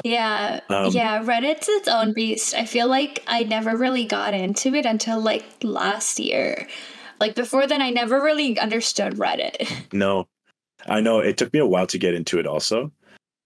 Yeah. 0.03 0.59
Um, 0.69 0.91
yeah, 0.91 1.23
Reddit's 1.23 1.67
its 1.67 1.87
own 1.87 2.13
beast. 2.13 2.53
I 2.53 2.65
feel 2.65 2.87
like 2.87 3.23
I 3.27 3.43
never 3.43 3.75
really 3.75 4.05
got 4.05 4.33
into 4.33 4.73
it 4.75 4.85
until 4.85 5.19
like 5.19 5.45
last 5.63 6.19
year. 6.19 6.67
Like 7.19 7.33
before 7.35 7.65
then 7.65 7.81
I 7.81 7.89
never 7.91 8.21
really 8.21 8.59
understood 8.59 9.13
Reddit. 9.15 9.67
no 9.93 10.27
i 10.87 10.99
know 11.01 11.19
it 11.19 11.37
took 11.37 11.51
me 11.53 11.59
a 11.59 11.65
while 11.65 11.87
to 11.87 11.97
get 11.97 12.13
into 12.13 12.37
it 12.37 12.45
also 12.45 12.91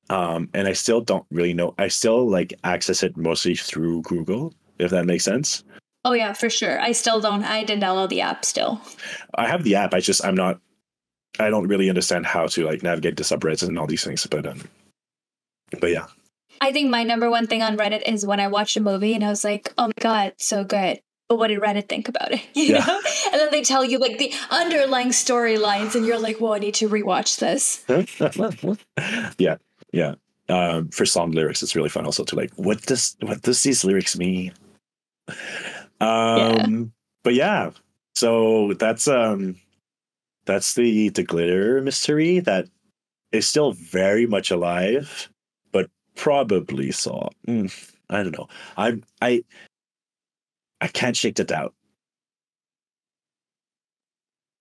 um 0.09 0.49
and 0.53 0.67
i 0.67 0.73
still 0.73 0.99
don't 0.99 1.25
really 1.31 1.53
know 1.53 1.73
i 1.77 1.87
still 1.87 2.27
like 2.27 2.53
access 2.65 3.03
it 3.03 3.15
mostly 3.15 3.55
through 3.55 4.01
google 4.01 4.53
if 4.79 4.89
that 4.91 5.05
makes 5.05 5.23
sense 5.23 5.63
Oh 6.05 6.13
yeah, 6.13 6.31
for 6.33 6.49
sure. 6.49 6.79
I 6.81 6.93
still 6.93 7.19
don't 7.19 7.43
I 7.43 7.63
didn't 7.63 7.83
download 7.83 8.09
the 8.09 8.21
app 8.21 8.43
still. 8.43 8.81
i 9.35 9.47
have 9.47 9.63
the 9.63 9.75
app 9.75 9.93
i 9.93 9.99
just 9.99 10.25
i'm 10.25 10.35
not 10.35 10.59
i 11.39 11.49
don't 11.49 11.67
really 11.67 11.87
understand 11.89 12.25
how 12.25 12.47
to 12.47 12.65
like 12.65 12.83
navigate 12.83 13.15
the 13.17 13.23
subreddits 13.23 13.67
and 13.67 13.77
all 13.77 13.87
these 13.87 14.03
things 14.03 14.25
but 14.25 14.45
um 14.47 14.61
but 15.79 15.91
yeah 15.91 16.07
I 16.61 16.71
think 16.71 16.89
my 16.89 17.03
number 17.03 17.29
one 17.29 17.47
thing 17.47 17.61
on 17.61 17.77
Reddit 17.77 18.03
is 18.07 18.25
when 18.25 18.39
I 18.39 18.47
watched 18.47 18.77
a 18.77 18.81
movie 18.81 19.13
and 19.13 19.23
I 19.23 19.29
was 19.29 19.43
like, 19.43 19.73
"Oh 19.77 19.87
my 19.87 19.93
god, 19.99 20.33
so 20.37 20.63
good." 20.63 20.99
But 21.27 21.37
what 21.37 21.47
did 21.49 21.59
Reddit 21.61 21.87
think 21.87 22.07
about 22.09 22.31
it? 22.31 22.41
You 22.55 22.73
Yeah. 22.75 22.85
know? 22.85 22.99
And 23.31 23.39
then 23.39 23.51
they 23.51 23.61
tell 23.61 23.85
you 23.85 23.99
like 23.99 24.17
the 24.17 24.33
underlying 24.49 25.09
storylines 25.09 25.95
and 25.95 26.05
you're 26.05 26.19
like, 26.19 26.41
"Well, 26.41 26.53
I 26.53 26.59
need 26.59 26.73
to 26.75 26.89
rewatch 26.89 27.39
this." 27.39 27.85
yeah, 29.37 29.55
yeah. 29.93 30.15
Um, 30.49 30.89
for 30.89 31.05
song 31.05 31.31
lyrics, 31.31 31.61
it's 31.61 31.75
really 31.75 31.89
fun 31.89 32.05
also 32.05 32.23
to 32.23 32.35
like 32.35 32.51
what 32.55 32.81
does 32.83 33.15
what 33.21 33.41
does 33.43 33.61
these 33.61 33.83
lyrics 33.85 34.17
mean? 34.17 34.53
Um, 36.01 36.93
but 37.23 37.33
yeah, 37.33 37.71
so 38.15 38.73
that's 38.73 39.07
um, 39.07 39.57
that's 40.45 40.73
the 40.73 41.09
the 41.09 41.23
glitter 41.23 41.81
mystery 41.81 42.39
that 42.39 42.67
is 43.31 43.47
still 43.47 43.73
very 43.73 44.25
much 44.25 44.49
alive, 44.49 45.29
probably 46.19 46.91
saw. 46.91 47.29
Mm, 47.47 47.71
I 48.09 48.23
don't 48.23 48.37
know. 48.37 48.47
I'm 48.75 49.03
I 49.21 49.43
I 50.81 50.87
can't 50.87 51.15
shake 51.15 51.35
the 51.35 51.45
doubt. 51.45 51.73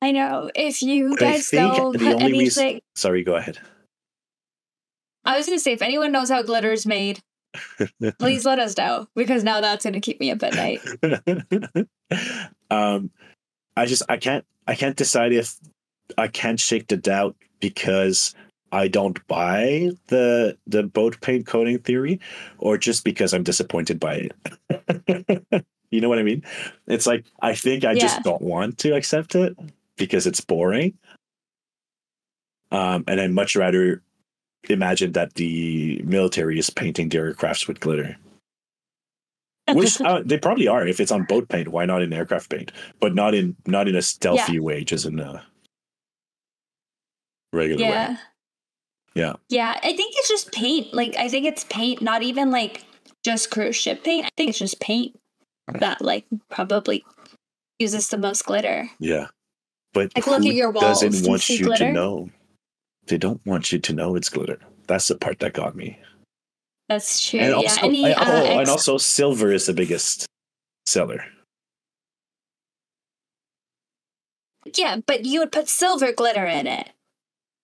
I 0.01 0.13
know. 0.13 0.51
If 0.55 0.83
you 0.83 1.15
I 1.15 1.17
guys 1.17 1.53
know 1.53 1.93
anything 2.01 2.39
reason- 2.39 2.81
Sorry, 2.95 3.25
go 3.25 3.35
ahead. 3.35 3.59
I 5.25 5.37
was 5.37 5.47
gonna 5.47 5.59
say 5.59 5.73
if 5.73 5.83
anyone 5.83 6.13
knows 6.13 6.31
how 6.31 6.43
glitter 6.43 6.71
is 6.73 6.87
made, 6.87 7.21
please 8.19 8.47
let 8.47 8.61
us 8.61 8.77
know. 8.77 9.09
Because 9.17 9.43
now 9.43 9.61
that's 9.61 9.85
gonna 9.85 10.01
keep 10.01 10.21
me 10.21 10.31
up 10.31 10.43
at 10.43 10.55
night. 10.55 10.81
um 12.71 13.11
i 13.77 13.85
just 13.87 14.03
i 14.09 14.17
can't 14.17 14.45
i 14.67 14.75
can't 14.75 14.97
decide 14.97 15.33
if 15.33 15.55
i 16.17 16.27
can't 16.27 16.59
shake 16.59 16.89
the 16.89 16.97
doubt 16.97 17.37
because 17.61 18.35
i 18.73 18.89
don't 18.89 19.25
buy 19.27 19.91
the 20.09 20.57
the 20.67 20.83
boat 20.83 21.21
paint 21.21 21.47
coating 21.47 21.79
theory 21.79 22.21
or 22.59 22.77
just 22.79 23.05
because 23.05 23.33
i'm 23.33 23.43
disappointed 23.43 23.99
by 24.01 24.29
it 24.29 25.65
you 25.91 26.01
know 26.01 26.09
what 26.09 26.19
i 26.19 26.23
mean 26.23 26.43
it's 26.87 27.07
like 27.07 27.25
i 27.41 27.55
think 27.55 27.85
i 27.85 27.93
Yeah. 27.93 28.01
just 28.01 28.23
don't 28.23 28.43
want 28.43 28.79
to 28.79 28.95
accept 28.95 29.35
it 29.35 29.57
because 29.97 30.27
it's 30.27 30.41
boring 30.41 30.95
um 32.71 33.05
and 33.09 33.21
i'd 33.21 33.31
much 33.33 33.57
rather 33.57 34.03
imagine 34.69 35.13
that 35.13 35.35
the 35.35 36.03
military 36.05 36.59
is 36.59 36.69
painting 36.71 37.09
their 37.09 37.33
aircrafts 37.33 37.67
with 37.69 37.81
glitter 37.81 38.17
which 39.73 40.01
uh, 40.01 40.23
they 40.25 40.39
probably 40.39 40.67
are. 40.67 40.87
If 40.87 40.99
it's 40.99 41.13
on 41.13 41.25
boat 41.25 41.49
paint, 41.51 41.69
why 41.69 41.85
not 41.85 42.01
in 42.03 42.11
aircraft 42.13 42.49
paint? 42.51 42.73
But 43.01 43.15
not 43.15 43.35
in 43.35 43.55
not 43.67 43.87
in 43.87 43.95
a 43.97 44.01
stealthy 44.03 44.59
way, 44.61 44.83
just 44.83 45.05
in 45.05 45.21
a 45.21 45.45
regular 47.53 47.85
way. 47.91 48.17
Yeah. 49.15 49.35
Yeah. 49.49 49.73
I 49.83 49.95
think 49.97 50.15
it's 50.17 50.29
just 50.29 50.53
paint. 50.53 50.93
Like 50.95 51.17
I 51.17 51.29
think 51.29 51.47
it's 51.47 51.65
paint, 51.65 52.03
not 52.03 52.23
even 52.23 52.51
like 52.51 52.85
just 53.25 53.51
cruise 53.51 53.77
ship 53.77 54.05
paint. 54.05 54.27
I 54.27 54.31
think 54.37 54.51
it's 54.51 54.59
just 54.59 54.81
paint 54.81 55.19
that 55.81 56.01
like 56.01 56.25
probably 56.51 57.05
uses 57.79 58.09
the 58.09 58.19
most 58.19 58.45
glitter. 58.45 58.89
Yeah. 58.99 59.27
But 59.93 60.13
Like, 60.15 60.27
look 60.27 60.45
at 60.45 60.55
your 60.55 60.71
walls. 60.71 61.01
Doesn't 61.01 61.25
you 61.25 61.31
want 61.31 61.49
you 61.49 61.65
glitter? 61.65 61.87
to 61.87 61.93
know. 61.93 62.31
They 63.07 63.19
don't 63.19 63.41
want 63.47 63.73
you 63.73 63.79
to 63.79 63.93
know 63.95 64.15
it's 64.17 64.29
glitter. 64.29 64.59
That's 64.87 65.09
the 65.09 65.17
part 65.17 65.39
that 65.41 65.55
got 65.55 65.75
me. 65.75 65.99
That's 66.89 67.21
true. 67.29 67.41
And 67.41 67.63
yeah. 67.63 67.77
Any, 67.83 68.07
I- 68.07 68.13
uh, 68.13 68.25
oh, 68.27 68.59
and 68.61 68.69
also 68.69 68.99
silver 68.99 69.51
is 69.53 69.67
the 69.67 69.73
biggest 69.75 70.27
seller. 70.87 71.25
yeah, 74.75 74.99
but 75.07 75.25
you 75.25 75.41
would 75.41 75.53
put 75.53 75.69
silver 75.69 76.13
glitter 76.13 76.45
in 76.45 76.67
it. 76.67 76.91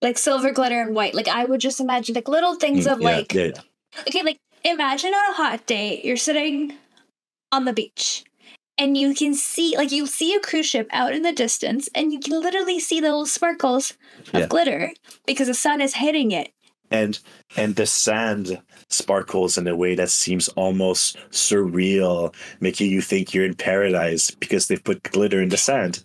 Like 0.02 0.18
silver 0.18 0.52
glitter 0.52 0.80
and 0.80 0.94
white. 0.94 1.14
Like 1.14 1.28
I 1.28 1.44
would 1.44 1.60
just 1.60 1.80
imagine 1.80 2.14
like 2.14 2.28
little 2.28 2.54
things 2.56 2.86
Mm, 2.86 2.92
of 2.92 3.00
yeah, 3.00 3.10
like 3.10 3.32
yeah, 3.34 3.44
yeah. 3.44 4.00
Okay, 4.08 4.22
like 4.22 4.38
imagine 4.64 5.10
on 5.14 5.30
a 5.30 5.36
hot 5.36 5.66
day, 5.66 6.00
you're 6.04 6.16
sitting 6.16 6.72
on 7.52 7.64
the 7.64 7.72
beach 7.72 8.24
and 8.76 8.96
you 8.96 9.14
can 9.14 9.34
see, 9.34 9.76
like, 9.76 9.92
you 9.92 10.06
see 10.06 10.34
a 10.34 10.40
cruise 10.40 10.66
ship 10.66 10.88
out 10.90 11.14
in 11.14 11.22
the 11.22 11.32
distance 11.32 11.88
and 11.94 12.12
you 12.12 12.18
can 12.18 12.40
literally 12.40 12.80
see 12.80 13.00
the 13.00 13.06
little 13.08 13.24
sparkles 13.26 13.94
of 14.32 14.48
glitter 14.48 14.90
because 15.26 15.46
the 15.46 15.54
sun 15.54 15.80
is 15.80 15.94
hitting 15.94 16.32
it. 16.32 16.50
and 16.90 17.20
and 17.56 17.76
the 17.76 17.86
sand 17.86 18.60
sparkles 18.90 19.56
in 19.56 19.66
a 19.68 19.76
way 19.76 19.94
that 19.94 20.10
seems 20.10 20.48
almost 20.48 21.16
surreal, 21.30 22.34
making 22.60 22.90
you 22.90 23.00
think 23.00 23.32
you're 23.32 23.44
in 23.46 23.54
paradise 23.54 24.30
because 24.32 24.66
they've 24.66 24.82
put 24.84 25.02
glitter 25.04 25.40
in 25.40 25.48
the 25.50 25.56
sand. 25.56 26.02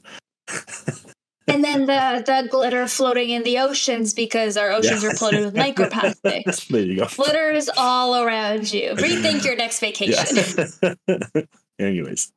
and 1.49 1.63
then 1.63 1.85
the 1.85 2.23
the 2.25 2.47
glitter 2.49 2.87
floating 2.87 3.29
in 3.29 3.43
the 3.43 3.57
oceans 3.59 4.13
because 4.13 4.57
our 4.57 4.71
oceans 4.71 5.03
Yeah. 5.03 5.09
are 5.09 5.13
floated 5.13 5.45
with 5.45 5.55
microplastics. 5.55 6.67
there 6.69 6.81
you 6.81 6.97
go. 6.97 7.07
Glitter 7.07 7.51
is 7.51 7.69
all 7.77 8.15
around 8.23 8.71
you. 8.71 8.91
Rethink 8.95 9.43
your 9.45 9.55
next 9.55 9.79
vacation. 9.79 10.57
Yeah. 10.81 11.17
Anyways, 11.79 12.31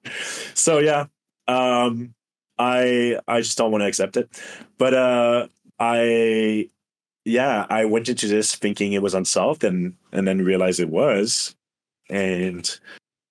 so 0.54 0.78
yeah, 0.78 1.06
um, 1.48 2.14
I 2.58 3.18
I 3.26 3.40
just 3.40 3.58
don't 3.58 3.72
want 3.72 3.82
to 3.82 3.88
accept 3.88 4.16
it, 4.16 4.28
but 4.78 4.94
uh, 4.94 5.48
I 5.78 6.68
yeah, 7.24 7.66
I 7.68 7.84
went 7.86 8.08
into 8.08 8.28
this 8.28 8.54
thinking 8.54 8.92
it 8.92 9.02
was 9.02 9.14
unsolved, 9.14 9.64
and 9.64 9.94
and 10.12 10.26
then 10.28 10.44
realized 10.44 10.78
it 10.80 10.88
was, 10.90 11.56
and 12.08 12.78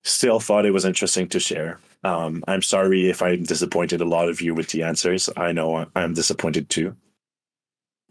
still 0.04 0.40
thought 0.40 0.66
it 0.66 0.72
was 0.72 0.84
interesting 0.86 1.28
to 1.30 1.40
share. 1.40 1.80
Um, 2.04 2.44
I'm 2.48 2.62
sorry 2.62 3.10
if 3.10 3.22
I 3.22 3.36
disappointed 3.36 4.02
a 4.02 4.06
lot 4.06 4.30
of 4.30 4.42
you 4.42 4.56
with 4.56 4.70
the 4.70 4.84
answers. 4.84 5.30
I 5.38 5.52
know 5.52 5.86
I'm 5.96 6.14
disappointed 6.14 6.70
too. 6.70 6.96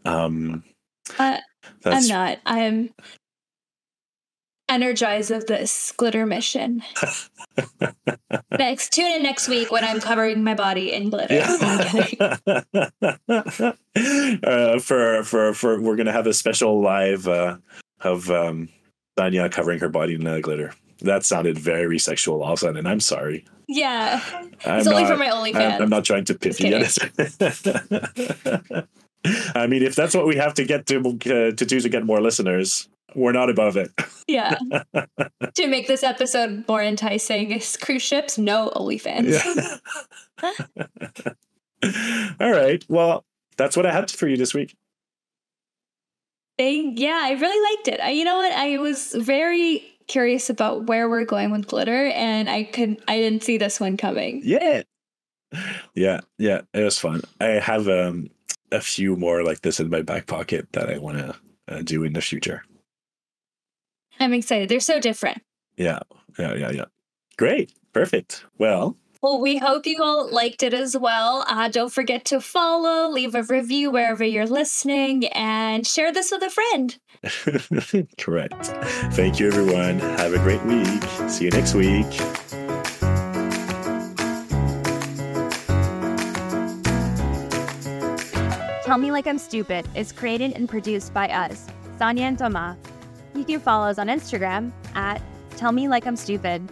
Um, 0.05 0.63
Uh, 1.19 1.37
I'm 1.85 2.07
not. 2.07 2.39
I'm 2.45 2.91
energized 4.69 5.31
of 5.31 5.45
this 5.47 5.91
glitter 5.97 6.25
mission. 6.25 6.81
next, 8.57 8.93
tune 8.93 9.11
in 9.11 9.23
next 9.23 9.49
week 9.49 9.71
when 9.71 9.83
I'm 9.83 9.99
covering 9.99 10.43
my 10.43 10.55
body 10.55 10.93
in 10.93 11.09
glitter. 11.09 11.33
Yeah. 11.33 12.37
uh, 14.43 14.79
for 14.79 15.23
for 15.23 15.53
for 15.53 15.81
we're 15.81 15.97
gonna 15.97 16.13
have 16.13 16.27
a 16.27 16.33
special 16.33 16.81
live 16.81 17.27
uh, 17.27 17.57
of 17.99 18.31
um, 18.31 18.69
Saniya 19.19 19.51
covering 19.51 19.79
her 19.79 19.89
body 19.89 20.15
in 20.15 20.25
uh, 20.25 20.39
glitter. 20.39 20.73
That 21.01 21.25
sounded 21.25 21.57
very 21.57 21.99
sexual 21.99 22.41
all 22.43 22.53
of 22.53 22.59
a 22.59 22.61
sudden. 22.61 22.87
I'm 22.87 22.99
sorry. 23.01 23.45
Yeah, 23.71 24.21
I'm 24.65 24.79
it's 24.79 24.87
only 24.87 25.03
not, 25.03 25.11
for 25.11 25.17
my 25.17 25.29
OnlyFans. 25.29 25.75
I'm, 25.75 25.83
I'm 25.83 25.89
not 25.89 26.05
trying 26.05 26.25
to 26.25 26.33
pit 26.35 26.59
you. 26.59 26.75
I 29.55 29.67
mean, 29.67 29.83
if 29.83 29.95
that's 29.95 30.15
what 30.15 30.27
we 30.27 30.35
have 30.37 30.53
to 30.55 30.65
get 30.65 30.87
to 30.87 30.99
uh, 30.99 31.51
to 31.55 31.65
do 31.65 31.79
to 31.79 31.89
get 31.89 32.05
more 32.05 32.21
listeners, 32.21 32.89
we're 33.15 33.31
not 33.31 33.49
above 33.49 33.77
it. 33.77 33.91
Yeah. 34.27 34.57
to 35.55 35.67
make 35.67 35.87
this 35.87 36.03
episode 36.03 36.65
more 36.67 36.81
enticing, 36.81 37.51
is 37.51 37.77
cruise 37.77 38.01
ships, 38.01 38.37
no 38.37 38.71
OnlyFans. 38.75 39.79
Yeah. 40.43 41.33
All 42.39 42.51
right. 42.51 42.83
Well, 42.89 43.25
that's 43.57 43.75
what 43.75 43.85
I 43.85 43.91
had 43.91 44.11
for 44.11 44.27
you 44.27 44.37
this 44.37 44.53
week. 44.53 44.75
They, 46.57 46.93
yeah, 46.95 47.21
I 47.23 47.31
really 47.31 47.75
liked 47.75 47.87
it. 47.87 47.99
I, 48.01 48.11
you 48.11 48.23
know 48.23 48.37
what? 48.37 48.53
I 48.53 48.77
was 48.77 49.13
very 49.13 49.90
curious 50.11 50.49
about 50.49 50.87
where 50.87 51.09
we're 51.09 51.25
going 51.25 51.51
with 51.51 51.67
glitter, 51.67 52.07
and 52.07 52.49
I 52.49 52.63
could 52.63 53.01
I 53.07 53.17
didn't 53.17 53.43
see 53.43 53.57
this 53.57 53.79
one 53.79 53.97
coming. 53.97 54.41
Yeah. 54.43 54.83
Yeah, 55.95 56.21
yeah, 56.37 56.61
it 56.73 56.83
was 56.83 56.97
fun. 56.97 57.21
I 57.39 57.59
have 57.59 57.87
um 57.87 58.29
a 58.71 58.81
few 58.81 59.15
more 59.15 59.43
like 59.43 59.61
this 59.61 59.79
in 59.79 59.89
my 59.89 60.01
back 60.01 60.27
pocket 60.27 60.67
that 60.73 60.89
I 60.89 60.97
want 60.97 61.17
to 61.17 61.35
uh, 61.67 61.81
do 61.81 62.03
in 62.03 62.13
the 62.13 62.21
future. 62.21 62.63
I'm 64.19 64.33
excited. 64.33 64.69
They're 64.69 64.79
so 64.79 64.99
different. 64.99 65.41
Yeah, 65.77 65.99
yeah, 66.39 66.53
yeah, 66.55 66.71
yeah. 66.71 66.85
Great, 67.37 67.73
perfect. 67.91 68.45
Well, 68.57 68.95
Well, 69.21 69.39
we 69.39 69.57
hope 69.57 69.85
you 69.85 70.01
all 70.01 70.27
liked 70.33 70.63
it 70.63 70.73
as 70.73 70.97
well. 70.97 71.45
Uh, 71.47 71.67
don't 71.67 71.93
forget 71.93 72.25
to 72.25 72.41
follow, 72.41 73.07
leave 73.07 73.35
a 73.35 73.43
review 73.43 73.91
wherever 73.91 74.23
you're 74.23 74.47
listening, 74.47 75.27
and 75.27 75.85
share 75.85 76.11
this 76.11 76.31
with 76.31 76.41
a 76.41 76.49
friend. 76.49 76.97
correct. 78.17 78.65
Thank 79.13 79.39
you, 79.39 79.45
everyone. 79.45 79.99
Have 79.99 80.33
a 80.33 80.39
great 80.39 80.63
week. 80.65 81.03
See 81.29 81.45
you 81.45 81.51
next 81.51 81.75
week. 81.75 82.09
Tell 88.83 88.97
Me 88.97 89.11
Like 89.11 89.27
I'm 89.27 89.37
Stupid 89.37 89.87
is 89.93 90.11
created 90.11 90.53
and 90.53 90.67
produced 90.67 91.13
by 91.13 91.29
us, 91.29 91.67
Saniya 91.99 92.21
and 92.21 92.39
Thomas. 92.39 92.75
You 93.35 93.45
can 93.45 93.59
follow 93.59 93.87
us 93.87 93.99
on 93.99 94.07
Instagram 94.07 94.71
at 94.95 95.21
Tell 95.57 95.71
Me 95.71 95.87
Like 95.87 96.07
I'm 96.07 96.15
Stupid. 96.15 96.67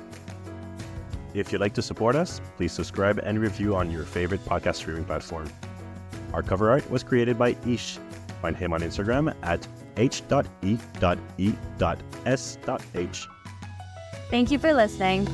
If 1.33 1.51
you'd 1.51 1.61
like 1.61 1.73
to 1.75 1.81
support 1.81 2.15
us, 2.15 2.41
please 2.57 2.71
subscribe 2.71 3.19
and 3.19 3.39
review 3.39 3.75
on 3.75 3.91
your 3.91 4.03
favorite 4.03 4.43
podcast 4.45 4.75
streaming 4.75 5.05
platform. 5.05 5.49
Our 6.33 6.43
cover 6.43 6.69
art 6.69 6.89
was 6.89 7.03
created 7.03 7.37
by 7.37 7.53
Heesh. 7.53 7.99
Find 8.41 8.55
him 8.55 8.73
on 8.73 8.81
Instagram 8.81 9.35
at 9.43 9.67
h.e.e.s.h. 9.97 10.77
Thank 14.29 14.51
you 14.51 14.59
for 14.59 14.73
listening. 14.73 15.27